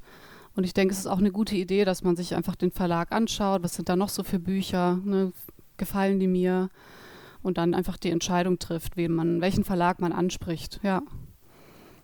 Und 0.56 0.64
ich 0.66 0.74
denke, 0.74 0.94
es 0.94 1.00
ist 1.00 1.08
auch 1.08 1.20
eine 1.20 1.32
gute 1.32 1.56
Idee, 1.56 1.86
dass 1.86 2.04
man 2.04 2.16
sich 2.16 2.36
einfach 2.36 2.56
den 2.56 2.72
Verlag 2.72 3.12
anschaut, 3.12 3.64
was 3.64 3.76
sind 3.76 3.90
da 3.90 3.96
noch 3.96 4.10
so 4.10 4.24
für 4.24 4.40
Bücher, 4.40 5.00
ne? 5.04 5.32
gefallen 5.78 6.20
die 6.20 6.28
mir 6.28 6.70
und 7.42 7.58
dann 7.58 7.74
einfach 7.74 7.98
die 7.98 8.12
Entscheidung 8.12 8.60
trifft, 8.60 8.98
wen 8.98 9.14
man, 9.14 9.42
welchen 9.42 9.64
Verlag 9.64 10.00
man 10.00 10.12
anspricht, 10.12 10.80
ja. 10.84 11.02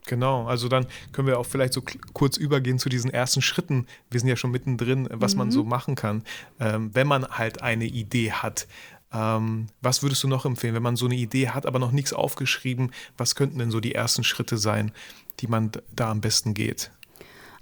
Genau, 0.08 0.46
also 0.46 0.70
dann 0.70 0.88
können 1.12 1.28
wir 1.28 1.38
auch 1.38 1.46
vielleicht 1.46 1.74
so 1.74 1.84
kurz 2.14 2.38
übergehen 2.38 2.80
zu 2.80 2.88
diesen 2.88 3.12
ersten 3.12 3.42
Schritten. 3.42 3.88
Wir 4.10 4.22
sind 4.22 4.30
ja 4.30 4.38
schon 4.38 4.52
mittendrin, 4.52 5.10
was 5.12 5.34
mhm. 5.34 5.40
man 5.40 5.52
so 5.52 5.66
machen 5.66 5.96
kann, 5.96 6.24
ähm, 6.60 6.92
wenn 6.94 7.08
man 7.08 7.28
halt 7.28 7.62
eine 7.62 7.86
Idee 7.86 8.32
hat. 8.32 8.68
Ähm, 9.12 9.68
was 9.82 10.04
würdest 10.04 10.24
du 10.24 10.30
noch 10.30 10.46
empfehlen, 10.46 10.76
wenn 10.76 10.84
man 10.84 10.96
so 10.96 11.06
eine 11.06 11.16
Idee 11.16 11.50
hat, 11.50 11.66
aber 11.66 11.80
noch 11.80 11.92
nichts 11.92 12.14
aufgeschrieben? 12.14 12.92
Was 13.18 13.36
könnten 13.36 13.60
denn 13.60 13.70
so 13.70 13.82
die 13.82 13.96
ersten 13.96 14.24
Schritte 14.24 14.58
sein, 14.58 14.92
die 15.42 15.48
man 15.48 15.72
da 15.94 16.10
am 16.10 16.22
besten 16.22 16.54
geht? 16.54 16.92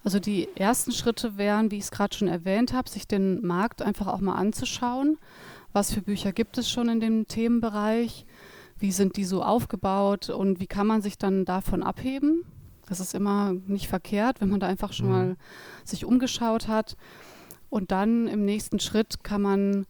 Also 0.06 0.20
die 0.20 0.48
ersten 0.56 0.92
Schritte 0.92 1.36
wären, 1.36 1.72
wie 1.72 1.78
ich 1.78 1.86
es 1.86 1.92
gerade 1.92 2.16
schon 2.16 2.28
erwähnt 2.28 2.74
habe, 2.74 2.88
sich 2.88 3.08
den 3.08 3.44
Markt 3.44 3.82
einfach 3.82 4.06
auch 4.06 4.22
mal 4.22 4.36
anzuschauen. 4.36 5.18
Was 5.74 5.92
für 5.92 6.04
Bücher 6.04 6.32
gibt 6.32 6.60
es 6.60 6.70
schon 6.70 6.90
in 6.90 7.00
dem 7.00 7.28
Themenbereich? 7.28 8.28
Wie 8.78 8.92
sind 8.92 9.18
die 9.18 9.26
so 9.26 9.42
aufgebaut 9.42 10.30
und 10.30 10.60
wie 10.60 10.68
kann 10.68 10.86
man 10.86 11.02
sich 11.02 11.18
dann 11.18 11.44
davon 11.44 11.82
abheben? 11.82 12.46
Das 12.88 13.00
ist 13.00 13.16
immer 13.16 13.54
nicht 13.66 13.88
verkehrt, 13.88 14.42
wenn 14.42 14.50
man 14.50 14.60
da 14.60 14.68
einfach 14.68 14.94
schon 14.94 15.08
mhm. 15.08 15.12
mal 15.12 15.38
sich 15.84 16.06
umgeschaut 16.06 16.68
hat. 16.68 16.98
Und 17.72 17.90
dann 17.90 18.28
im 18.28 18.46
nächsten 18.46 18.80
Schritt 18.80 19.24
kann 19.24 19.42
man 19.42 19.88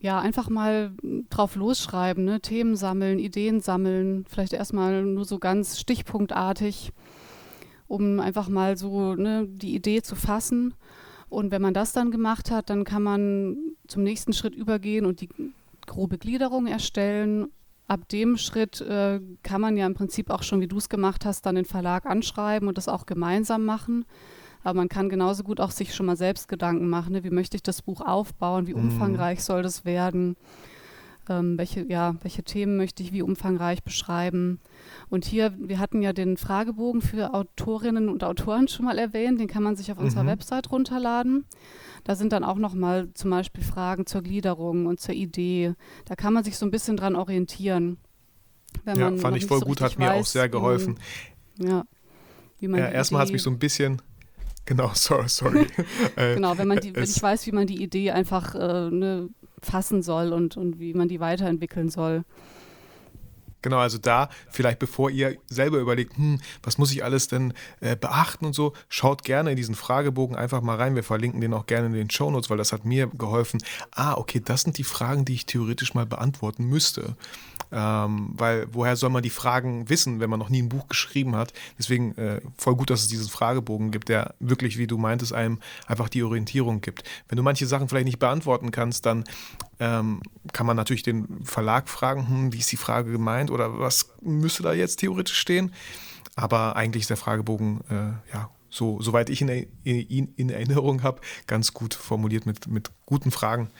ja, 0.00 0.20
einfach 0.20 0.48
mal 0.48 0.92
drauf 1.30 1.54
losschreiben, 1.54 2.24
ne? 2.24 2.40
Themen 2.40 2.76
sammeln, 2.76 3.18
Ideen 3.18 3.60
sammeln, 3.60 4.24
vielleicht 4.28 4.52
erstmal 4.52 5.04
nur 5.04 5.24
so 5.24 5.38
ganz 5.38 5.78
stichpunktartig, 5.78 6.92
um 7.88 8.20
einfach 8.20 8.48
mal 8.48 8.76
so 8.76 9.14
ne, 9.14 9.46
die 9.48 9.74
Idee 9.74 10.02
zu 10.02 10.14
fassen. 10.14 10.74
Und 11.28 11.50
wenn 11.50 11.62
man 11.62 11.74
das 11.74 11.92
dann 11.92 12.10
gemacht 12.10 12.50
hat, 12.50 12.70
dann 12.70 12.84
kann 12.84 13.02
man 13.02 13.56
zum 13.86 14.02
nächsten 14.02 14.32
Schritt 14.32 14.54
übergehen 14.54 15.04
und 15.04 15.20
die 15.20 15.28
grobe 15.86 16.18
Gliederung 16.18 16.66
erstellen. 16.66 17.48
Ab 17.86 18.08
dem 18.10 18.36
Schritt 18.36 18.82
äh, 18.82 19.20
kann 19.42 19.60
man 19.60 19.76
ja 19.76 19.86
im 19.86 19.94
Prinzip 19.94 20.30
auch 20.30 20.42
schon, 20.42 20.60
wie 20.60 20.68
du 20.68 20.76
es 20.76 20.90
gemacht 20.90 21.24
hast, 21.24 21.46
dann 21.46 21.54
den 21.54 21.64
Verlag 21.64 22.04
anschreiben 22.06 22.68
und 22.68 22.76
das 22.76 22.88
auch 22.88 23.06
gemeinsam 23.06 23.64
machen. 23.64 24.04
Aber 24.62 24.74
man 24.74 24.88
kann 24.88 25.08
genauso 25.08 25.44
gut 25.44 25.60
auch 25.60 25.70
sich 25.70 25.94
schon 25.94 26.06
mal 26.06 26.16
selbst 26.16 26.48
Gedanken 26.48 26.88
machen, 26.88 27.12
ne? 27.12 27.24
wie 27.24 27.30
möchte 27.30 27.56
ich 27.56 27.62
das 27.62 27.80
Buch 27.80 28.02
aufbauen, 28.02 28.66
wie 28.66 28.74
mhm. 28.74 28.90
umfangreich 28.90 29.42
soll 29.42 29.62
das 29.62 29.84
werden, 29.84 30.36
ähm, 31.28 31.58
welche, 31.58 31.84
ja, 31.88 32.16
welche 32.22 32.42
Themen 32.42 32.76
möchte 32.76 33.02
ich 33.02 33.12
wie 33.12 33.22
umfangreich 33.22 33.82
beschreiben. 33.82 34.60
Und 35.08 35.24
hier, 35.24 35.54
wir 35.58 35.78
hatten 35.78 36.02
ja 36.02 36.12
den 36.12 36.36
Fragebogen 36.36 37.00
für 37.00 37.34
Autorinnen 37.34 38.08
und 38.08 38.24
Autoren 38.24 38.68
schon 38.68 38.86
mal 38.86 38.98
erwähnt, 38.98 39.40
den 39.40 39.48
kann 39.48 39.62
man 39.62 39.76
sich 39.76 39.90
auf 39.92 39.98
mhm. 39.98 40.04
unserer 40.04 40.26
Website 40.26 40.70
runterladen. 40.70 41.44
Da 42.04 42.14
sind 42.14 42.32
dann 42.32 42.44
auch 42.44 42.56
nochmal 42.56 43.08
zum 43.14 43.30
Beispiel 43.30 43.64
Fragen 43.64 44.06
zur 44.06 44.22
Gliederung 44.22 44.86
und 44.86 45.00
zur 45.00 45.14
Idee. 45.14 45.74
Da 46.04 46.14
kann 46.14 46.32
man 46.32 46.44
sich 46.44 46.56
so 46.56 46.66
ein 46.66 46.70
bisschen 46.70 46.96
dran 46.96 47.16
orientieren. 47.16 47.98
ja, 48.86 49.16
fand 49.16 49.36
ich 49.36 49.46
voll 49.46 49.60
so 49.60 49.66
gut, 49.66 49.80
hat 49.80 49.98
mir 49.98 50.14
auch 50.14 50.26
sehr 50.26 50.48
geholfen. 50.48 50.98
ja. 51.58 51.84
Wie 52.60 52.66
man 52.66 52.80
ja, 52.80 52.88
erstmal 52.88 53.20
hat 53.20 53.28
es 53.28 53.32
mich 53.32 53.42
so 53.42 53.50
ein 53.50 53.58
bisschen 53.60 54.02
Genau, 54.68 54.90
sorry. 54.94 55.28
sorry. 55.28 55.66
Äh, 56.16 56.34
genau, 56.34 56.58
wenn 56.58 56.68
man 56.68 56.80
die, 56.80 56.94
wenn 56.94 57.04
ich 57.04 57.22
weiß, 57.22 57.46
wie 57.46 57.52
man 57.52 57.66
die 57.66 57.82
Idee 57.82 58.10
einfach 58.10 58.54
äh, 58.54 58.90
ne, 58.90 59.30
fassen 59.62 60.02
soll 60.02 60.32
und, 60.32 60.56
und 60.56 60.78
wie 60.78 60.94
man 60.94 61.08
die 61.08 61.20
weiterentwickeln 61.20 61.88
soll. 61.88 62.24
Genau, 63.62 63.78
also 63.78 63.98
da 63.98 64.28
vielleicht 64.50 64.78
bevor 64.78 65.10
ihr 65.10 65.36
selber 65.48 65.78
überlegt, 65.78 66.16
hm, 66.16 66.40
was 66.62 66.78
muss 66.78 66.92
ich 66.92 67.02
alles 67.02 67.28
denn 67.28 67.54
äh, 67.80 67.96
beachten 67.96 68.46
und 68.46 68.54
so, 68.54 68.72
schaut 68.88 69.24
gerne 69.24 69.50
in 69.50 69.56
diesen 69.56 69.74
Fragebogen 69.74 70.36
einfach 70.36 70.60
mal 70.60 70.76
rein. 70.76 70.94
Wir 70.94 71.02
verlinken 71.02 71.40
den 71.40 71.52
auch 71.54 71.66
gerne 71.66 71.86
in 71.86 71.92
den 71.92 72.10
Shownotes, 72.10 72.50
weil 72.50 72.56
das 72.56 72.72
hat 72.72 72.84
mir 72.84 73.08
geholfen. 73.08 73.60
Ah, 73.90 74.14
okay, 74.14 74.40
das 74.44 74.62
sind 74.62 74.78
die 74.78 74.84
Fragen, 74.84 75.24
die 75.24 75.34
ich 75.34 75.46
theoretisch 75.46 75.94
mal 75.94 76.06
beantworten 76.06 76.64
müsste. 76.64 77.16
Ähm, 77.70 78.30
weil 78.32 78.66
woher 78.72 78.96
soll 78.96 79.10
man 79.10 79.22
die 79.22 79.30
Fragen 79.30 79.88
wissen, 79.90 80.20
wenn 80.20 80.30
man 80.30 80.38
noch 80.38 80.48
nie 80.48 80.62
ein 80.62 80.68
Buch 80.68 80.88
geschrieben 80.88 81.36
hat? 81.36 81.52
Deswegen 81.78 82.16
äh, 82.16 82.40
voll 82.56 82.76
gut, 82.76 82.90
dass 82.90 83.02
es 83.02 83.08
diesen 83.08 83.28
Fragebogen 83.28 83.90
gibt, 83.90 84.08
der 84.08 84.34
wirklich, 84.40 84.78
wie 84.78 84.86
du 84.86 84.96
meintest, 84.96 85.32
einem 85.32 85.58
einfach 85.86 86.08
die 86.08 86.22
Orientierung 86.22 86.80
gibt. 86.80 87.02
Wenn 87.28 87.36
du 87.36 87.42
manche 87.42 87.66
Sachen 87.66 87.88
vielleicht 87.88 88.06
nicht 88.06 88.18
beantworten 88.18 88.70
kannst, 88.70 89.04
dann 89.04 89.24
ähm, 89.80 90.20
kann 90.52 90.66
man 90.66 90.76
natürlich 90.76 91.02
den 91.02 91.44
Verlag 91.44 91.88
fragen, 91.88 92.28
hm, 92.28 92.52
wie 92.52 92.58
ist 92.58 92.72
die 92.72 92.76
Frage 92.76 93.12
gemeint 93.12 93.50
oder 93.50 93.78
was 93.78 94.10
müsste 94.20 94.62
da 94.62 94.72
jetzt 94.72 94.96
theoretisch 94.96 95.38
stehen? 95.38 95.72
Aber 96.36 96.76
eigentlich 96.76 97.02
ist 97.02 97.10
der 97.10 97.16
Fragebogen 97.16 97.80
äh, 97.90 98.32
ja 98.32 98.50
so, 98.70 99.00
soweit 99.00 99.30
ich 99.30 99.40
ihn 99.40 99.48
in, 99.82 100.34
in, 100.36 100.50
Erinnerung 100.50 101.02
habe, 101.02 101.20
ganz 101.46 101.72
gut 101.72 101.94
formuliert 101.94 102.46
mit, 102.46 102.66
mit 102.66 102.90
guten 103.06 103.30
Fragen, 103.30 103.70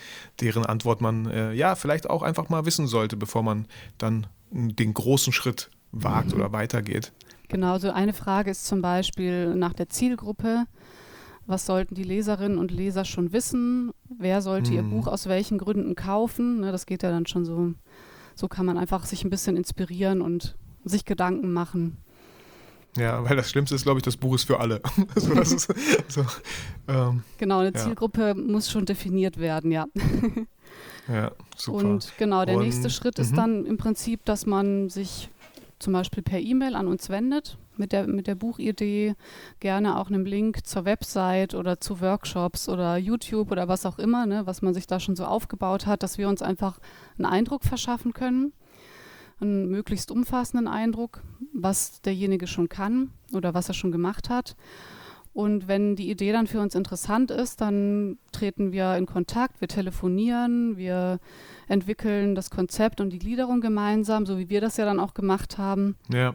deren 0.40 0.64
Antwort 0.64 1.00
man 1.00 1.26
äh, 1.26 1.52
ja 1.52 1.74
vielleicht 1.74 2.08
auch 2.08 2.22
einfach 2.22 2.48
mal 2.48 2.64
wissen 2.64 2.86
sollte, 2.86 3.16
bevor 3.16 3.42
man 3.42 3.66
dann 3.98 4.26
den 4.50 4.94
großen 4.94 5.32
Schritt 5.32 5.70
wagt 5.92 6.28
mhm. 6.28 6.34
oder 6.34 6.52
weitergeht. 6.52 7.12
Genau, 7.48 7.78
so 7.78 7.90
eine 7.90 8.12
Frage 8.12 8.50
ist 8.50 8.66
zum 8.66 8.82
Beispiel 8.82 9.54
nach 9.54 9.72
der 9.72 9.88
Zielgruppe. 9.88 10.64
Was 11.48 11.64
sollten 11.64 11.94
die 11.94 12.04
Leserinnen 12.04 12.58
und 12.58 12.70
Leser 12.70 13.06
schon 13.06 13.32
wissen? 13.32 13.90
Wer 14.18 14.42
sollte 14.42 14.70
mhm. 14.70 14.76
ihr 14.76 14.82
Buch 14.82 15.06
aus 15.06 15.28
welchen 15.28 15.56
Gründen 15.56 15.96
kaufen? 15.96 16.60
Ne, 16.60 16.72
das 16.72 16.84
geht 16.84 17.02
ja 17.02 17.10
dann 17.10 17.24
schon 17.24 17.46
so. 17.46 17.72
So 18.34 18.48
kann 18.48 18.66
man 18.66 18.76
einfach 18.76 19.06
sich 19.06 19.24
ein 19.24 19.30
bisschen 19.30 19.56
inspirieren 19.56 20.20
und 20.20 20.58
sich 20.84 21.06
Gedanken 21.06 21.50
machen. 21.50 21.96
Ja, 22.98 23.24
weil 23.24 23.34
das 23.34 23.48
Schlimmste 23.48 23.74
ist, 23.74 23.84
glaube 23.84 23.98
ich, 23.98 24.04
das 24.04 24.18
Buch 24.18 24.34
ist 24.34 24.44
für 24.44 24.60
alle. 24.60 24.82
so, 25.16 25.32
ist, 25.32 25.72
so, 26.08 26.26
Ähm, 26.86 27.22
genau, 27.38 27.60
eine 27.60 27.72
ja. 27.72 27.82
Zielgruppe 27.82 28.34
muss 28.34 28.70
schon 28.70 28.84
definiert 28.84 29.38
werden, 29.38 29.72
ja. 29.72 29.86
ja, 31.08 31.32
super. 31.56 31.78
Und 31.78 32.12
genau, 32.18 32.44
der 32.44 32.56
Und, 32.56 32.64
nächste 32.64 32.90
Schritt 32.90 33.18
ist 33.18 33.32
mhm. 33.32 33.36
dann 33.36 33.64
im 33.64 33.78
Prinzip, 33.78 34.22
dass 34.26 34.44
man 34.44 34.90
sich 34.90 35.30
zum 35.78 35.94
Beispiel 35.94 36.22
per 36.22 36.40
E-Mail 36.40 36.74
an 36.74 36.88
uns 36.88 37.08
wendet 37.08 37.56
mit 37.78 37.92
der, 37.92 38.06
mit 38.06 38.26
der 38.26 38.34
Buchidee, 38.34 39.14
gerne 39.60 39.98
auch 39.98 40.08
einem 40.08 40.24
Link 40.24 40.66
zur 40.66 40.84
Website 40.84 41.54
oder 41.54 41.80
zu 41.80 42.00
Workshops 42.00 42.68
oder 42.68 42.96
YouTube 42.96 43.50
oder 43.50 43.68
was 43.68 43.86
auch 43.86 43.98
immer, 43.98 44.26
ne, 44.26 44.46
was 44.46 44.62
man 44.62 44.74
sich 44.74 44.86
da 44.86 45.00
schon 45.00 45.16
so 45.16 45.24
aufgebaut 45.24 45.86
hat, 45.86 46.02
dass 46.02 46.18
wir 46.18 46.28
uns 46.28 46.42
einfach 46.42 46.78
einen 47.16 47.26
Eindruck 47.26 47.64
verschaffen 47.64 48.12
können, 48.12 48.52
einen 49.40 49.68
möglichst 49.68 50.10
umfassenden 50.10 50.68
Eindruck, 50.68 51.22
was 51.52 52.02
derjenige 52.02 52.46
schon 52.46 52.68
kann 52.68 53.10
oder 53.32 53.54
was 53.54 53.68
er 53.68 53.74
schon 53.74 53.92
gemacht 53.92 54.28
hat. 54.30 54.56
Und 55.38 55.68
wenn 55.68 55.94
die 55.94 56.10
Idee 56.10 56.32
dann 56.32 56.48
für 56.48 56.60
uns 56.60 56.74
interessant 56.74 57.30
ist, 57.30 57.60
dann 57.60 58.18
treten 58.32 58.72
wir 58.72 58.96
in 58.96 59.06
Kontakt, 59.06 59.60
wir 59.60 59.68
telefonieren, 59.68 60.76
wir 60.76 61.20
entwickeln 61.68 62.34
das 62.34 62.50
Konzept 62.50 63.00
und 63.00 63.10
die 63.10 63.20
Gliederung 63.20 63.60
gemeinsam, 63.60 64.26
so 64.26 64.36
wie 64.36 64.48
wir 64.48 64.60
das 64.60 64.78
ja 64.78 64.84
dann 64.84 64.98
auch 64.98 65.14
gemacht 65.14 65.56
haben. 65.56 65.94
Ja. 66.12 66.34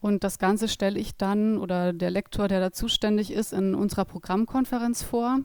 Und 0.00 0.24
das 0.24 0.38
Ganze 0.38 0.68
stelle 0.68 0.98
ich 0.98 1.16
dann 1.16 1.58
oder 1.58 1.92
der 1.92 2.10
Lektor, 2.10 2.48
der 2.48 2.60
da 2.60 2.72
zuständig 2.72 3.32
ist, 3.32 3.52
in 3.52 3.74
unserer 3.74 4.04
Programmkonferenz 4.04 5.02
vor. 5.02 5.40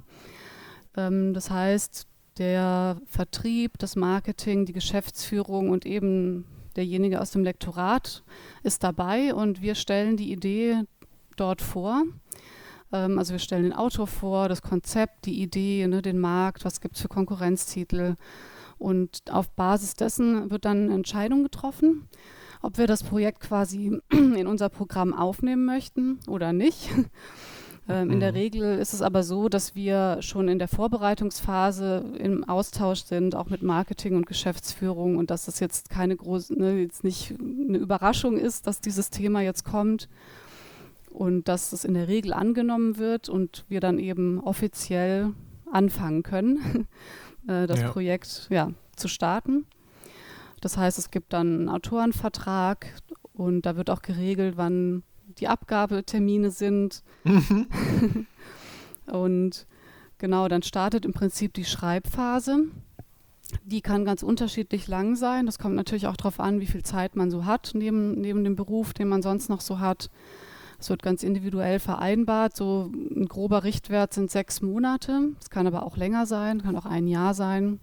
Ähm, 0.98 1.34
das 1.34 1.50
heißt, 1.50 2.08
der 2.38 2.98
Vertrieb, 3.06 3.78
das 3.78 3.96
Marketing, 3.96 4.66
die 4.66 4.74
Geschäftsführung 4.74 5.70
und 5.70 5.86
eben 5.86 6.46
derjenige 6.76 7.20
aus 7.20 7.32
dem 7.32 7.44
Lektorat 7.44 8.24
ist 8.64 8.84
dabei 8.84 9.34
und 9.34 9.62
wir 9.62 9.76
stellen 9.76 10.16
die 10.16 10.32
Idee 10.32 10.84
dort 11.36 11.62
vor. 11.62 12.04
Ähm, 12.92 13.18
also 13.18 13.34
wir 13.34 13.40
stellen 13.40 13.64
den 13.64 13.74
Autor 13.74 14.08
vor, 14.08 14.50
das 14.50 14.62
Konzept, 14.62 15.26
die 15.26 15.42
Idee, 15.42 15.88
ne, 15.88 16.02
den 16.02 16.20
Markt, 16.20 16.66
was 16.66 16.82
gibt 16.82 16.96
es 16.96 17.02
für 17.02 17.08
Konkurrenztitel. 17.10 18.16
Und 18.78 19.22
auf 19.30 19.50
Basis 19.52 19.94
dessen 19.94 20.50
wird 20.50 20.66
dann 20.66 20.86
eine 20.86 20.96
Entscheidung 20.96 21.44
getroffen, 21.44 22.08
ob 22.62 22.78
wir 22.78 22.88
das 22.88 23.04
Projekt 23.04 23.42
quasi 23.42 24.00
in 24.10 24.48
unser 24.48 24.70
Programm 24.70 25.14
aufnehmen 25.14 25.66
möchten 25.66 26.20
oder 26.28 26.54
nicht. 26.54 26.90
Ähm, 27.90 28.12
in 28.12 28.20
der 28.20 28.32
mhm. 28.32 28.38
Regel 28.38 28.78
ist 28.78 28.94
es 28.94 29.02
aber 29.02 29.24
so, 29.24 29.50
dass 29.50 29.76
wir 29.76 30.18
schon 30.22 30.48
in 30.48 30.60
der 30.60 30.68
Vorbereitungsphase 30.68 32.06
im 32.20 32.44
Austausch 32.44 33.02
sind, 33.04 33.36
auch 33.36 33.50
mit 33.50 33.64
Marketing 33.64 34.16
und 34.16 34.28
Geschäftsführung 34.28 35.18
und 35.18 35.32
dass 35.32 35.46
das 35.46 35.60
jetzt 35.60 35.90
keine 35.90 36.16
große, 36.16 36.54
ne, 36.54 36.80
jetzt 36.80 37.04
nicht 37.04 37.34
eine 37.40 37.78
Überraschung 37.78 38.38
ist, 38.38 38.68
dass 38.68 38.82
dieses 38.82 39.10
Thema 39.10 39.42
jetzt 39.42 39.66
kommt 39.66 40.10
und 41.10 41.48
dass 41.48 41.74
es 41.74 41.84
in 41.84 41.94
der 41.94 42.08
Regel 42.08 42.34
angenommen 42.34 42.98
wird 42.98 43.30
und 43.30 43.66
wir 43.68 43.80
dann 43.80 44.00
eben 44.00 44.40
offiziell 44.40 45.34
anfangen 45.72 46.24
können, 46.24 46.88
äh, 47.48 47.68
das 47.68 47.82
ja. 47.82 47.90
Projekt 47.90 48.48
ja, 48.50 48.72
zu 48.96 49.08
starten. 49.08 49.66
Das 50.62 50.78
heißt, 50.78 50.98
es 51.00 51.12
gibt 51.12 51.34
dann 51.34 51.48
einen 51.48 51.70
Autorenvertrag 51.70 52.88
und 53.34 53.66
da 53.66 53.76
wird 53.76 53.90
auch 53.90 54.02
geregelt, 54.02 54.56
wann 54.58 55.04
die 55.38 55.48
Abgabetermine 55.48 56.52
sind. 56.52 57.04
und 59.08 59.66
genau, 60.20 60.48
dann 60.48 60.62
startet 60.62 61.06
im 61.06 61.14
Prinzip 61.14 61.54
die 61.54 61.66
Schreibphase. 61.66 62.66
Die 63.66 63.82
kann 63.82 64.06
ganz 64.06 64.24
unterschiedlich 64.24 64.88
lang 64.88 65.16
sein. 65.16 65.46
Das 65.46 65.60
kommt 65.60 65.76
natürlich 65.76 66.08
auch 66.08 66.16
darauf 66.16 66.40
an, 66.40 66.62
wie 66.62 66.68
viel 66.68 66.84
Zeit 66.84 67.16
man 67.16 67.32
so 67.32 67.46
hat 67.46 67.72
neben, 67.74 68.22
neben 68.22 68.44
dem 68.44 68.56
Beruf, 68.56 68.94
den 68.94 69.10
man 69.10 69.22
sonst 69.22 69.50
noch 69.50 69.62
so 69.62 69.80
hat. 69.80 70.10
Es 70.80 70.90
wird 70.90 71.04
ganz 71.04 71.22
individuell 71.24 71.80
vereinbart. 71.80 72.56
So 72.56 72.92
ein 72.94 73.28
grober 73.28 73.64
Richtwert 73.64 74.14
sind 74.14 74.32
sechs 74.32 74.62
Monate. 74.62 75.32
Es 75.40 75.50
kann 75.50 75.68
aber 75.68 75.84
auch 75.84 75.98
länger 75.98 76.26
sein, 76.26 76.62
kann 76.62 76.76
auch 76.76 76.86
ein 76.86 77.08
Jahr 77.08 77.34
sein. 77.34 77.80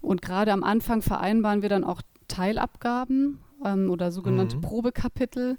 Und 0.00 0.22
gerade 0.22 0.52
am 0.52 0.64
Anfang 0.64 1.02
vereinbaren 1.02 1.62
wir 1.62 1.68
dann 1.68 1.84
auch 1.84 2.02
Teilabgaben 2.28 3.38
ähm, 3.64 3.90
oder 3.90 4.10
sogenannte 4.10 4.56
mhm. 4.56 4.62
Probekapitel, 4.62 5.58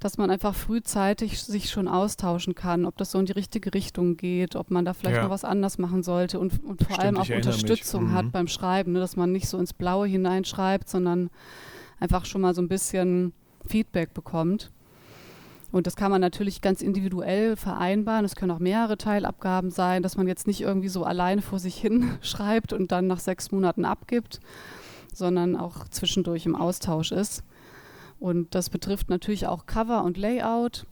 dass 0.00 0.18
man 0.18 0.30
einfach 0.30 0.54
frühzeitig 0.54 1.42
sich 1.42 1.70
schon 1.70 1.88
austauschen 1.88 2.54
kann, 2.54 2.84
ob 2.84 2.96
das 2.96 3.10
so 3.10 3.18
in 3.18 3.26
die 3.26 3.32
richtige 3.32 3.74
Richtung 3.74 4.16
geht, 4.16 4.56
ob 4.56 4.70
man 4.70 4.84
da 4.84 4.94
vielleicht 4.94 5.16
ja. 5.16 5.24
noch 5.24 5.30
was 5.30 5.44
anders 5.44 5.78
machen 5.78 6.02
sollte 6.02 6.38
und, 6.38 6.62
und 6.64 6.82
vor 6.82 6.94
Stimmt, 6.94 7.00
allem 7.00 7.16
auch 7.18 7.28
Unterstützung 7.28 8.04
mhm. 8.04 8.12
hat 8.12 8.32
beim 8.32 8.48
Schreiben, 8.48 8.92
ne, 8.92 9.00
dass 9.00 9.16
man 9.16 9.32
nicht 9.32 9.48
so 9.48 9.58
ins 9.58 9.72
Blaue 9.72 10.06
hineinschreibt, 10.06 10.88
sondern 10.88 11.30
einfach 12.00 12.24
schon 12.24 12.40
mal 12.40 12.54
so 12.54 12.62
ein 12.62 12.68
bisschen 12.68 13.32
Feedback 13.66 14.14
bekommt. 14.14 14.70
Und 15.72 15.86
das 15.86 15.96
kann 15.96 16.10
man 16.10 16.20
natürlich 16.20 16.60
ganz 16.60 16.82
individuell 16.82 17.56
vereinbaren. 17.56 18.26
Es 18.26 18.36
können 18.36 18.50
auch 18.50 18.58
mehrere 18.58 18.98
Teilabgaben 18.98 19.70
sein, 19.70 20.02
dass 20.02 20.18
man 20.18 20.28
jetzt 20.28 20.46
nicht 20.46 20.60
irgendwie 20.60 20.90
so 20.90 21.04
alleine 21.04 21.40
vor 21.40 21.58
sich 21.58 21.76
hin 21.76 22.18
schreibt 22.20 22.74
und 22.74 22.92
dann 22.92 23.06
nach 23.06 23.18
sechs 23.18 23.50
Monaten 23.50 23.86
abgibt, 23.86 24.40
sondern 25.14 25.56
auch 25.56 25.88
zwischendurch 25.88 26.44
im 26.44 26.54
Austausch 26.54 27.10
ist. 27.10 27.42
Und 28.20 28.54
das 28.54 28.68
betrifft 28.68 29.08
natürlich 29.08 29.46
auch 29.46 29.64
Cover 29.64 30.04
und 30.04 30.18
Layout. 30.18 30.86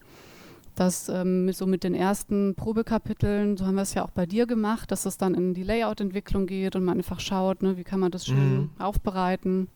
Das 0.77 1.11
ähm, 1.11 1.53
so 1.53 1.67
mit 1.67 1.85
den 1.85 1.95
ersten 1.95 2.55
Probekapiteln, 2.55 3.59
so 3.59 3.67
haben 3.67 3.75
wir 3.75 3.83
es 3.83 3.93
ja 3.93 4.03
auch 4.03 4.11
bei 4.11 4.25
dir 4.25 4.47
gemacht, 4.47 4.91
dass 4.91 5.05
es 5.05 5.19
dann 5.19 5.35
in 5.35 5.53
die 5.53 5.63
Layout-Entwicklung 5.63 6.47
geht 6.47 6.75
und 6.75 6.85
man 6.85 6.97
einfach 6.97 7.21
schaut, 7.21 7.63
ne, 7.63 7.77
wie 7.77 7.85
kann 7.85 8.01
man 8.01 8.11
das 8.11 8.25
schön 8.25 8.57
mhm. 8.57 8.71
aufbereiten, 8.79 9.69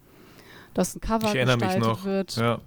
dass 0.72 0.96
ein 0.96 1.00
Cover 1.02 1.26
ich 1.26 1.34
gestaltet 1.34 1.78
mich 1.78 1.86
noch. 1.86 2.04
wird. 2.06 2.36
Ja 2.36 2.60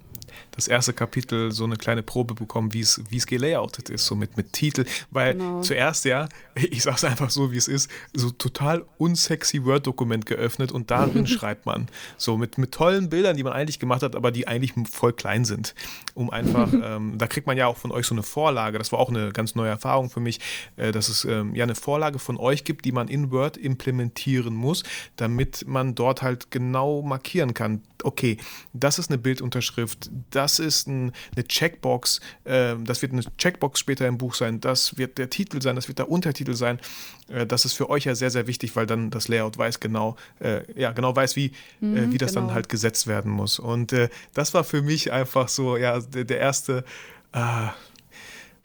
das 0.58 0.66
erste 0.66 0.92
Kapitel 0.92 1.52
so 1.52 1.62
eine 1.62 1.76
kleine 1.76 2.02
Probe 2.02 2.34
bekommen, 2.34 2.74
wie 2.74 2.80
es, 2.80 3.00
wie 3.08 3.16
es 3.16 3.26
gelayoutet 3.26 3.90
ist, 3.90 4.06
so 4.06 4.16
mit, 4.16 4.36
mit 4.36 4.52
Titel. 4.52 4.84
Weil 5.10 5.34
genau. 5.34 5.62
zuerst 5.62 6.04
ja, 6.04 6.28
ich 6.56 6.82
sag's 6.82 7.04
einfach 7.04 7.30
so, 7.30 7.52
wie 7.52 7.56
es 7.56 7.68
ist, 7.68 7.88
so 8.12 8.30
total 8.30 8.84
unsexy 8.98 9.64
Word-Dokument 9.64 10.26
geöffnet 10.26 10.72
und 10.72 10.90
darin 10.90 11.26
schreibt 11.28 11.64
man. 11.64 11.86
So 12.16 12.36
mit, 12.36 12.58
mit 12.58 12.72
tollen 12.72 13.08
Bildern, 13.08 13.36
die 13.36 13.44
man 13.44 13.52
eigentlich 13.52 13.78
gemacht 13.78 14.02
hat, 14.02 14.16
aber 14.16 14.32
die 14.32 14.48
eigentlich 14.48 14.74
voll 14.90 15.12
klein 15.12 15.44
sind. 15.44 15.76
Um 16.14 16.28
einfach, 16.28 16.72
ähm, 16.82 17.18
da 17.18 17.28
kriegt 17.28 17.46
man 17.46 17.56
ja 17.56 17.68
auch 17.68 17.76
von 17.76 17.92
euch 17.92 18.06
so 18.06 18.14
eine 18.16 18.24
Vorlage. 18.24 18.78
Das 18.78 18.90
war 18.90 18.98
auch 18.98 19.10
eine 19.10 19.30
ganz 19.30 19.54
neue 19.54 19.70
Erfahrung 19.70 20.10
für 20.10 20.20
mich, 20.20 20.40
äh, 20.76 20.90
dass 20.90 21.08
es 21.08 21.24
ähm, 21.24 21.54
ja 21.54 21.62
eine 21.62 21.76
Vorlage 21.76 22.18
von 22.18 22.36
euch 22.36 22.64
gibt, 22.64 22.84
die 22.84 22.92
man 22.92 23.06
in 23.06 23.30
Word 23.30 23.56
implementieren 23.56 24.54
muss, 24.54 24.82
damit 25.14 25.68
man 25.68 25.94
dort 25.94 26.22
halt 26.22 26.50
genau 26.50 27.02
markieren 27.02 27.54
kann. 27.54 27.82
Okay, 28.02 28.38
das 28.72 28.98
ist 28.98 29.10
eine 29.10 29.18
Bildunterschrift, 29.18 30.10
das 30.30 30.47
ist 30.58 30.88
ein, 30.88 31.12
eine 31.36 31.46
Checkbox, 31.46 32.20
äh, 32.44 32.74
das 32.82 33.02
wird 33.02 33.12
eine 33.12 33.22
Checkbox 33.36 33.78
später 33.80 34.06
im 34.06 34.16
Buch 34.16 34.34
sein, 34.34 34.60
das 34.60 34.96
wird 34.96 35.18
der 35.18 35.28
Titel 35.28 35.60
sein, 35.60 35.76
das 35.76 35.88
wird 35.88 35.98
der 35.98 36.10
Untertitel 36.10 36.54
sein. 36.54 36.80
Äh, 37.28 37.46
das 37.46 37.64
ist 37.64 37.74
für 37.74 37.90
euch 37.90 38.04
ja 38.04 38.14
sehr, 38.14 38.30
sehr 38.30 38.46
wichtig, 38.46 38.74
weil 38.76 38.86
dann 38.86 39.10
das 39.10 39.28
Layout 39.28 39.58
weiß 39.58 39.80
genau, 39.80 40.16
äh, 40.40 40.62
ja, 40.80 40.92
genau 40.92 41.14
weiß, 41.14 41.36
wie, 41.36 41.46
äh, 41.46 41.84
mhm, 41.84 42.12
wie 42.12 42.18
das 42.18 42.32
genau. 42.32 42.46
dann 42.46 42.54
halt 42.54 42.68
gesetzt 42.68 43.06
werden 43.06 43.30
muss. 43.30 43.58
Und 43.58 43.92
äh, 43.92 44.08
das 44.32 44.54
war 44.54 44.64
für 44.64 44.80
mich 44.80 45.12
einfach 45.12 45.48
so, 45.48 45.76
ja, 45.76 46.00
der, 46.00 46.24
der 46.24 46.38
erste 46.38 46.84
ah, 47.32 47.72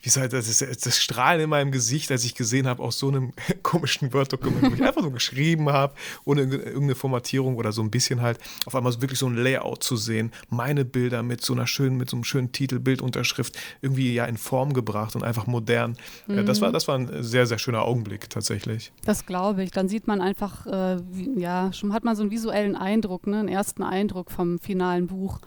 wie 0.03 0.09
gesagt, 0.09 0.33
das, 0.33 0.49
ist, 0.49 0.85
das 0.85 1.01
Strahlen 1.01 1.39
in 1.39 1.49
meinem 1.49 1.71
Gesicht, 1.71 2.11
als 2.11 2.25
ich 2.25 2.35
gesehen 2.35 2.67
habe, 2.67 2.83
aus 2.83 2.99
so 2.99 3.07
einem 3.07 3.31
komischen 3.63 4.11
Word-Dokument, 4.11 4.71
wo 4.71 4.75
ich 4.75 4.83
einfach 4.83 5.01
nur 5.01 5.13
geschrieben 5.13 5.69
habe, 5.69 5.95
ohne 6.25 6.41
irgendeine 6.41 6.95
Formatierung 6.95 7.55
oder 7.55 7.71
so 7.71 7.81
ein 7.81 7.89
bisschen 7.89 8.21
halt, 8.21 8.37
auf 8.65 8.75
einmal 8.75 8.91
so 8.91 9.01
wirklich 9.01 9.17
so 9.17 9.27
ein 9.27 9.37
Layout 9.37 9.81
zu 9.81 9.95
sehen, 9.95 10.33
meine 10.49 10.83
Bilder 10.83 11.23
mit 11.23 11.39
so 11.39 11.53
einer 11.53 11.67
schönen, 11.67 11.95
mit 11.95 12.09
so 12.09 12.17
einem 12.17 12.25
schönen 12.25 12.51
Titel, 12.51 12.79
Bildunterschrift 12.79 13.57
irgendwie 13.81 14.13
ja 14.13 14.25
in 14.25 14.35
Form 14.35 14.73
gebracht 14.73 15.15
und 15.15 15.23
einfach 15.23 15.47
modern. 15.47 15.95
Mhm. 16.27 16.45
Das, 16.45 16.59
war, 16.59 16.73
das 16.73 16.89
war 16.89 16.97
ein 16.97 17.23
sehr, 17.23 17.47
sehr 17.47 17.57
schöner 17.57 17.83
Augenblick 17.83 18.29
tatsächlich. 18.29 18.91
Das 19.05 19.25
glaube 19.25 19.63
ich. 19.63 19.71
Dann 19.71 19.87
sieht 19.87 20.05
man 20.05 20.19
einfach, 20.19 20.67
äh, 20.67 20.97
wie, 21.11 21.39
ja, 21.39 21.71
schon 21.71 21.93
hat 21.93 22.03
man 22.03 22.17
so 22.17 22.23
einen 22.23 22.31
visuellen 22.31 22.75
Eindruck, 22.75 23.25
ne, 23.25 23.39
einen 23.39 23.47
ersten 23.47 23.83
Eindruck 23.83 24.31
vom 24.31 24.59
finalen 24.59 25.07
Buch. 25.07 25.39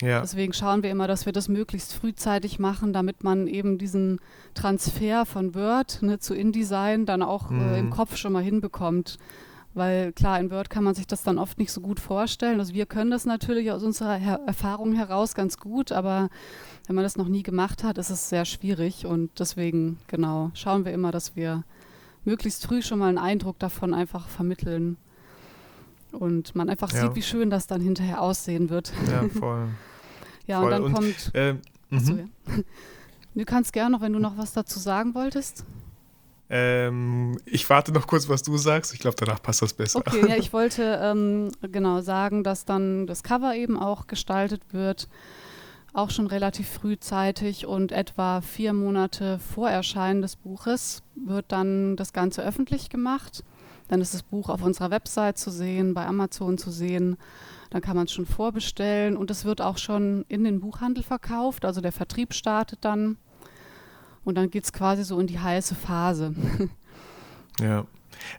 Ja. 0.00 0.20
Deswegen 0.20 0.52
schauen 0.52 0.82
wir 0.82 0.90
immer, 0.90 1.06
dass 1.06 1.26
wir 1.26 1.32
das 1.32 1.48
möglichst 1.48 1.94
frühzeitig 1.94 2.58
machen, 2.58 2.92
damit 2.92 3.22
man 3.22 3.46
eben 3.46 3.78
diesen 3.78 4.20
Transfer 4.54 5.26
von 5.26 5.54
Word 5.54 6.02
ne, 6.02 6.18
zu 6.18 6.34
InDesign 6.34 7.06
dann 7.06 7.22
auch 7.22 7.50
mhm. 7.50 7.60
äh, 7.60 7.78
im 7.80 7.86
mhm. 7.86 7.90
Kopf 7.90 8.16
schon 8.16 8.32
mal 8.32 8.42
hinbekommt. 8.42 9.18
Weil 9.72 10.12
klar, 10.12 10.40
in 10.40 10.50
Word 10.50 10.68
kann 10.68 10.82
man 10.82 10.94
sich 10.94 11.06
das 11.06 11.22
dann 11.22 11.38
oft 11.38 11.58
nicht 11.58 11.70
so 11.70 11.80
gut 11.80 12.00
vorstellen. 12.00 12.58
Also 12.58 12.74
wir 12.74 12.86
können 12.86 13.10
das 13.10 13.24
natürlich 13.24 13.70
aus 13.70 13.84
unserer 13.84 14.14
Her 14.14 14.40
Erfahrung 14.46 14.94
heraus 14.94 15.34
ganz 15.34 15.58
gut, 15.58 15.92
aber 15.92 16.28
wenn 16.86 16.96
man 16.96 17.04
das 17.04 17.16
noch 17.16 17.28
nie 17.28 17.44
gemacht 17.44 17.84
hat, 17.84 17.96
ist 17.98 18.10
es 18.10 18.28
sehr 18.28 18.44
schwierig. 18.44 19.06
Und 19.06 19.30
deswegen, 19.38 19.98
genau, 20.08 20.50
schauen 20.54 20.84
wir 20.84 20.92
immer, 20.92 21.12
dass 21.12 21.36
wir 21.36 21.62
möglichst 22.24 22.66
früh 22.66 22.82
schon 22.82 22.98
mal 22.98 23.10
einen 23.10 23.18
Eindruck 23.18 23.60
davon 23.60 23.94
einfach 23.94 24.28
vermitteln. 24.28 24.96
Und 26.10 26.56
man 26.56 26.68
einfach 26.68 26.92
ja. 26.92 27.02
sieht, 27.02 27.14
wie 27.14 27.22
schön 27.22 27.50
das 27.50 27.68
dann 27.68 27.80
hinterher 27.80 28.20
aussehen 28.20 28.70
wird. 28.70 28.92
Ja, 29.08 29.28
voll. 29.38 29.68
Ja, 30.50 30.60
Voll. 30.60 30.64
und 30.64 30.70
dann 30.72 30.82
und, 30.82 30.92
kommt. 30.92 31.34
Äh, 31.34 31.54
achso, 31.90 32.14
ja. 32.14 32.24
Du 33.34 33.44
kannst 33.44 33.72
gerne 33.72 33.90
noch, 33.90 34.00
wenn 34.00 34.12
du 34.12 34.18
noch 34.18 34.36
was 34.36 34.52
dazu 34.52 34.80
sagen 34.80 35.14
wolltest. 35.14 35.64
Ähm, 36.52 37.38
ich 37.46 37.70
warte 37.70 37.92
noch 37.92 38.08
kurz, 38.08 38.28
was 38.28 38.42
du 38.42 38.56
sagst. 38.56 38.92
Ich 38.92 38.98
glaube, 38.98 39.14
danach 39.16 39.40
passt 39.40 39.62
das 39.62 39.72
besser. 39.72 40.00
Okay, 40.00 40.28
ja, 40.28 40.34
ich 40.36 40.52
wollte 40.52 40.98
ähm, 41.00 41.52
genau 41.62 42.00
sagen, 42.00 42.42
dass 42.42 42.64
dann 42.64 43.06
das 43.06 43.22
Cover 43.22 43.54
eben 43.54 43.78
auch 43.78 44.08
gestaltet 44.08 44.62
wird. 44.72 45.08
auch 45.92 46.10
schon 46.10 46.26
relativ 46.26 46.68
frühzeitig 46.68 47.66
und 47.66 47.92
etwa 47.92 48.40
vier 48.40 48.72
Monate 48.72 49.38
vor 49.38 49.70
Erscheinen 49.70 50.22
des 50.22 50.34
Buches 50.34 51.02
wird 51.14 51.46
dann 51.52 51.96
das 51.96 52.12
Ganze 52.12 52.42
öffentlich 52.42 52.90
gemacht. 52.90 53.44
Dann 53.86 54.00
ist 54.00 54.14
das 54.14 54.24
Buch 54.24 54.48
auf 54.48 54.62
unserer 54.62 54.90
Website 54.90 55.38
zu 55.38 55.50
sehen, 55.50 55.94
bei 55.94 56.04
Amazon 56.06 56.58
zu 56.58 56.70
sehen. 56.70 57.16
Dann 57.70 57.80
kann 57.82 57.96
man 57.96 58.06
es 58.06 58.12
schon 58.12 58.26
vorbestellen 58.26 59.16
und 59.16 59.30
es 59.30 59.44
wird 59.44 59.60
auch 59.60 59.78
schon 59.78 60.24
in 60.28 60.44
den 60.44 60.60
Buchhandel 60.60 61.02
verkauft. 61.02 61.64
Also 61.64 61.80
der 61.80 61.92
Vertrieb 61.92 62.34
startet 62.34 62.84
dann 62.84 63.16
und 64.24 64.34
dann 64.36 64.50
geht 64.50 64.64
es 64.64 64.72
quasi 64.72 65.04
so 65.04 65.18
in 65.18 65.26
die 65.26 65.38
heiße 65.38 65.74
Phase. 65.74 66.34
Ja. 67.60 67.84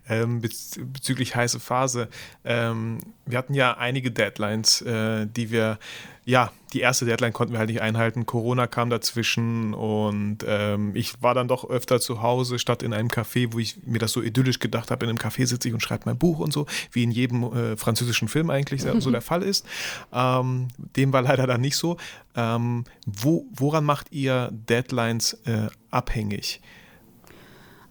Ähm, 0.09 0.41
bez 0.41 0.79
bezüglich 0.79 1.35
heiße 1.35 1.59
Phase. 1.59 2.09
Ähm, 2.43 2.99
wir 3.25 3.37
hatten 3.37 3.53
ja 3.53 3.77
einige 3.77 4.11
Deadlines, 4.11 4.81
äh, 4.81 5.27
die 5.27 5.51
wir, 5.51 5.79
ja, 6.25 6.51
die 6.73 6.79
erste 6.79 7.05
Deadline 7.05 7.33
konnten 7.33 7.53
wir 7.53 7.59
halt 7.59 7.69
nicht 7.69 7.81
einhalten. 7.81 8.25
Corona 8.25 8.67
kam 8.67 8.89
dazwischen 8.89 9.73
und 9.73 10.39
ähm, 10.47 10.95
ich 10.95 11.21
war 11.21 11.33
dann 11.33 11.47
doch 11.47 11.69
öfter 11.69 11.99
zu 11.99 12.21
Hause 12.21 12.59
statt 12.59 12.83
in 12.83 12.93
einem 12.93 13.09
Café, 13.09 13.51
wo 13.51 13.59
ich 13.59 13.77
mir 13.85 13.99
das 13.99 14.11
so 14.11 14.21
idyllisch 14.21 14.59
gedacht 14.59 14.91
habe. 14.91 15.05
In 15.05 15.09
einem 15.09 15.17
Café 15.17 15.45
sitze 15.45 15.67
ich 15.67 15.73
und 15.73 15.81
schreibe 15.81 16.03
mein 16.05 16.17
Buch 16.17 16.39
und 16.39 16.53
so, 16.53 16.67
wie 16.91 17.03
in 17.03 17.11
jedem 17.11 17.43
äh, 17.43 17.77
französischen 17.77 18.27
Film 18.27 18.49
eigentlich 18.49 18.81
so 18.81 19.11
der 19.11 19.21
Fall 19.21 19.43
ist. 19.43 19.65
Ähm, 20.13 20.69
dem 20.95 21.11
war 21.13 21.21
leider 21.21 21.47
dann 21.47 21.61
nicht 21.61 21.75
so. 21.75 21.97
Ähm, 22.35 22.85
wo, 23.05 23.45
woran 23.51 23.83
macht 23.83 24.11
ihr 24.11 24.49
Deadlines 24.51 25.33
äh, 25.45 25.67
abhängig? 25.89 26.61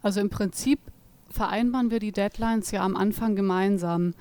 Also 0.02 0.20
im 0.20 0.30
Prinzip 0.30 0.80
vereinbaren 1.30 1.90
wir 1.90 2.00
die 2.00 2.12
Deadlines 2.12 2.70
ja 2.70 2.82
am 2.82 2.96
Anfang 2.96 3.36
gemeinsam. 3.36 4.14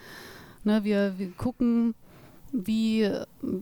Ne, 0.64 0.84
wir, 0.84 1.18
wir 1.18 1.32
gucken, 1.32 1.96
wie, 2.52 3.10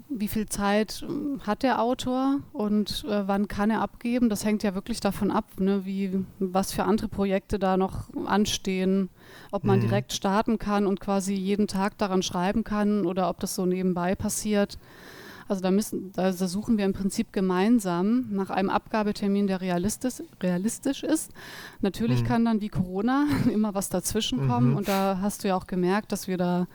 wie 0.10 0.28
viel 0.28 0.48
Zeit 0.48 1.06
hat 1.46 1.64
der 1.64 1.82
Autor 1.82 2.40
und 2.54 3.06
äh, 3.08 3.28
wann 3.28 3.48
kann 3.48 3.70
er 3.70 3.82
abgeben. 3.82 4.30
Das 4.30 4.46
hängt 4.46 4.64
ja 4.64 4.76
wirklich 4.76 5.00
davon 5.00 5.32
ab, 5.32 5.46
ne, 5.60 5.86
wie, 5.86 6.24
was 6.40 6.72
für 6.72 6.84
andere 6.84 7.08
Projekte 7.08 7.60
da 7.60 7.78
noch 7.78 8.10
anstehen, 8.26 9.10
ob 9.52 9.64
man 9.64 9.80
mhm. 9.80 9.84
direkt 9.84 10.14
starten 10.14 10.58
kann 10.58 10.88
und 10.88 11.00
quasi 11.00 11.34
jeden 11.34 11.68
Tag 11.68 11.98
daran 11.98 12.24
schreiben 12.24 12.64
kann 12.64 13.06
oder 13.06 13.30
ob 13.30 13.40
das 13.40 13.56
so 13.56 13.66
nebenbei 13.66 14.16
passiert. 14.16 14.78
Also 15.48 15.62
da, 15.62 15.72
müssen, 15.72 16.12
da 16.14 16.34
suchen 16.34 16.78
wir 16.78 16.86
im 16.86 16.94
Prinzip 16.94 17.32
gemeinsam 17.32 18.28
nach 18.32 18.50
einem 18.50 18.70
Abgabetermin, 18.70 19.48
der 19.48 19.62
realistisch, 19.62 20.22
realistisch 20.42 21.04
ist. 21.04 21.32
Natürlich 21.82 22.24
mhm. 22.24 22.28
kann 22.28 22.46
dann 22.46 22.62
wie 22.62 22.70
Corona 22.70 23.28
immer 23.52 23.74
was 23.74 23.90
dazwischen 23.90 24.48
kommen 24.48 24.72
mhm. 24.72 24.78
und 24.78 24.88
da 24.88 25.20
hast 25.22 25.44
du 25.44 25.48
ja 25.48 25.56
auch 25.56 25.68
gemerkt, 25.68 26.12
dass 26.12 26.28
wir 26.28 26.38
da 26.38 26.68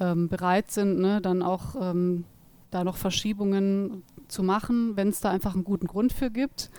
ähm, 0.00 0.28
bereit 0.28 0.70
sind, 0.70 1.00
ne, 1.00 1.20
dann 1.20 1.42
auch 1.42 1.74
ähm, 1.80 2.24
da 2.70 2.84
noch 2.84 2.96
Verschiebungen 2.96 4.02
zu 4.28 4.42
machen, 4.42 4.96
wenn 4.96 5.08
es 5.08 5.20
da 5.20 5.30
einfach 5.30 5.54
einen 5.54 5.64
guten 5.64 5.86
Grund 5.86 6.12
für 6.12 6.30
gibt. 6.30 6.70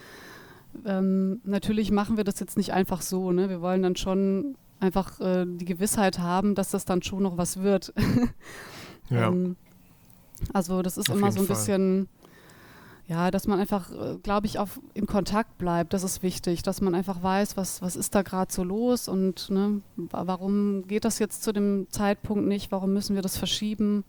Ähm, 0.86 1.42
natürlich 1.44 1.92
machen 1.92 2.18
wir 2.18 2.24
das 2.24 2.40
jetzt 2.40 2.58
nicht 2.58 2.74
einfach 2.74 3.02
so. 3.02 3.32
Ne? 3.32 3.50
Wir 3.50 3.62
wollen 3.62 3.82
dann 3.82 3.96
schon 3.96 4.56
einfach 4.80 5.20
äh, 5.20 5.46
die 5.46 5.66
Gewissheit 5.66 6.20
haben, 6.20 6.56
dass 6.56 6.70
das 6.70 6.86
dann 6.86 7.02
schon 7.02 7.24
noch 7.24 7.38
was 7.38 7.62
wird. 7.62 7.94
ja. 9.10 9.28
ähm, 9.28 9.56
also 10.54 10.82
das 10.82 10.98
ist 10.98 11.10
auf 11.10 11.18
immer 11.18 11.32
so 11.32 11.40
ein 11.40 11.48
Fall. 11.48 11.56
bisschen, 11.56 12.08
ja, 13.08 13.32
dass 13.32 13.48
man 13.48 13.60
einfach, 13.60 13.92
äh, 13.92 14.18
glaube 14.22 14.48
ich, 14.48 14.60
auf, 14.60 14.80
in 14.94 15.08
Kontakt 15.08 15.58
bleibt. 15.58 15.94
Das 15.94 16.04
ist 16.04 16.24
wichtig, 16.24 16.64
dass 16.64 16.82
man 16.82 16.96
einfach 16.96 17.24
weiß, 17.24 17.58
was, 17.58 17.82
was 17.82 17.96
ist 17.96 18.16
da 18.16 18.22
gerade 18.22 18.52
so 18.52 18.64
los 18.64 19.08
und 19.08 19.50
ne, 19.50 19.82
warum 19.96 20.88
geht 20.88 21.06
das 21.06 21.20
jetzt 21.20 21.44
zu 21.44 21.52
dem 21.52 21.88
Zeitpunkt 21.90 22.48
nicht, 22.48 22.72
warum 22.72 22.94
müssen 22.94 23.16
wir 23.16 23.22
das 23.22 23.38
verschieben. 23.38 24.04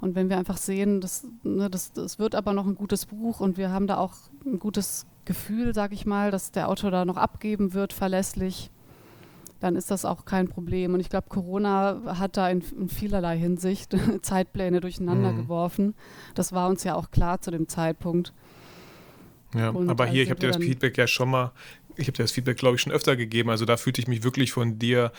Und 0.00 0.14
wenn 0.14 0.30
wir 0.30 0.38
einfach 0.38 0.56
sehen, 0.56 1.00
das, 1.00 1.26
ne, 1.42 1.68
das, 1.68 1.92
das 1.92 2.18
wird 2.18 2.34
aber 2.34 2.52
noch 2.52 2.66
ein 2.66 2.74
gutes 2.74 3.06
Buch 3.06 3.40
und 3.40 3.58
wir 3.58 3.70
haben 3.70 3.86
da 3.86 3.98
auch 3.98 4.14
ein 4.46 4.58
gutes 4.58 5.06
Gefühl, 5.24 5.74
sage 5.74 5.94
ich 5.94 6.06
mal, 6.06 6.30
dass 6.30 6.52
der 6.52 6.68
Autor 6.68 6.90
da 6.90 7.04
noch 7.04 7.16
abgeben 7.16 7.74
wird, 7.74 7.92
verlässlich, 7.92 8.70
dann 9.60 9.76
ist 9.76 9.90
das 9.90 10.04
auch 10.04 10.24
kein 10.24 10.48
Problem. 10.48 10.94
Und 10.94 11.00
ich 11.00 11.10
glaube, 11.10 11.28
Corona 11.28 12.18
hat 12.18 12.36
da 12.36 12.48
in, 12.48 12.62
in 12.78 12.88
vielerlei 12.88 13.38
Hinsicht 13.38 13.94
Zeitpläne 14.22 14.80
durcheinander 14.80 15.32
mhm. 15.32 15.36
geworfen. 15.42 15.94
Das 16.34 16.52
war 16.52 16.68
uns 16.68 16.82
ja 16.84 16.94
auch 16.94 17.10
klar 17.10 17.40
zu 17.40 17.50
dem 17.50 17.68
Zeitpunkt. 17.68 18.32
Ja, 19.54 19.70
Und 19.70 19.88
aber 19.88 20.06
hier, 20.06 20.22
ich 20.22 20.30
habe 20.30 20.40
dir 20.40 20.48
das 20.48 20.58
Feedback 20.58 20.96
ja 20.96 21.06
schon 21.06 21.30
mal 21.30 21.52
ich 22.00 22.08
habe 22.08 22.16
dir 22.16 22.24
das 22.24 22.32
Feedback, 22.32 22.56
glaube 22.56 22.76
ich, 22.76 22.82
schon 22.82 22.92
öfter 22.92 23.16
gegeben. 23.16 23.50
Also 23.50 23.64
da 23.64 23.76
fühlte 23.76 24.00
ich 24.00 24.08
mich 24.08 24.22
wirklich 24.22 24.52
von 24.52 24.78
dir 24.78 25.12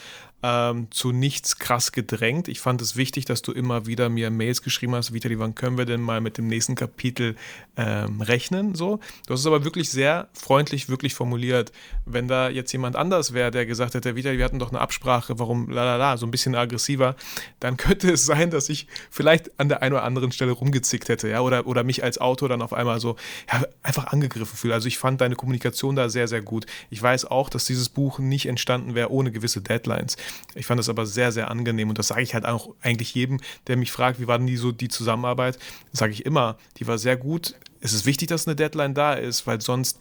ähm, 0.43 0.87
zu 0.91 1.11
nichts 1.11 1.57
krass 1.57 1.91
gedrängt. 1.91 2.47
Ich 2.47 2.59
fand 2.59 2.81
es 2.81 2.95
wichtig, 2.95 3.25
dass 3.25 3.41
du 3.41 3.51
immer 3.51 3.85
wieder 3.85 4.09
mir 4.09 4.31
Mails 4.31 4.61
geschrieben 4.61 4.95
hast, 4.95 5.13
Vitali, 5.13 5.37
wann 5.39 5.55
können 5.55 5.77
wir 5.77 5.85
denn 5.85 6.01
mal 6.01 6.21
mit 6.21 6.37
dem 6.37 6.47
nächsten 6.47 6.75
Kapitel 6.75 7.35
ähm, 7.77 8.21
rechnen? 8.21 8.73
So. 8.75 8.99
Du 9.27 9.33
hast 9.33 9.41
es 9.41 9.45
aber 9.45 9.63
wirklich 9.63 9.89
sehr 9.89 10.29
freundlich, 10.33 10.89
wirklich 10.89 11.13
formuliert. 11.13 11.71
Wenn 12.05 12.27
da 12.27 12.49
jetzt 12.49 12.71
jemand 12.71 12.95
anders 12.95 13.33
wäre, 13.33 13.51
der 13.51 13.65
gesagt 13.65 13.93
hätte, 13.93 14.15
Vitali, 14.15 14.37
wir 14.37 14.45
hatten 14.45 14.59
doch 14.59 14.69
eine 14.69 14.79
Absprache, 14.79 15.37
warum 15.37 15.69
lalala, 15.69 16.17
so 16.17 16.25
ein 16.25 16.31
bisschen 16.31 16.55
aggressiver, 16.55 17.15
dann 17.59 17.77
könnte 17.81 18.11
es 18.11 18.25
sein, 18.25 18.49
dass 18.49 18.69
ich 18.69 18.87
vielleicht 19.09 19.59
an 19.59 19.69
der 19.69 19.81
einen 19.81 19.93
oder 19.93 20.03
anderen 20.03 20.31
Stelle 20.31 20.51
rumgezickt 20.51 21.09
hätte, 21.09 21.29
ja, 21.29 21.41
oder, 21.41 21.67
oder 21.67 21.83
mich 21.83 22.03
als 22.03 22.19
Autor 22.19 22.49
dann 22.49 22.61
auf 22.61 22.73
einmal 22.73 22.99
so 22.99 23.15
ja, 23.51 23.63
einfach 23.83 24.07
angegriffen 24.07 24.57
fühle. 24.57 24.73
Also 24.73 24.87
ich 24.87 24.97
fand 24.97 25.21
deine 25.21 25.35
Kommunikation 25.35 25.95
da 25.95 26.09
sehr, 26.09 26.27
sehr 26.27 26.41
gut. 26.41 26.65
Ich 26.89 27.01
weiß 27.01 27.25
auch, 27.25 27.49
dass 27.49 27.65
dieses 27.65 27.89
Buch 27.89 28.19
nicht 28.19 28.45
entstanden 28.45 28.95
wäre 28.95 29.11
ohne 29.11 29.31
gewisse 29.31 29.61
Deadlines. 29.61 30.17
Ich 30.55 30.65
fand 30.65 30.79
das 30.79 30.89
aber 30.89 31.05
sehr, 31.05 31.31
sehr 31.31 31.49
angenehm 31.49 31.89
und 31.89 31.97
das 31.97 32.07
sage 32.07 32.21
ich 32.21 32.33
halt 32.33 32.45
auch 32.45 32.73
eigentlich 32.81 33.13
jedem, 33.13 33.39
der 33.67 33.77
mich 33.77 33.91
fragt, 33.91 34.19
wie 34.19 34.27
war 34.27 34.37
denn 34.37 34.47
die 34.47 34.57
so 34.57 34.71
die 34.71 34.89
Zusammenarbeit, 34.89 35.59
sage 35.91 36.13
ich 36.13 36.25
immer, 36.25 36.57
die 36.77 36.87
war 36.87 36.97
sehr 36.97 37.17
gut. 37.17 37.55
Es 37.79 37.93
ist 37.93 38.05
wichtig, 38.05 38.27
dass 38.27 38.47
eine 38.47 38.55
Deadline 38.55 38.93
da 38.93 39.13
ist, 39.13 39.47
weil 39.47 39.61
sonst 39.61 39.99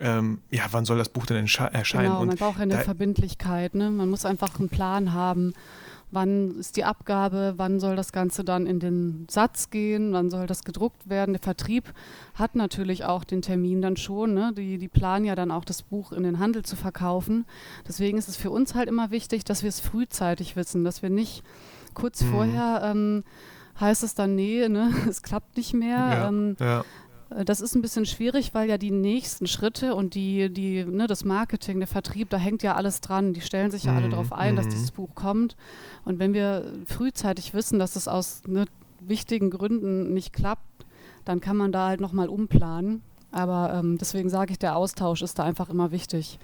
ähm, 0.00 0.40
ja, 0.50 0.64
wann 0.70 0.84
soll 0.84 0.98
das 0.98 1.08
Buch 1.08 1.26
denn 1.26 1.36
erscheinen? 1.36 1.84
Genau, 1.84 2.24
man 2.24 2.36
braucht 2.36 2.60
eine 2.60 2.78
Verbindlichkeit, 2.78 3.74
ne? 3.74 3.90
Man 3.90 4.08
muss 4.08 4.24
einfach 4.24 4.58
einen 4.58 4.68
Plan 4.68 5.12
haben 5.12 5.54
wann 6.10 6.52
ist 6.58 6.76
die 6.76 6.84
Abgabe, 6.84 7.54
wann 7.56 7.80
soll 7.80 7.96
das 7.96 8.12
Ganze 8.12 8.44
dann 8.44 8.66
in 8.66 8.80
den 8.80 9.26
Satz 9.30 9.70
gehen, 9.70 10.12
wann 10.12 10.30
soll 10.30 10.46
das 10.46 10.64
gedruckt 10.64 11.08
werden. 11.08 11.32
Der 11.32 11.42
Vertrieb 11.42 11.92
hat 12.34 12.54
natürlich 12.54 13.04
auch 13.04 13.24
den 13.24 13.42
Termin 13.42 13.82
dann 13.82 13.96
schon, 13.96 14.34
ne? 14.34 14.52
die, 14.56 14.78
die 14.78 14.88
planen 14.88 15.24
ja 15.24 15.34
dann 15.34 15.50
auch 15.50 15.64
das 15.64 15.82
Buch 15.82 16.12
in 16.12 16.22
den 16.22 16.38
Handel 16.38 16.64
zu 16.64 16.76
verkaufen. 16.76 17.44
Deswegen 17.86 18.18
ist 18.18 18.28
es 18.28 18.36
für 18.36 18.50
uns 18.50 18.74
halt 18.74 18.88
immer 18.88 19.10
wichtig, 19.10 19.44
dass 19.44 19.62
wir 19.62 19.68
es 19.68 19.80
frühzeitig 19.80 20.56
wissen, 20.56 20.84
dass 20.84 21.02
wir 21.02 21.10
nicht 21.10 21.42
kurz 21.94 22.22
mhm. 22.22 22.30
vorher 22.30 22.80
ähm, 22.84 23.24
heißt 23.80 24.02
es 24.02 24.14
dann, 24.14 24.34
nee, 24.34 24.68
ne? 24.68 24.92
es 25.08 25.22
klappt 25.22 25.56
nicht 25.56 25.74
mehr. 25.74 25.96
Ja, 25.96 26.28
ähm, 26.28 26.56
ja. 26.58 26.84
Äh, 27.30 27.44
das 27.44 27.60
ist 27.60 27.74
ein 27.74 27.82
bisschen 27.82 28.06
schwierig, 28.06 28.54
weil 28.54 28.68
ja 28.68 28.78
die 28.78 28.90
nächsten 28.90 29.46
Schritte 29.46 29.94
und 29.94 30.14
die, 30.14 30.52
die, 30.52 30.84
ne, 30.84 31.06
das 31.06 31.24
Marketing, 31.24 31.78
der 31.78 31.88
Vertrieb, 31.88 32.30
da 32.30 32.36
hängt 32.36 32.62
ja 32.62 32.74
alles 32.74 33.00
dran. 33.00 33.32
Die 33.32 33.40
stellen 33.40 33.70
sich 33.70 33.84
ja 33.84 33.94
alle 33.94 34.06
mhm. 34.06 34.12
darauf 34.12 34.32
ein, 34.32 34.56
dass 34.56 34.66
mhm. 34.66 34.70
dieses 34.70 34.90
Buch 34.90 35.14
kommt. 35.14 35.56
Und 36.04 36.18
wenn 36.18 36.34
wir 36.34 36.72
frühzeitig 36.86 37.54
wissen, 37.54 37.78
dass 37.78 37.96
es 37.96 38.08
aus 38.08 38.42
ne, 38.46 38.66
wichtigen 39.00 39.50
Gründen 39.50 40.12
nicht 40.12 40.32
klappt, 40.32 40.62
dann 41.24 41.40
kann 41.40 41.56
man 41.56 41.72
da 41.72 41.88
halt 41.88 42.00
nochmal 42.00 42.28
umplanen. 42.28 43.02
Aber 43.30 43.74
ähm, 43.74 43.98
deswegen 43.98 44.30
sage 44.30 44.52
ich, 44.52 44.58
der 44.58 44.76
Austausch 44.76 45.22
ist 45.22 45.38
da 45.38 45.44
einfach 45.44 45.68
immer 45.68 45.90
wichtig. 45.90 46.38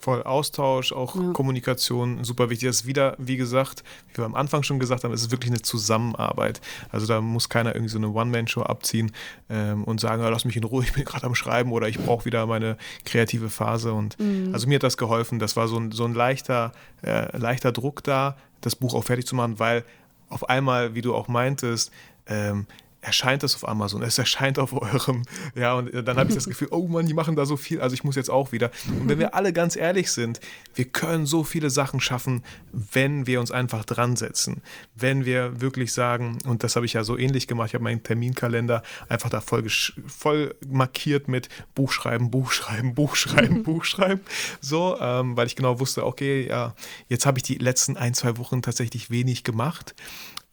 Voll 0.00 0.22
Austausch, 0.22 0.92
auch 0.92 1.14
ja. 1.14 1.32
Kommunikation, 1.32 2.24
super 2.24 2.48
wichtig. 2.48 2.68
Das 2.68 2.76
ist 2.76 2.86
wieder, 2.86 3.14
wie 3.18 3.36
gesagt, 3.36 3.84
wie 4.08 4.18
wir 4.18 4.24
am 4.24 4.34
Anfang 4.34 4.62
schon 4.62 4.78
gesagt 4.78 5.04
haben, 5.04 5.12
es 5.12 5.22
ist 5.22 5.30
wirklich 5.30 5.50
eine 5.50 5.60
Zusammenarbeit. 5.60 6.60
Also 6.90 7.06
da 7.06 7.20
muss 7.20 7.48
keiner 7.48 7.74
irgendwie 7.74 7.90
so 7.90 7.98
eine 7.98 8.08
One-Man-Show 8.08 8.62
abziehen 8.62 9.12
ähm, 9.50 9.84
und 9.84 10.00
sagen, 10.00 10.22
lass 10.22 10.44
mich 10.44 10.56
in 10.56 10.64
Ruhe, 10.64 10.84
ich 10.84 10.94
bin 10.94 11.04
gerade 11.04 11.26
am 11.26 11.34
Schreiben 11.34 11.72
oder 11.72 11.88
ich 11.88 11.98
brauche 11.98 12.24
wieder 12.24 12.46
meine 12.46 12.78
kreative 13.04 13.50
Phase. 13.50 13.92
Und 13.92 14.18
mhm. 14.18 14.50
also 14.54 14.66
mir 14.66 14.76
hat 14.76 14.82
das 14.82 14.96
geholfen. 14.96 15.38
Das 15.38 15.56
war 15.56 15.68
so 15.68 15.78
ein, 15.78 15.92
so 15.92 16.04
ein 16.04 16.14
leichter, 16.14 16.72
äh, 17.02 17.36
leichter 17.36 17.72
Druck 17.72 18.02
da, 18.02 18.36
das 18.62 18.76
Buch 18.76 18.94
auch 18.94 19.04
fertig 19.04 19.26
zu 19.26 19.34
machen, 19.34 19.58
weil 19.58 19.84
auf 20.30 20.48
einmal, 20.48 20.94
wie 20.94 21.02
du 21.02 21.14
auch 21.14 21.28
meintest, 21.28 21.92
ähm, 22.26 22.66
erscheint 23.00 23.42
es 23.42 23.54
auf 23.54 23.66
Amazon, 23.68 24.02
es 24.02 24.18
erscheint 24.18 24.58
auf 24.58 24.72
eurem, 24.72 25.22
ja, 25.54 25.74
und 25.74 25.92
dann 25.92 26.16
habe 26.16 26.28
ich 26.28 26.34
das 26.34 26.46
Gefühl, 26.46 26.68
oh 26.70 26.86
Mann, 26.86 27.06
die 27.06 27.14
machen 27.14 27.36
da 27.36 27.46
so 27.46 27.56
viel, 27.56 27.80
also 27.80 27.94
ich 27.94 28.04
muss 28.04 28.16
jetzt 28.16 28.30
auch 28.30 28.52
wieder. 28.52 28.70
Und 28.88 29.08
wenn 29.08 29.18
wir 29.18 29.34
alle 29.34 29.52
ganz 29.52 29.76
ehrlich 29.76 30.10
sind, 30.10 30.40
wir 30.74 30.84
können 30.84 31.26
so 31.26 31.44
viele 31.44 31.70
Sachen 31.70 32.00
schaffen, 32.00 32.42
wenn 32.72 33.26
wir 33.26 33.40
uns 33.40 33.50
einfach 33.50 33.84
dran 33.84 34.16
setzen. 34.16 34.62
Wenn 34.94 35.24
wir 35.24 35.60
wirklich 35.60 35.92
sagen, 35.92 36.38
und 36.46 36.62
das 36.62 36.76
habe 36.76 36.86
ich 36.86 36.92
ja 36.92 37.04
so 37.04 37.16
ähnlich 37.16 37.46
gemacht, 37.46 37.68
ich 37.68 37.74
habe 37.74 37.84
meinen 37.84 38.02
Terminkalender 38.02 38.82
einfach 39.08 39.30
da 39.30 39.40
voll, 39.40 39.66
voll 39.68 40.54
markiert 40.66 41.28
mit 41.28 41.48
Buchschreiben, 41.74 42.30
Buchschreiben, 42.30 42.94
Buchschreiben, 42.94 43.62
Buchschreiben, 43.62 44.20
so, 44.60 44.98
ähm, 45.00 45.36
weil 45.36 45.46
ich 45.46 45.56
genau 45.56 45.80
wusste, 45.80 46.04
okay, 46.04 46.46
ja, 46.46 46.74
jetzt 47.08 47.24
habe 47.26 47.38
ich 47.38 47.42
die 47.42 47.56
letzten 47.56 47.96
ein, 47.96 48.14
zwei 48.14 48.36
Wochen 48.36 48.62
tatsächlich 48.62 49.10
wenig 49.10 49.44
gemacht 49.44 49.94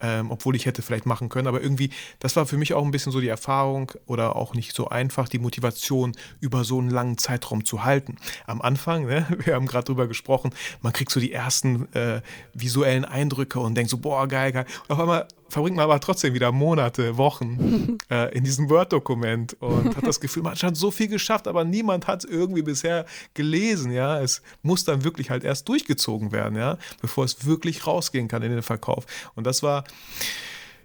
ähm, 0.00 0.30
obwohl 0.30 0.56
ich 0.56 0.66
hätte 0.66 0.82
vielleicht 0.82 1.06
machen 1.06 1.28
können. 1.28 1.48
Aber 1.48 1.62
irgendwie, 1.62 1.90
das 2.20 2.36
war 2.36 2.46
für 2.46 2.56
mich 2.56 2.74
auch 2.74 2.84
ein 2.84 2.90
bisschen 2.90 3.12
so 3.12 3.20
die 3.20 3.28
Erfahrung 3.28 3.92
oder 4.06 4.36
auch 4.36 4.54
nicht 4.54 4.74
so 4.74 4.88
einfach, 4.88 5.28
die 5.28 5.38
Motivation 5.38 6.12
über 6.40 6.64
so 6.64 6.78
einen 6.78 6.90
langen 6.90 7.18
Zeitraum 7.18 7.64
zu 7.64 7.84
halten. 7.84 8.16
Am 8.46 8.62
Anfang, 8.62 9.06
ne, 9.06 9.26
wir 9.44 9.54
haben 9.54 9.66
gerade 9.66 9.84
drüber 9.84 10.06
gesprochen, 10.06 10.50
man 10.82 10.92
kriegt 10.92 11.10
so 11.10 11.20
die 11.20 11.32
ersten 11.32 11.92
äh, 11.94 12.22
visuellen 12.54 13.04
Eindrücke 13.04 13.60
und 13.60 13.74
denkt 13.74 13.90
so, 13.90 13.98
boah, 13.98 14.26
geil, 14.28 14.52
geil. 14.52 14.66
Und 14.86 14.94
auf 14.94 15.00
einmal 15.00 15.26
verbringt 15.48 15.76
man 15.76 15.84
aber 15.84 16.00
trotzdem 16.00 16.34
wieder 16.34 16.52
Monate, 16.52 17.16
Wochen 17.16 17.98
äh, 18.10 18.34
in 18.36 18.44
diesem 18.44 18.68
Word-Dokument 18.68 19.56
und 19.60 19.96
hat 19.96 20.06
das 20.06 20.20
Gefühl, 20.20 20.42
man 20.42 20.52
hat 20.52 20.58
schon 20.58 20.74
so 20.74 20.90
viel 20.90 21.08
geschafft, 21.08 21.48
aber 21.48 21.64
niemand 21.64 22.06
hat 22.06 22.24
es 22.24 22.30
irgendwie 22.30 22.62
bisher 22.62 23.06
gelesen, 23.34 23.90
ja. 23.90 24.20
Es 24.20 24.42
muss 24.62 24.84
dann 24.84 25.04
wirklich 25.04 25.30
halt 25.30 25.44
erst 25.44 25.68
durchgezogen 25.68 26.32
werden, 26.32 26.56
ja, 26.56 26.78
bevor 27.00 27.24
es 27.24 27.46
wirklich 27.46 27.86
rausgehen 27.86 28.28
kann 28.28 28.42
in 28.42 28.50
den 28.50 28.62
Verkauf. 28.62 29.06
Und 29.34 29.46
das 29.46 29.62
war, 29.62 29.84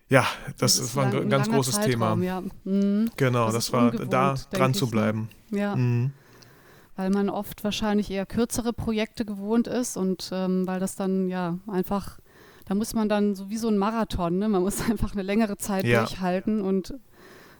ja, 0.10 0.26
das, 0.58 0.78
das 0.78 0.96
war 0.96 1.08
ein, 1.08 1.16
ein 1.16 1.30
ganz 1.30 1.50
großes 1.50 1.76
Zeitraum, 1.76 2.22
Thema. 2.22 2.24
Ja. 2.24 2.44
Mhm. 2.64 3.12
Genau, 3.18 3.46
das, 3.46 3.56
das 3.56 3.74
war 3.74 3.92
da 3.92 4.36
dran 4.52 4.74
zu 4.74 4.86
ne? 4.86 4.92
bleiben. 4.92 5.30
Ja. 5.52 5.76
Mhm. 5.76 6.12
Weil 6.96 7.10
man 7.10 7.30
oft 7.30 7.64
wahrscheinlich 7.64 8.12
eher 8.12 8.28
kürzere 8.28 8.72
Projekte 8.72 9.26
gewohnt 9.26 9.68
ist 9.68 9.98
und 9.98 10.30
ähm, 10.32 10.68
weil 10.68 10.80
das 10.80 10.96
dann 10.96 11.28
ja 11.28 11.58
einfach 11.68 12.20
da 12.66 12.76
muss 12.76 12.94
man 12.94 13.10
dann 13.10 13.36
so 13.36 13.50
wie 13.50 13.58
so 13.58 13.68
ein 13.68 13.78
Marathon, 13.78 14.38
ne? 14.38 14.50
man 14.50 14.62
muss 14.62 14.82
einfach 14.90 15.14
eine 15.14 15.24
längere 15.24 15.58
Zeit 15.58 15.86
ja. 15.86 16.00
durchhalten 16.00 16.62
und 16.62 16.94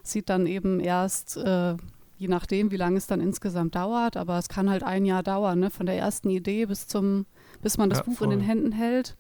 sieht 0.04 0.30
dann 0.30 0.46
eben 0.46 0.80
erst, 0.80 1.38
äh, 1.38 1.76
je 2.18 2.28
nachdem, 2.28 2.72
wie 2.72 2.78
lange 2.78 2.98
es 2.98 3.08
dann 3.08 3.22
insgesamt 3.22 3.76
dauert, 3.76 4.18
aber 4.18 4.38
es 4.38 4.50
kann 4.50 4.70
halt 4.70 4.84
ein 4.84 5.06
Jahr 5.06 5.24
dauern, 5.24 5.60
ne? 5.60 5.70
von 5.70 5.86
der 5.86 5.98
ersten 5.98 6.30
Idee 6.30 6.66
bis 6.66 6.88
zum, 6.88 7.26
bis 7.62 7.78
man 7.78 7.90
das 7.90 8.00
ja, 8.00 8.06
Buch 8.06 8.18
voll. 8.18 8.32
in 8.32 8.40
den 8.40 8.42
Händen 8.42 8.72
hält, 8.72 9.16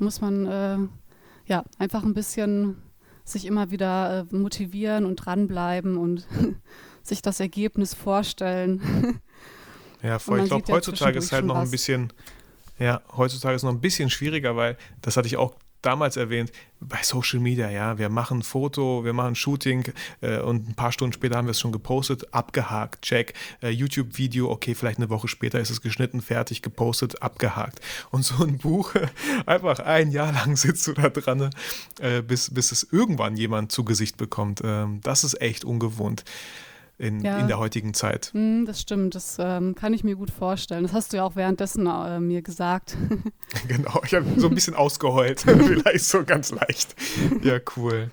muss 0.00 0.20
man 0.20 0.46
äh, 0.46 0.78
ja 1.46 1.64
einfach 1.78 2.04
ein 2.04 2.14
bisschen 2.14 2.76
sich 3.24 3.44
immer 3.44 3.70
wieder 3.70 4.26
äh, 4.30 4.34
motivieren 4.34 5.04
und 5.04 5.16
dranbleiben 5.16 5.96
und 5.96 6.26
sich 7.02 7.22
das 7.22 7.40
Ergebnis 7.40 7.94
vorstellen. 7.94 9.20
Ja, 10.02 10.18
voll. 10.18 10.40
Ich 10.40 10.46
glaube, 10.46 10.72
heutzutage 10.72 11.18
ist 11.18 11.32
halt 11.32 11.44
noch 11.44 11.56
ein 11.56 11.70
bisschen 11.70 12.12
ja, 12.78 13.02
heutzutage 13.16 13.54
ist 13.54 13.60
es 13.60 13.64
noch 13.64 13.72
ein 13.72 13.80
bisschen 13.80 14.10
schwieriger, 14.10 14.56
weil, 14.56 14.76
das 15.02 15.16
hatte 15.16 15.28
ich 15.28 15.36
auch 15.36 15.54
damals 15.82 16.16
erwähnt, 16.16 16.52
bei 16.80 16.98
Social 17.02 17.40
Media, 17.40 17.70
ja, 17.70 17.98
wir 17.98 18.08
machen 18.08 18.42
Foto, 18.42 19.04
wir 19.04 19.12
machen 19.12 19.34
Shooting 19.34 19.92
äh, 20.20 20.38
und 20.38 20.68
ein 20.68 20.74
paar 20.74 20.92
Stunden 20.92 21.12
später 21.12 21.36
haben 21.36 21.46
wir 21.46 21.52
es 21.52 21.60
schon 21.60 21.72
gepostet, 21.72 22.32
abgehakt, 22.32 23.02
check. 23.02 23.34
Äh, 23.62 23.70
YouTube-Video, 23.70 24.50
okay, 24.50 24.74
vielleicht 24.74 24.98
eine 24.98 25.08
Woche 25.08 25.28
später 25.28 25.60
ist 25.60 25.70
es 25.70 25.80
geschnitten, 25.80 26.20
fertig, 26.20 26.62
gepostet, 26.62 27.22
abgehakt. 27.22 27.80
Und 28.10 28.24
so 28.24 28.44
ein 28.44 28.58
Buch, 28.58 28.94
einfach 29.46 29.80
ein 29.80 30.10
Jahr 30.10 30.32
lang 30.32 30.56
sitzt 30.56 30.86
du 30.86 30.92
da 30.92 31.08
dran, 31.08 31.50
äh, 32.00 32.22
bis, 32.22 32.52
bis 32.52 32.72
es 32.72 32.86
irgendwann 32.90 33.36
jemand 33.36 33.72
zu 33.72 33.84
Gesicht 33.84 34.16
bekommt. 34.16 34.60
Ähm, 34.64 35.00
das 35.02 35.24
ist 35.24 35.40
echt 35.40 35.64
ungewohnt 35.64 36.24
in, 36.98 37.20
ja. 37.20 37.38
in 37.38 37.46
der 37.46 37.58
heutigen 37.58 37.94
Zeit. 37.94 38.30
Mm, 38.34 38.64
das 38.64 38.80
stimmt, 38.80 39.14
das 39.14 39.36
ähm, 39.38 39.74
kann 39.74 39.94
ich 39.94 40.04
mir 40.04 40.16
gut 40.16 40.30
vorstellen. 40.30 40.82
Das 40.82 40.92
hast 40.92 41.12
du 41.12 41.18
ja 41.18 41.24
auch 41.24 41.36
währenddessen 41.36 41.86
äh, 41.86 42.18
mir 42.20 42.42
gesagt. 42.42 42.96
genau, 43.68 44.00
ich 44.04 44.14
habe 44.14 44.26
so 44.36 44.48
ein 44.48 44.54
bisschen 44.54 44.74
ausgeheult, 44.74 45.40
vielleicht 45.46 46.04
so 46.04 46.24
ganz 46.24 46.50
leicht. 46.50 46.96
Ja, 47.42 47.58
cool. 47.76 48.10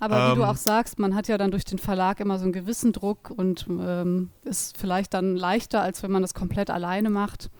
Aber 0.00 0.30
wie 0.30 0.36
du 0.36 0.42
ähm, 0.42 0.48
auch 0.48 0.56
sagst, 0.56 0.98
man 0.98 1.14
hat 1.14 1.28
ja 1.28 1.38
dann 1.38 1.50
durch 1.50 1.64
den 1.64 1.78
Verlag 1.78 2.20
immer 2.20 2.38
so 2.38 2.44
einen 2.44 2.52
gewissen 2.52 2.92
Druck 2.92 3.30
und 3.30 3.66
ähm, 3.68 4.30
ist 4.44 4.78
vielleicht 4.78 5.12
dann 5.12 5.36
leichter, 5.36 5.82
als 5.82 6.02
wenn 6.02 6.12
man 6.12 6.22
das 6.22 6.34
komplett 6.34 6.70
alleine 6.70 7.10
macht 7.10 7.50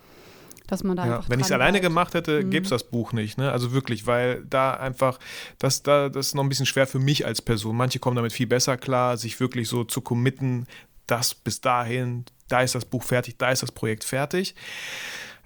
dass 0.69 0.85
man 0.85 0.97
da 0.97 1.07
ja, 1.07 1.25
Wenn 1.29 1.41
ich 1.41 1.47
es 1.47 1.53
alleine 1.53 1.81
gemacht 1.81 2.15
hätte, 2.15 2.45
mhm. 2.45 2.51
gäbe 2.51 2.65
es 2.65 2.71
das 2.71 2.85
Buch 2.85 3.13
nicht. 3.13 3.39
Ne? 3.39 3.51
Also 3.51 3.73
wirklich, 3.73 4.07
weil 4.07 4.45
da 4.45 4.75
einfach, 4.75 5.19
das, 5.59 5.83
da, 5.83 6.09
das 6.09 6.29
ist 6.29 6.35
noch 6.35 6.45
ein 6.45 6.49
bisschen 6.49 6.67
schwer 6.67 6.87
für 6.87 6.99
mich 6.99 7.27
als 7.27 7.43
Person. 7.43 7.75
Manche 7.77 7.99
kommen 7.99 8.17
damit 8.17 8.33
viel 8.33 8.47
besser 8.47 8.77
klar, 8.77 9.17
sich 9.17 9.41
wirklich 9.41 9.69
so 9.69 9.83
zu 9.85 10.03
committen, 10.03 10.67
das 11.07 11.35
bis 11.35 11.63
dahin, 11.63 12.27
da 12.49 12.61
ist 12.61 12.75
das 12.75 12.85
Buch 12.85 13.03
fertig, 13.03 13.39
da 13.39 13.51
ist 13.51 13.63
das 13.63 13.73
Projekt 13.73 14.05
fertig. 14.05 14.55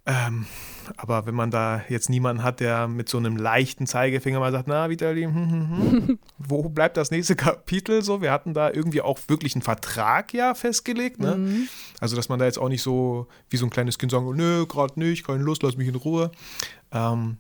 Ähm, 0.07 0.47
aber 0.97 1.27
wenn 1.27 1.35
man 1.35 1.51
da 1.51 1.83
jetzt 1.89 2.11
niemanden 2.11 2.43
hat, 2.43 2.61
der 2.61 2.89
mit 2.89 3.09
so 3.09 3.19
einem 3.19 3.37
leichten 3.37 3.87
Zeigefinger 3.87 4.41
mal 4.41 4.53
sagt, 4.53 4.69
na, 4.69 4.91
Vitali, 4.91 5.23
hm, 5.23 5.35
hm, 5.35 5.71
hm, 5.71 6.19
wo 6.39 6.69
bleibt 6.69 6.97
das 6.97 7.11
nächste 7.11 7.37
Kapitel 7.37 8.03
so? 8.03 8.23
Wir 8.23 8.31
hatten 8.31 8.55
da 8.55 8.71
irgendwie 8.71 9.03
auch 9.03 9.19
wirklich 9.29 9.55
einen 9.55 9.63
Vertrag 9.63 10.33
ja 10.35 10.55
festgelegt, 10.55 11.19
ne? 11.21 11.37
Mhm. 11.37 11.69
Also, 12.01 12.17
dass 12.17 12.29
man 12.29 12.39
da 12.39 12.45
jetzt 12.45 12.59
auch 12.59 12.69
nicht 12.69 12.83
so 12.83 13.27
wie 13.51 13.57
so 13.57 13.67
ein 13.67 13.71
kleines 13.71 13.99
Kind 13.99 14.13
sagen, 14.13 14.35
nö, 14.35 14.67
gerade 14.67 14.99
nicht, 14.99 15.27
keine 15.27 15.43
Lust, 15.43 15.63
lass 15.63 15.77
mich 15.77 15.89
in 15.89 15.95
Ruhe. 15.95 16.31
Ähm, 16.93 17.37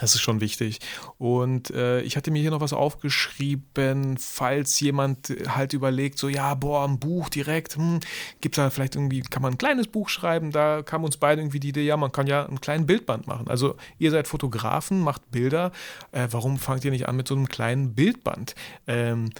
das 0.00 0.14
ist 0.14 0.22
schon 0.22 0.40
wichtig. 0.40 0.80
Und 1.18 1.70
äh, 1.70 2.00
ich 2.02 2.16
hatte 2.16 2.30
mir 2.30 2.40
hier 2.40 2.50
noch 2.50 2.60
was 2.60 2.72
aufgeschrieben, 2.72 4.16
falls 4.18 4.80
jemand 4.80 5.32
halt 5.48 5.72
überlegt, 5.72 6.18
so 6.18 6.28
ja, 6.28 6.54
boah, 6.54 6.86
ein 6.86 6.98
Buch 6.98 7.28
direkt, 7.28 7.76
hm, 7.76 8.00
gibt 8.40 8.56
es 8.56 8.62
da 8.62 8.70
vielleicht 8.70 8.96
irgendwie, 8.96 9.22
kann 9.22 9.42
man 9.42 9.54
ein 9.54 9.58
kleines 9.58 9.86
Buch 9.86 10.08
schreiben? 10.08 10.50
Da 10.50 10.82
kam 10.82 11.04
uns 11.04 11.16
beide 11.16 11.40
irgendwie 11.40 11.60
die 11.60 11.68
Idee, 11.68 11.84
ja, 11.84 11.96
man 11.96 12.12
kann 12.12 12.26
ja 12.26 12.46
einen 12.46 12.60
kleinen 12.60 12.86
Bildband 12.86 13.26
machen. 13.26 13.48
Also 13.48 13.76
ihr 13.98 14.10
seid 14.10 14.26
Fotografen, 14.28 15.00
macht 15.00 15.30
Bilder, 15.30 15.70
äh, 16.12 16.28
warum 16.30 16.58
fangt 16.58 16.84
ihr 16.84 16.90
nicht 16.90 17.08
an 17.08 17.16
mit 17.16 17.28
so 17.28 17.34
einem 17.34 17.48
kleinen 17.48 17.94
Bildband? 17.94 18.54
Ähm, 18.86 19.30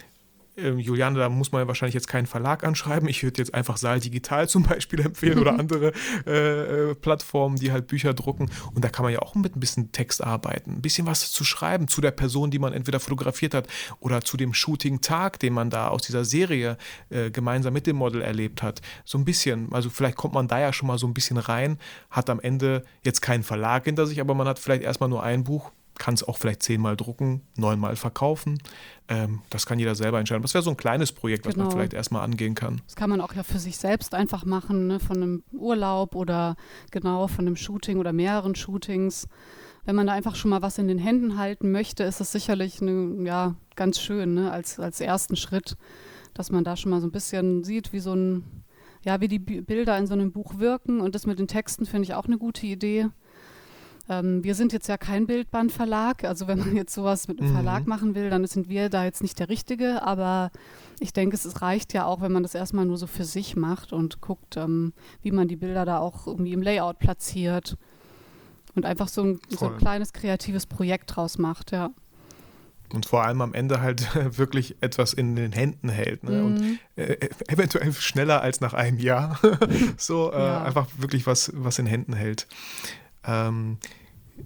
ähm, 0.56 0.78
Juliane, 0.78 1.18
da 1.18 1.28
muss 1.28 1.52
man 1.52 1.66
wahrscheinlich 1.66 1.94
jetzt 1.94 2.08
keinen 2.08 2.26
Verlag 2.26 2.64
anschreiben. 2.64 3.08
Ich 3.08 3.22
würde 3.22 3.38
jetzt 3.38 3.54
einfach 3.54 3.76
Saal 3.76 4.00
Digital 4.00 4.48
zum 4.54 4.62
Beispiel 4.62 5.00
empfehlen 5.00 5.38
oder 5.38 5.52
andere 5.58 5.92
äh, 6.26 6.90
äh, 6.90 6.94
Plattformen, 6.94 7.56
die 7.56 7.72
halt 7.72 7.86
Bücher 7.86 8.14
drucken. 8.14 8.50
Und 8.74 8.84
da 8.84 8.88
kann 8.88 9.04
man 9.04 9.12
ja 9.12 9.20
auch 9.20 9.34
mit 9.34 9.56
ein 9.56 9.60
bisschen 9.60 9.92
Text 9.92 10.22
arbeiten, 10.22 10.72
ein 10.72 10.82
bisschen 10.82 11.06
was 11.06 11.30
zu 11.30 11.44
schreiben 11.44 11.88
zu 11.88 12.00
der 12.00 12.12
Person, 12.12 12.50
die 12.50 12.58
man 12.58 12.72
entweder 12.72 13.00
fotografiert 13.00 13.54
hat 13.54 13.68
oder 14.00 14.20
zu 14.22 14.36
dem 14.36 14.54
Shooting-Tag, 14.54 15.38
den 15.38 15.52
man 15.52 15.70
da 15.70 15.88
aus 15.88 16.02
dieser 16.02 16.24
Serie 16.24 16.76
äh, 17.10 17.30
gemeinsam 17.30 17.72
mit 17.72 17.86
dem 17.86 17.96
Model 17.96 18.22
erlebt 18.22 18.62
hat. 18.62 18.80
So 19.04 19.18
ein 19.18 19.24
bisschen, 19.24 19.72
also 19.72 19.90
vielleicht 19.90 20.16
kommt 20.16 20.34
man 20.34 20.48
da 20.48 20.60
ja 20.60 20.72
schon 20.72 20.88
mal 20.88 20.98
so 20.98 21.06
ein 21.06 21.14
bisschen 21.14 21.36
rein, 21.36 21.78
hat 22.10 22.30
am 22.30 22.40
Ende 22.40 22.84
jetzt 23.02 23.20
keinen 23.20 23.42
Verlag 23.42 23.84
hinter 23.84 24.06
sich, 24.06 24.20
aber 24.20 24.34
man 24.34 24.46
hat 24.46 24.58
vielleicht 24.58 24.82
erstmal 24.82 25.08
nur 25.08 25.22
ein 25.22 25.44
Buch, 25.44 25.72
kann 25.98 26.14
es 26.14 26.26
auch 26.26 26.38
vielleicht 26.38 26.62
zehnmal 26.62 26.96
drucken, 26.96 27.42
neunmal 27.56 27.96
verkaufen. 27.96 28.58
Ähm, 29.08 29.42
das 29.50 29.66
kann 29.66 29.78
jeder 29.78 29.94
selber 29.94 30.18
entscheiden. 30.18 30.42
Das 30.42 30.54
wäre 30.54 30.64
so 30.64 30.70
ein 30.70 30.76
kleines 30.76 31.12
Projekt, 31.12 31.46
was 31.46 31.54
genau. 31.54 31.66
man 31.66 31.76
vielleicht 31.76 31.94
erstmal 31.94 32.22
angehen 32.22 32.54
kann. 32.54 32.80
Das 32.86 32.96
kann 32.96 33.10
man 33.10 33.20
auch 33.20 33.34
ja 33.34 33.42
für 33.42 33.58
sich 33.58 33.76
selbst 33.76 34.14
einfach 34.14 34.44
machen, 34.44 34.86
ne? 34.86 35.00
von 35.00 35.16
einem 35.16 35.44
Urlaub 35.52 36.14
oder 36.14 36.56
genau 36.90 37.28
von 37.28 37.46
einem 37.46 37.56
Shooting 37.56 37.98
oder 37.98 38.12
mehreren 38.12 38.54
Shootings. 38.54 39.28
Wenn 39.84 39.96
man 39.96 40.06
da 40.06 40.14
einfach 40.14 40.34
schon 40.34 40.50
mal 40.50 40.62
was 40.62 40.78
in 40.78 40.88
den 40.88 40.98
Händen 40.98 41.38
halten 41.38 41.70
möchte, 41.70 42.04
ist 42.04 42.20
das 42.20 42.32
sicherlich 42.32 42.80
eine, 42.80 43.22
ja, 43.24 43.54
ganz 43.76 44.00
schön 44.00 44.34
ne? 44.34 44.50
als, 44.50 44.80
als 44.80 45.00
ersten 45.00 45.36
Schritt, 45.36 45.76
dass 46.32 46.50
man 46.50 46.64
da 46.64 46.76
schon 46.76 46.90
mal 46.90 47.00
so 47.00 47.06
ein 47.06 47.12
bisschen 47.12 47.62
sieht, 47.64 47.92
wie 47.92 48.00
so 48.00 48.14
ein, 48.14 48.64
ja, 49.04 49.20
wie 49.20 49.28
die 49.28 49.38
Bilder 49.38 49.96
in 49.98 50.06
so 50.06 50.14
einem 50.14 50.32
Buch 50.32 50.58
wirken. 50.58 51.00
Und 51.00 51.14
das 51.14 51.26
mit 51.26 51.38
den 51.38 51.48
Texten 51.48 51.84
finde 51.86 52.04
ich 52.04 52.14
auch 52.14 52.24
eine 52.24 52.38
gute 52.38 52.66
Idee 52.66 53.10
ähm, 54.08 54.44
wir 54.44 54.54
sind 54.54 54.72
jetzt 54.72 54.88
ja 54.88 54.96
kein 54.96 55.26
Bildbandverlag, 55.26 56.24
also 56.24 56.46
wenn 56.46 56.58
man 56.58 56.76
jetzt 56.76 56.94
sowas 56.94 57.28
mit 57.28 57.40
einem 57.40 57.50
mhm. 57.50 57.54
Verlag 57.54 57.86
machen 57.86 58.14
will, 58.14 58.30
dann 58.30 58.46
sind 58.46 58.68
wir 58.68 58.88
da 58.88 59.04
jetzt 59.04 59.22
nicht 59.22 59.38
der 59.38 59.48
Richtige, 59.48 60.02
aber 60.02 60.50
ich 61.00 61.12
denke, 61.12 61.36
es 61.36 61.62
reicht 61.62 61.92
ja 61.92 62.04
auch, 62.04 62.20
wenn 62.20 62.32
man 62.32 62.42
das 62.42 62.54
erstmal 62.54 62.84
nur 62.84 62.98
so 62.98 63.06
für 63.06 63.24
sich 63.24 63.56
macht 63.56 63.92
und 63.92 64.20
guckt, 64.20 64.56
ähm, 64.56 64.92
wie 65.22 65.30
man 65.30 65.48
die 65.48 65.56
Bilder 65.56 65.84
da 65.84 65.98
auch 65.98 66.26
irgendwie 66.26 66.52
im 66.52 66.62
Layout 66.62 66.98
platziert 66.98 67.76
und 68.74 68.84
einfach 68.84 69.08
so 69.08 69.22
ein, 69.22 69.40
so 69.48 69.68
ein 69.68 69.78
kleines 69.78 70.12
kreatives 70.12 70.66
Projekt 70.66 71.16
draus 71.16 71.38
macht, 71.38 71.72
ja 71.72 71.90
und 72.92 73.06
vor 73.06 73.24
allem 73.24 73.40
am 73.40 73.54
Ende 73.54 73.80
halt 73.80 74.14
wirklich 74.38 74.76
etwas 74.80 75.12
in 75.12 75.36
den 75.36 75.52
Händen 75.52 75.88
hält. 75.88 76.22
Ne? 76.22 76.30
Mhm. 76.30 76.44
Und 76.44 76.78
äh, 76.96 77.28
eventuell 77.48 77.92
schneller 77.92 78.40
als 78.40 78.60
nach 78.60 78.74
einem 78.74 78.98
Jahr. 78.98 79.38
so 79.96 80.32
äh, 80.32 80.38
ja. 80.38 80.62
einfach 80.62 80.86
wirklich 80.98 81.26
was, 81.26 81.50
was 81.54 81.78
in 81.78 81.86
Händen 81.86 82.12
hält. 82.14 82.46
Ähm, 83.26 83.78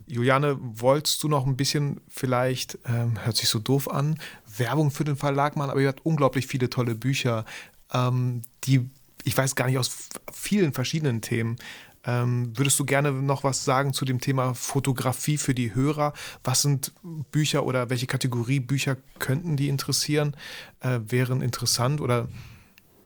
Juliane, 0.07 0.59
wolltest 0.61 1.23
du 1.23 1.29
noch 1.29 1.47
ein 1.47 1.57
bisschen 1.57 2.01
vielleicht, 2.09 2.79
ähm, 2.87 3.25
hört 3.25 3.37
sich 3.37 3.49
so 3.49 3.59
doof 3.59 3.91
an, 3.91 4.19
Werbung 4.57 4.91
für 4.91 5.05
den 5.05 5.17
Verlag 5.17 5.57
machen, 5.57 5.71
aber 5.71 5.81
ihr 5.81 5.89
habt 5.89 6.05
unglaublich 6.05 6.47
viele 6.47 6.71
tolle 6.71 6.95
Bücher, 6.95 7.45
ähm, 7.93 8.43
die, 8.65 8.89
ich 9.25 9.37
weiß 9.37 9.55
gar 9.55 9.67
nicht, 9.67 9.79
aus 9.79 10.09
vielen 10.33 10.73
verschiedenen 10.73 11.21
Themen. 11.21 11.57
Ähm, 12.05 12.57
würdest 12.57 12.79
du 12.79 12.85
gerne 12.85 13.13
noch 13.13 13.45
was 13.45 13.65
sagen 13.65 13.93
zu 13.93 14.05
dem 14.05 14.21
Thema 14.21 14.55
Fotografie 14.55 15.37
für 15.37 15.55
die 15.55 15.75
Hörer? 15.75 16.13
Was 16.45 16.63
sind 16.63 16.93
Bücher 17.03 17.67
oder 17.67 17.91
welche 17.91 18.07
Kategorie 18.07 18.61
Bücher 18.61 18.97
könnten 19.19 19.57
die 19.57 19.69
interessieren? 19.69 20.37
Äh, 20.81 21.01
wären 21.07 21.43
interessant 21.43 22.01
oder 22.01 22.29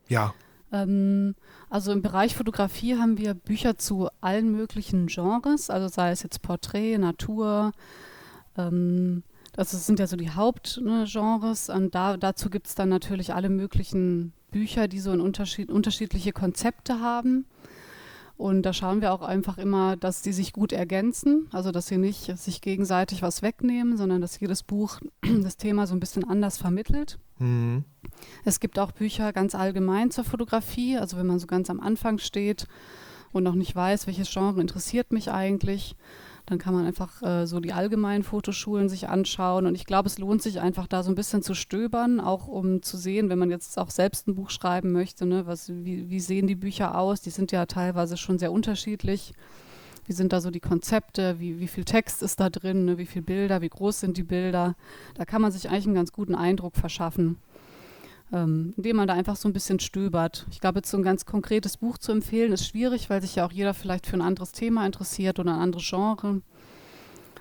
ja? 0.09 0.35
Ähm, 0.73 1.35
also 1.73 1.91
im 1.91 2.03
Bereich 2.03 2.37
Fotografie 2.37 2.99
haben 2.99 3.17
wir 3.17 3.33
Bücher 3.33 3.79
zu 3.79 4.11
allen 4.21 4.53
möglichen 4.53 5.07
Genres, 5.07 5.71
also 5.71 5.89
sei 5.89 6.11
es 6.11 6.23
jetzt 6.23 6.43
Porträt, 6.43 6.99
Natur, 6.99 7.73
ähm, 8.59 9.23
das 9.55 9.71
sind 9.87 9.99
ja 9.99 10.07
so 10.07 10.17
die 10.17 10.29
Hauptgenres. 10.29 11.69
Ne, 11.69 11.75
und 11.75 11.95
da, 11.95 12.19
dazu 12.19 12.51
gibt 12.51 12.67
es 12.67 12.75
dann 12.75 12.91
natürlich 12.91 13.33
alle 13.33 13.49
möglichen 13.49 14.35
Bücher, 14.51 14.87
die 14.87 15.01
so 15.01 15.13
Unterschied, 15.13 15.71
unterschiedliche 15.71 16.33
Konzepte 16.33 17.01
haben. 17.01 17.47
Und 18.37 18.65
da 18.65 18.75
schauen 18.75 19.01
wir 19.01 19.11
auch 19.15 19.23
einfach 19.23 19.57
immer, 19.57 19.97
dass 19.97 20.21
die 20.21 20.33
sich 20.35 20.53
gut 20.53 20.75
ergänzen, 20.75 21.49
also 21.53 21.73
dass 21.73 21.87
sie 21.87 21.97
nicht 21.97 22.37
sich 22.37 22.61
gegenseitig 22.61 23.23
was 23.23 23.41
wegnehmen, 23.41 23.97
sondern 23.97 24.21
dass 24.21 24.39
jedes 24.39 24.63
Buch 24.63 25.01
das 25.43 25.57
Thema 25.57 25.87
so 25.87 25.95
ein 25.95 26.01
bisschen 26.01 26.25
anders 26.25 26.59
vermittelt. 26.59 27.19
Mhm. 27.39 27.85
Es 28.45 28.61
gibt 28.61 28.79
auch 28.79 28.93
Bücher 28.93 29.33
ganz 29.33 29.55
allgemein 29.55 30.11
zur 30.11 30.25
Fotografie, 30.25 30.99
also 30.99 31.17
wenn 31.17 31.27
man 31.27 31.39
so 31.39 31.47
ganz 31.47 31.71
am 31.71 31.81
Anfang 31.81 32.19
steht 32.19 32.67
und 33.33 33.43
noch 33.43 33.55
nicht 33.55 33.75
weiß, 33.75 34.07
welches 34.07 34.31
Genre 34.31 34.61
interessiert 34.61 35.13
mich 35.13 35.31
eigentlich, 35.31 35.97
Dann 36.47 36.59
kann 36.59 36.75
man 36.75 36.87
einfach 36.87 37.23
äh, 37.23 37.47
so 37.47 37.61
die 37.61 37.73
allgemeinen 37.73 38.25
Fotoschulen 38.25 38.89
sich 38.89 39.09
anschauen. 39.09 39.67
Und 39.67 39.77
ich 39.77 39.87
glaube, 39.87 40.09
es 40.09 40.19
lohnt 40.19 40.43
sich 40.43 40.61
einfach 40.61 40.89
da 40.89 41.03
so 41.03 41.11
ein 41.11 41.15
bisschen 41.15 41.43
zu 41.43 41.55
stöbern, 41.55 42.19
auch 42.21 42.49
um 42.49 42.83
zu 42.83 42.97
sehen, 42.97 43.29
wenn 43.29 43.39
man 43.39 43.51
jetzt 43.51 43.79
auch 43.79 43.91
selbst 43.91 44.27
ein 44.27 44.35
Buch 44.35 44.51
schreiben 44.51 44.91
möchte, 44.93 45.25
ne, 45.25 45.47
was, 45.47 45.69
wie, 45.69 46.11
wie 46.11 46.21
sehen 46.21 46.49
die 46.49 46.57
Bücher 46.57 46.99
aus? 46.99 47.21
Die 47.21 47.31
sind 47.31 47.53
ja 47.53 47.67
teilweise 47.67 48.17
schon 48.17 48.39
sehr 48.39 48.51
unterschiedlich. 48.53 49.33
Wie 50.07 50.13
sind 50.13 50.33
da 50.33 50.41
so 50.41 50.51
die 50.51 50.61
Konzepte? 50.61 51.39
Wie, 51.39 51.61
wie 51.61 51.69
viel 51.69 51.85
Text 51.85 52.23
ist 52.23 52.41
da 52.41 52.51
drin? 52.51 52.85
Ne? 52.85 52.99
Wie 52.99 53.07
viele 53.07 53.25
Bilder? 53.25 53.61
Wie 53.61 53.69
groß 53.69 54.01
sind 54.01 54.17
die 54.17 54.25
Bilder? 54.25 54.75
Da 55.15 55.25
kann 55.25 55.43
man 55.43 55.53
sich 55.53 55.69
eigentlich 55.69 55.87
einen 55.87 55.95
ganz 55.95 56.13
guten 56.13 56.35
Eindruck 56.35 56.77
verschaffen 56.77 57.37
ähm, 58.33 58.73
indem 58.77 58.97
man 58.97 59.09
da 59.09 59.15
einfach 59.15 59.37
so 59.37 59.49
ein 59.49 59.53
bisschen 59.53 59.79
stöbert. 59.79 60.47
Ich 60.51 60.61
glaube, 60.61 60.79
jetzt 60.79 60.91
so 60.91 60.97
ein 60.97 61.03
ganz 61.03 61.27
konkretes 61.27 61.77
Buch 61.77 61.99
zu 61.99 62.13
empfehlen, 62.13 62.53
ist 62.53 62.67
schwierig, 62.67 63.11
weil 63.11 63.21
sich 63.21 63.37
ja 63.37 63.47
auch 63.47 63.53
jeder 63.53 63.75
vielleicht 63.75 64.07
für 64.07 64.17
ein 64.17 64.23
anderes 64.23 64.53
Thema 64.53 64.87
interessiert 64.87 65.39
oder 65.39 65.53
ein 65.55 65.61
anderes 65.61 65.89
Genre. 65.89 66.41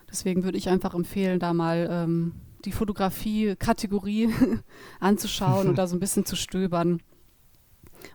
Deswegen 0.09 0.43
würde 0.43 0.57
ich 0.57 0.67
einfach 0.67 0.93
empfehlen, 0.93 1.39
da 1.39 1.53
mal 1.53 1.87
ähm, 1.89 2.33
die 2.65 2.73
Fotografie-Kategorie 2.73 4.29
anzuschauen 4.99 5.69
und 5.69 5.77
da 5.77 5.87
so 5.87 5.95
ein 5.95 6.01
bisschen 6.01 6.25
zu 6.25 6.35
stöbern. 6.35 7.01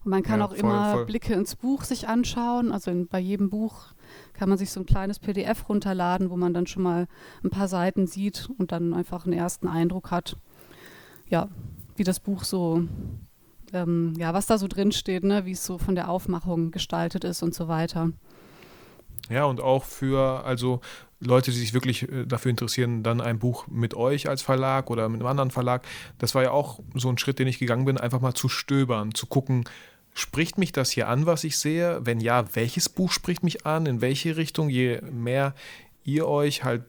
Und 0.05 0.11
man 0.11 0.23
kann 0.23 0.41
ja, 0.41 0.47
auch 0.47 0.51
voll, 0.51 0.59
immer 0.59 0.93
voll. 0.93 1.07
Blicke 1.07 1.35
ins 1.35 1.57
Buch 1.57 1.85
sich 1.85 2.09
anschauen. 2.09 2.73
Also 2.73 2.91
in, 2.91 3.07
bei 3.07 3.19
jedem 3.19 3.51
Buch 3.51 3.87
kann 4.33 4.49
man 4.49 4.59
sich 4.59 4.71
so 4.71 4.81
ein 4.81 4.87
kleines 4.87 5.19
PDF 5.19 5.69
runterladen, 5.69 6.31
wo 6.31 6.37
man 6.37 6.55
dann 6.55 6.67
schon 6.67 6.83
mal 6.83 7.07
ein 7.43 7.51
paar 7.51 7.69
Seiten 7.69 8.07
sieht 8.07 8.49
und 8.59 8.73
dann 8.73 8.95
einfach 8.95 9.25
einen 9.25 9.35
ersten 9.35 9.69
Eindruck 9.69 10.11
hat. 10.11 10.37
Ja, 11.29 11.49
wie 11.97 12.05
das 12.05 12.21
Buch 12.21 12.45
so, 12.45 12.85
ähm, 13.73 14.15
ja, 14.19 14.35
was 14.35 14.47
da 14.47 14.59
so 14.59 14.69
drin 14.69 14.93
steht, 14.93 15.25
ne? 15.25 15.45
wie 15.45 15.53
es 15.53 15.65
so 15.65 15.79
von 15.79 15.95
der 15.95 16.11
Aufmachung 16.11 16.71
gestaltet 16.71 17.25
ist 17.25 17.43
und 17.43 17.55
so 17.55 17.69
weiter. 17.69 18.11
Ja, 19.29 19.45
und 19.45 19.61
auch 19.61 19.85
für, 19.85 20.45
also 20.45 20.81
Leute, 21.21 21.51
die 21.51 21.57
sich 21.57 21.75
wirklich 21.75 22.11
äh, 22.11 22.27
dafür 22.27 22.51
interessieren, 22.51 23.03
dann 23.03 23.21
ein 23.21 23.39
Buch 23.39 23.67
mit 23.69 23.95
euch 23.95 24.29
als 24.29 24.43
Verlag 24.43 24.91
oder 24.91 25.09
mit 25.09 25.21
einem 25.21 25.29
anderen 25.29 25.51
Verlag. 25.51 25.87
Das 26.19 26.35
war 26.35 26.43
ja 26.43 26.51
auch 26.51 26.81
so 26.95 27.09
ein 27.09 27.19
Schritt, 27.19 27.39
den 27.39 27.49
ich 27.49 27.59
gegangen 27.59 27.85
bin, 27.85 27.99
einfach 27.99 28.21
mal 28.21 28.35
zu 28.35 28.49
stöbern, 28.49 29.15
zu 29.15 29.27
gucken, 29.27 29.65
spricht 30.15 30.59
mich 30.59 30.73
das 30.73 30.91
hier 30.91 31.09
an, 31.09 31.27
was 31.27 31.45
ich 31.45 31.59
sehe? 31.59 32.01
Wenn 32.03 32.21
ja, 32.21 32.45
welches 32.55 32.89
Buch 32.89 33.13
spricht 33.13 33.43
mich 33.43 33.67
an? 33.67 33.87
In 33.87 34.01
welche 34.01 34.37
Richtung? 34.37 34.69
Je 34.69 35.01
mehr 35.03 35.55
ihr 36.05 36.27
euch 36.27 36.65
halt 36.65 36.85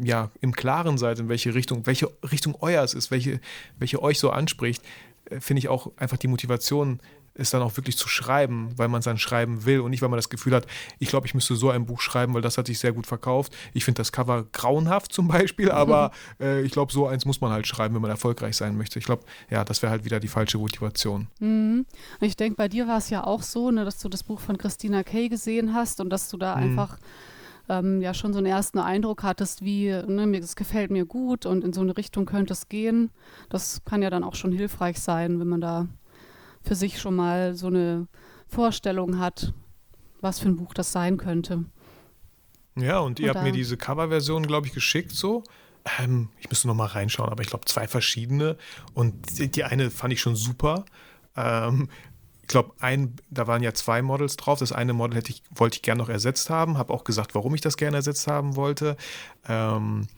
ja, 0.00 0.30
im 0.40 0.52
Klaren 0.52 0.98
seid, 0.98 1.18
in 1.18 1.28
welche 1.28 1.54
Richtung, 1.54 1.86
welche 1.86 2.08
Richtung 2.30 2.56
euers 2.60 2.94
ist, 2.94 3.10
welche, 3.10 3.40
welche 3.78 4.02
euch 4.02 4.18
so 4.18 4.30
anspricht, 4.30 4.82
äh, 5.26 5.40
finde 5.40 5.58
ich 5.58 5.68
auch 5.68 5.90
einfach 5.96 6.16
die 6.16 6.28
Motivation, 6.28 7.00
es 7.34 7.50
dann 7.50 7.62
auch 7.62 7.76
wirklich 7.76 7.96
zu 7.96 8.08
schreiben, 8.08 8.70
weil 8.76 8.88
man 8.88 8.98
es 8.98 9.04
dann 9.04 9.18
schreiben 9.18 9.64
will 9.64 9.80
und 9.80 9.90
nicht, 9.90 10.02
weil 10.02 10.08
man 10.08 10.18
das 10.18 10.28
Gefühl 10.28 10.54
hat, 10.54 10.66
ich 10.98 11.08
glaube, 11.08 11.26
ich 11.26 11.34
müsste 11.34 11.56
so 11.56 11.70
ein 11.70 11.86
Buch 11.86 12.00
schreiben, 12.00 12.34
weil 12.34 12.42
das 12.42 12.58
hat 12.58 12.66
sich 12.66 12.78
sehr 12.78 12.92
gut 12.92 13.06
verkauft. 13.06 13.54
Ich 13.72 13.84
finde 13.84 13.98
das 13.98 14.12
Cover 14.12 14.44
grauenhaft 14.52 15.12
zum 15.12 15.28
Beispiel, 15.28 15.70
aber 15.72 16.10
äh, 16.40 16.62
ich 16.62 16.72
glaube, 16.72 16.92
so 16.92 17.06
eins 17.06 17.24
muss 17.24 17.40
man 17.40 17.50
halt 17.50 17.66
schreiben, 17.66 17.94
wenn 17.94 18.02
man 18.02 18.10
erfolgreich 18.10 18.56
sein 18.56 18.76
möchte. 18.76 18.98
Ich 18.98 19.04
glaube, 19.04 19.24
ja, 19.50 19.64
das 19.64 19.82
wäre 19.82 19.90
halt 19.90 20.04
wieder 20.04 20.20
die 20.20 20.28
falsche 20.28 20.58
Motivation. 20.58 21.28
Mhm. 21.40 21.86
Und 22.20 22.26
ich 22.26 22.36
denke, 22.36 22.56
bei 22.56 22.68
dir 22.68 22.86
war 22.86 22.98
es 22.98 23.10
ja 23.10 23.24
auch 23.24 23.42
so, 23.42 23.70
ne, 23.70 23.84
dass 23.84 23.98
du 23.98 24.08
das 24.08 24.22
Buch 24.22 24.40
von 24.40 24.58
Christina 24.58 25.02
Kay 25.02 25.28
gesehen 25.28 25.74
hast 25.74 26.00
und 26.00 26.10
dass 26.10 26.28
du 26.28 26.36
da 26.36 26.56
mhm. 26.56 26.62
einfach 26.62 26.98
ähm, 27.68 28.00
ja 28.00 28.12
schon 28.12 28.32
so 28.32 28.38
einen 28.38 28.46
ersten 28.46 28.78
Eindruck 28.78 29.22
hattest, 29.22 29.64
wie, 29.64 29.88
ne, 29.88 30.38
es 30.38 30.56
gefällt 30.56 30.90
mir 30.90 31.06
gut 31.06 31.46
und 31.46 31.64
in 31.64 31.72
so 31.72 31.80
eine 31.80 31.96
Richtung 31.96 32.26
könnte 32.26 32.52
es 32.52 32.68
gehen. 32.68 33.10
Das 33.48 33.82
kann 33.84 34.02
ja 34.02 34.10
dann 34.10 34.24
auch 34.24 34.34
schon 34.34 34.52
hilfreich 34.52 35.00
sein, 35.00 35.40
wenn 35.40 35.48
man 35.48 35.60
da 35.60 35.86
für 36.62 36.74
sich 36.74 37.00
schon 37.00 37.16
mal 37.16 37.54
so 37.54 37.66
eine 37.66 38.06
Vorstellung 38.48 39.18
hat, 39.18 39.52
was 40.20 40.38
für 40.38 40.48
ein 40.48 40.56
Buch 40.56 40.74
das 40.74 40.92
sein 40.92 41.16
könnte. 41.16 41.64
Ja, 42.76 43.00
und 43.00 43.20
ihr 43.20 43.30
und 43.30 43.36
habt 43.36 43.44
mir 43.44 43.52
diese 43.52 43.76
Coverversion, 43.76 44.46
glaube 44.46 44.66
ich, 44.66 44.72
geschickt 44.72 45.12
so. 45.12 45.44
Ähm, 45.98 46.28
ich 46.38 46.48
müsste 46.48 46.68
noch 46.68 46.74
mal 46.74 46.86
reinschauen, 46.86 47.30
aber 47.30 47.42
ich 47.42 47.48
glaube 47.48 47.64
zwei 47.66 47.86
verschiedene. 47.86 48.56
Und 48.94 49.38
die, 49.38 49.50
die 49.50 49.64
eine 49.64 49.90
fand 49.90 50.12
ich 50.12 50.20
schon 50.20 50.36
super. 50.36 50.84
Ähm, 51.36 51.88
ich 52.42 52.48
glaube, 52.48 52.72
ein, 52.80 53.16
da 53.30 53.46
waren 53.46 53.62
ja 53.62 53.72
zwei 53.74 54.02
Models 54.02 54.36
drauf. 54.36 54.58
Das 54.58 54.72
eine 54.72 54.92
Model 54.92 55.16
hätte 55.16 55.30
ich, 55.30 55.42
wollte 55.54 55.76
ich 55.76 55.82
gerne 55.82 56.00
noch 56.02 56.08
ersetzt 56.08 56.50
haben, 56.50 56.78
habe 56.78 56.92
auch 56.92 57.04
gesagt, 57.04 57.34
warum 57.34 57.54
ich 57.54 57.60
das 57.60 57.76
gerne 57.76 57.96
ersetzt 57.96 58.26
haben 58.26 58.56
wollte. 58.56 58.96
Ähm, 59.48 60.08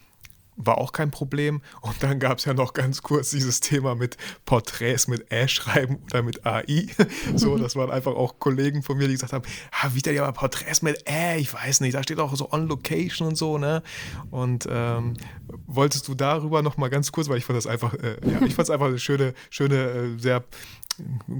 war 0.56 0.78
auch 0.78 0.92
kein 0.92 1.10
Problem. 1.10 1.62
Und 1.80 2.02
dann 2.02 2.18
gab 2.18 2.38
es 2.38 2.44
ja 2.44 2.54
noch 2.54 2.72
ganz 2.72 3.02
kurz 3.02 3.30
dieses 3.30 3.60
Thema 3.60 3.94
mit 3.94 4.16
Porträts 4.44 5.08
mit 5.08 5.30
Ä 5.32 5.48
schreiben 5.48 5.98
oder 6.10 6.22
mit 6.22 6.46
AI. 6.46 6.86
so, 7.34 7.56
das 7.58 7.76
waren 7.76 7.90
einfach 7.90 8.14
auch 8.14 8.38
Kollegen 8.38 8.82
von 8.82 8.96
mir, 8.96 9.08
die 9.08 9.14
gesagt 9.14 9.32
haben, 9.32 9.44
ah, 9.72 9.90
wieder 9.94 10.12
ja 10.12 10.22
mal 10.22 10.32
Porträts 10.32 10.82
mit 10.82 11.08
Ä, 11.08 11.36
ich 11.38 11.52
weiß 11.52 11.80
nicht, 11.80 11.94
da 11.94 12.02
steht 12.02 12.18
auch 12.18 12.34
so 12.36 12.50
on 12.52 12.68
location 12.68 13.28
und 13.28 13.36
so, 13.36 13.58
ne? 13.58 13.82
Und 14.30 14.66
ähm, 14.70 15.14
wolltest 15.66 16.08
du 16.08 16.14
darüber 16.14 16.62
noch 16.62 16.76
mal 16.76 16.88
ganz 16.88 17.12
kurz, 17.12 17.28
weil 17.28 17.38
ich 17.38 17.44
fand 17.44 17.56
das 17.56 17.66
einfach, 17.66 17.94
äh, 17.94 18.16
ja, 18.24 18.42
ich 18.42 18.54
fand 18.54 18.68
es 18.68 18.70
einfach 18.70 18.86
eine 18.86 18.98
schöne, 18.98 19.34
schöne, 19.50 19.76
äh, 19.76 20.18
sehr 20.18 20.44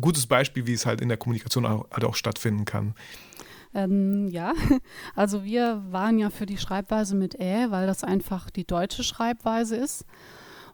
gutes 0.00 0.26
Beispiel, 0.26 0.66
wie 0.66 0.72
es 0.72 0.86
halt 0.86 1.00
in 1.00 1.08
der 1.08 1.18
Kommunikation 1.18 1.64
auch, 1.66 1.86
halt 1.90 2.04
auch 2.04 2.14
stattfinden 2.14 2.64
kann. 2.64 2.94
Ähm, 3.74 4.28
ja, 4.28 4.52
also 5.16 5.44
wir 5.44 5.82
waren 5.90 6.18
ja 6.18 6.30
für 6.30 6.46
die 6.46 6.58
Schreibweise 6.58 7.16
mit 7.16 7.40
Ä, 7.40 7.70
weil 7.70 7.86
das 7.86 8.04
einfach 8.04 8.50
die 8.50 8.66
deutsche 8.66 9.02
Schreibweise 9.02 9.76
ist 9.76 10.04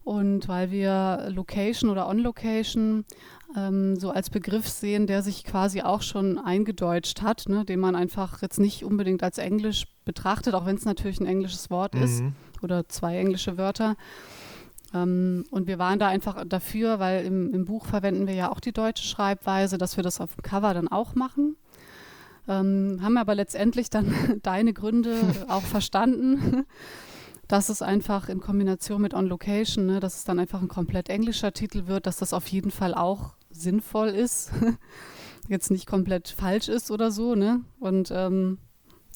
und 0.05 0.49
weil 0.49 0.71
wir 0.71 1.29
Location 1.31 1.91
oder 1.91 2.09
On-Location 2.09 3.05
ähm, 3.57 3.97
so 3.97 4.11
als 4.11 4.31
Begriff 4.31 4.69
sehen, 4.69 5.07
der 5.07 5.23
sich 5.23 5.45
quasi 5.45 5.83
auch 5.83 6.03
schon 6.03 6.39
eingedeutscht 6.39 7.23
hat, 7.23 7.49
ne, 7.49 7.65
den 7.65 7.81
man 7.81 7.97
einfach 7.97 8.43
jetzt 8.43 8.59
nicht 8.59 8.85
unbedingt 8.85 9.23
als 9.23 9.39
Englisch 9.39 9.87
betrachtet, 10.05 10.55
auch 10.55 10.67
wenn 10.67 10.77
es 10.77 10.85
natürlich 10.85 11.21
ein 11.21 11.27
englisches 11.27 11.71
Wort 11.71 11.95
mhm. 11.95 12.03
ist 12.03 12.23
oder 12.63 12.89
zwei 12.89 13.19
englische 13.19 13.59
Wörter. 13.59 13.97
Ähm, 14.95 15.45
und 15.51 15.67
wir 15.67 15.79
waren 15.79 15.99
da 15.99 16.09
einfach 16.09 16.45
dafür, 16.47 16.99
weil 16.99 17.25
im, 17.25 17.53
im, 17.53 17.65
Buch 17.65 17.87
verwenden 17.87 18.27
wir 18.27 18.35
ja 18.35 18.51
auch 18.51 18.61
die 18.61 18.73
deutsche 18.73 19.05
Schreibweise, 19.05 19.79
dass 19.79 19.97
wir 19.97 20.05
das 20.05 20.21
auf 20.21 20.35
dem 20.35 20.43
Cover 20.43 20.75
dann 20.75 20.89
auch 20.89 21.15
machen. 21.15 21.57
Ähm, 22.51 22.99
haben 23.01 23.17
aber 23.17 23.37
letztendlich 23.37 23.91
dann 23.91 24.13
deine 24.43 24.73
Gründe 24.73 25.15
auch 25.47 25.63
verstanden, 25.63 26.67
dass 27.47 27.69
es 27.69 27.81
einfach 27.81 28.29
in 28.29 28.41
Kombination 28.41 29.01
mit 29.01 29.15
On 29.15 29.27
Location, 29.27 29.87
ne, 29.87 30.01
dass 30.01 30.17
es 30.17 30.25
dann 30.25 30.41
einfach 30.41 30.61
ein 30.61 30.67
komplett 30.67 31.09
englischer 31.11 31.53
Titel 31.53 31.87
wird, 31.87 32.07
dass 32.07 32.17
das 32.17 32.33
auf 32.33 32.49
jeden 32.49 32.73
Fall 32.73 32.93
auch 32.95 33.37
sinnvoll 33.51 34.09
ist, 34.09 34.51
jetzt 35.49 35.71
nicht 35.71 35.87
komplett 35.87 36.29
falsch 36.29 36.69
ist 36.69 36.91
oder 36.91 37.13
so. 37.13 37.37
Ne? 37.37 37.61
Und 37.79 38.11
ähm, 38.13 38.59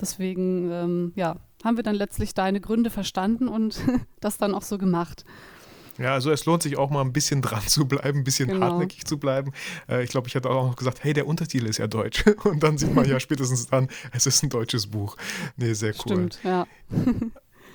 deswegen, 0.01 0.71
ähm, 0.71 1.13
ja, 1.17 1.37
haben 1.65 1.77
wir 1.77 1.83
dann 1.83 1.97
letztlich 1.97 2.35
deine 2.35 2.61
Gründe 2.61 2.91
verstanden 2.91 3.49
und 3.49 3.81
das 4.21 4.39
dann 4.39 4.55
auch 4.55 4.63
so 4.63 4.79
gemacht. 4.79 5.25
Ja, 5.99 6.13
also 6.15 6.31
es 6.31 6.45
lohnt 6.45 6.63
sich 6.63 6.77
auch 6.77 6.91
mal 6.91 7.01
ein 7.01 7.13
bisschen 7.13 7.43
dran 7.43 7.63
zu 7.67 7.87
bleiben, 7.87 8.19
ein 8.19 8.25
bisschen 8.25 8.49
genau. 8.49 8.67
hartnäckig 8.67 9.05
zu 9.05 9.19
bleiben. 9.19 9.53
Äh, 9.89 10.05
ich 10.05 10.11
glaube, 10.11 10.29
ich 10.29 10.37
hatte 10.37 10.51
auch 10.51 10.69
noch 10.69 10.77
gesagt, 10.77 11.03
hey, 11.03 11.13
der 11.13 11.27
Untertitel 11.27 11.67
ist 11.67 11.79
ja 11.79 11.87
deutsch. 11.87 12.25
Und 12.45 12.63
dann 12.63 12.79
sieht 12.79 12.95
man 12.95 13.09
ja 13.09 13.21
spätestens 13.25 13.67
dann, 13.67 13.89
es 14.13 14.27
ist 14.27 14.43
ein 14.43 14.51
deutsches 14.51 14.87
Buch. 14.87 15.17
Nee, 15.57 15.73
sehr 15.75 15.93
cool. 15.93 16.31
Stimmt, 16.31 16.41
ja. 16.43 16.67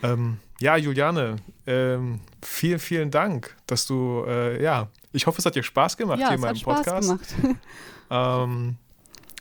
ähm, 0.04 0.38
ja, 0.60 0.76
Juliane, 0.76 1.38
ähm, 1.66 2.20
vielen, 2.44 2.80
vielen 2.80 3.12
Dank, 3.12 3.56
dass 3.66 3.86
du, 3.86 4.26
äh, 4.28 4.62
ja, 4.62 4.90
ich 5.12 5.26
hoffe, 5.26 5.40
es 5.40 5.46
hat 5.46 5.56
dir 5.56 5.64
Spaß 5.64 5.98
gemacht 5.98 6.20
ja, 6.20 6.28
hier 6.28 6.36
in 6.36 6.42
meinem 6.42 6.62
Podcast. 6.62 7.08
Spaß 7.10 7.42
gemacht. 7.42 7.60
ähm, 8.10 8.78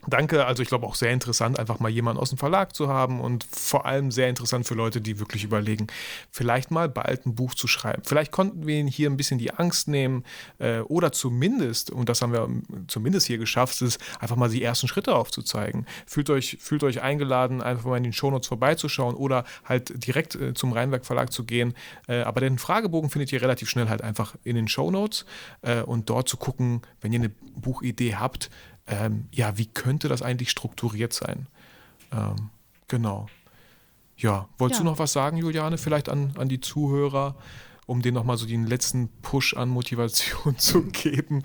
Danke, 0.09 0.47
also 0.47 0.63
ich 0.63 0.69
glaube 0.69 0.87
auch 0.87 0.95
sehr 0.95 1.13
interessant, 1.13 1.59
einfach 1.59 1.81
mal 1.81 1.91
jemanden 1.91 2.21
aus 2.21 2.31
dem 2.31 2.39
Verlag 2.39 2.75
zu 2.75 2.89
haben 2.89 3.21
und 3.21 3.45
vor 3.45 3.85
allem 3.85 4.11
sehr 4.11 4.29
interessant 4.31 4.67
für 4.67 4.75
Leute, 4.75 5.03
die 5.03 5.19
wirklich 5.19 5.45
überlegen, 5.45 5.89
vielleicht 6.31 6.71
mal 6.71 6.89
bald 6.89 7.27
ein 7.27 7.35
Buch 7.35 7.55
zu 7.55 7.69
schreiben. 7.69 8.03
Vielleicht 8.07 8.33
konnten 8.33 8.67
wir 8.67 8.77
ihnen 8.77 8.89
hier 8.89 9.11
ein 9.11 9.19
bisschen 9.19 9.39
die 9.39 9.53
Angst 9.53 9.87
nehmen 9.87 10.25
äh, 10.61 10.81
oder 10.81 11.13
zumindest, 11.13 11.91
und 11.91 12.09
das 12.09 12.23
haben 12.23 12.33
wir 12.33 12.49
zumindest 12.87 13.27
hier 13.27 13.37
geschafft, 13.37 13.83
ist 13.83 14.01
einfach 14.19 14.37
mal 14.37 14.49
die 14.49 14.63
ersten 14.63 14.89
Schritte 14.89 15.15
aufzuzeigen. 15.15 15.85
Fühlt 16.07 16.31
euch, 16.31 16.57
fühlt 16.59 16.85
euch 16.85 17.03
eingeladen, 17.03 17.61
einfach 17.61 17.85
mal 17.85 17.99
in 17.99 18.05
den 18.05 18.15
Shownotes 18.15 18.49
vorbeizuschauen 18.49 19.15
oder 19.15 19.45
halt 19.65 20.07
direkt 20.07 20.37
äh, 20.37 20.55
zum 20.55 20.73
Rheinwerk 20.73 21.05
Verlag 21.05 21.33
zu 21.33 21.45
gehen. 21.45 21.75
Äh, 22.07 22.23
aber 22.23 22.41
den 22.41 22.59
Fragebogen 22.59 23.11
findet 23.11 23.31
ihr 23.33 23.43
relativ 23.43 23.69
schnell 23.69 23.91
halt 23.91 24.01
einfach 24.01 24.37
in 24.43 24.57
den 24.57 24.69
Shownotes 24.69 25.27
äh, 25.61 25.83
und 25.83 26.09
dort 26.09 26.31
zu 26.31 26.39
gucken, 26.39 26.81
wenn 27.03 27.13
ihr 27.13 27.19
eine 27.19 27.29
Buchidee 27.29 28.15
habt, 28.15 28.49
ähm, 28.89 29.27
ja, 29.33 29.59
wie 29.59 29.67
könnte 29.67 30.09
das 30.09 30.23
eigentlich 30.23 30.51
strukturiert 30.51 31.13
sein? 31.13 31.47
Ähm, 32.13 32.51
genau. 32.89 33.27
Ja, 34.17 34.49
wolltest 34.59 34.81
ja. 34.81 34.85
du 34.85 34.91
noch 34.91 34.99
was 34.99 35.13
sagen, 35.13 35.37
Juliane, 35.37 35.79
vielleicht 35.79 36.09
an, 36.09 36.33
an 36.37 36.49
die 36.49 36.61
Zuhörer, 36.61 37.37
um 37.87 38.03
denen 38.03 38.15
nochmal 38.15 38.37
so 38.37 38.47
den 38.47 38.67
letzten 38.67 39.09
Push 39.23 39.55
an 39.55 39.69
Motivation 39.69 40.59
zu 40.59 40.83
geben, 40.83 41.43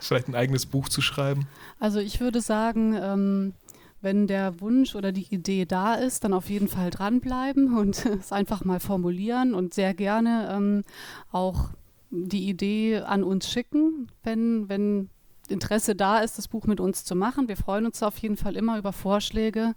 vielleicht 0.00 0.28
ein 0.28 0.34
eigenes 0.34 0.66
Buch 0.66 0.88
zu 0.88 1.00
schreiben? 1.00 1.46
Also 1.78 2.00
ich 2.00 2.20
würde 2.20 2.40
sagen, 2.40 2.98
ähm, 3.00 3.54
wenn 4.00 4.26
der 4.26 4.60
Wunsch 4.60 4.94
oder 4.94 5.12
die 5.12 5.26
Idee 5.30 5.64
da 5.66 5.94
ist, 5.94 6.24
dann 6.24 6.32
auf 6.32 6.50
jeden 6.50 6.68
Fall 6.68 6.90
dranbleiben 6.90 7.76
und 7.76 8.04
es 8.20 8.32
einfach 8.32 8.64
mal 8.64 8.80
formulieren 8.80 9.54
und 9.54 9.74
sehr 9.74 9.94
gerne 9.94 10.48
ähm, 10.50 10.82
auch 11.30 11.70
die 12.10 12.48
Idee 12.48 12.98
an 12.98 13.22
uns 13.22 13.50
schicken, 13.50 14.08
wenn, 14.22 14.68
wenn 14.68 15.10
Interesse 15.50 15.94
da 15.94 16.18
ist, 16.18 16.38
das 16.38 16.48
Buch 16.48 16.66
mit 16.66 16.80
uns 16.80 17.04
zu 17.04 17.14
machen. 17.14 17.48
Wir 17.48 17.56
freuen 17.56 17.86
uns 17.86 18.02
auf 18.02 18.18
jeden 18.18 18.36
Fall 18.36 18.56
immer 18.56 18.78
über 18.78 18.92
Vorschläge 18.92 19.74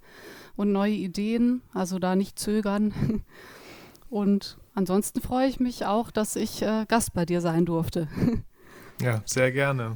und 0.56 0.72
neue 0.72 0.94
Ideen, 0.94 1.62
also 1.74 2.00
da 2.00 2.16
nicht 2.16 2.38
zögern. 2.40 3.24
Und 4.10 4.58
ansonsten 4.74 5.22
freue 5.22 5.48
ich 5.48 5.60
mich 5.60 5.86
auch, 5.86 6.10
dass 6.10 6.36
ich 6.36 6.64
äh, 6.64 6.86
Gast 6.88 7.14
bei 7.14 7.26
dir 7.26 7.42
sein 7.42 7.66
durfte. 7.66 8.08
Ja, 9.02 9.22
sehr 9.24 9.54
gerne. 9.54 9.96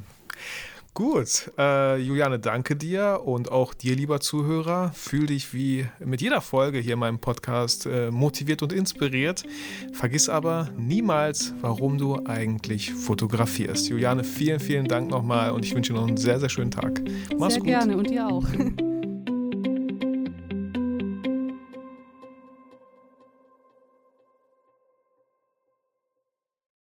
Gut, 0.94 1.50
äh, 1.58 1.98
Juliane, 1.98 2.38
danke 2.38 2.76
dir 2.76 3.22
und 3.24 3.50
auch 3.50 3.74
dir, 3.74 3.96
lieber 3.96 4.20
Zuhörer. 4.20 4.92
Fühl 4.94 5.26
dich 5.26 5.52
wie 5.52 5.88
mit 5.98 6.22
jeder 6.22 6.40
Folge 6.40 6.78
hier 6.78 6.92
in 6.92 7.00
meinem 7.00 7.18
Podcast 7.18 7.86
äh, 7.86 8.12
motiviert 8.12 8.62
und 8.62 8.72
inspiriert. 8.72 9.42
Vergiss 9.92 10.28
aber 10.28 10.68
niemals, 10.78 11.52
warum 11.60 11.98
du 11.98 12.24
eigentlich 12.26 12.92
fotografierst. 12.92 13.88
Juliane, 13.88 14.22
vielen, 14.22 14.60
vielen 14.60 14.86
Dank 14.86 15.10
nochmal 15.10 15.50
und 15.50 15.64
ich 15.64 15.74
wünsche 15.74 15.92
dir 15.92 15.98
noch 15.98 16.06
einen 16.06 16.16
sehr, 16.16 16.38
sehr 16.38 16.48
schönen 16.48 16.70
Tag. 16.70 17.02
Mach's 17.36 17.54
sehr 17.54 17.62
gut. 17.62 17.68
gerne 17.70 17.96
und 17.96 18.08
dir 18.08 18.28
auch. 18.28 18.46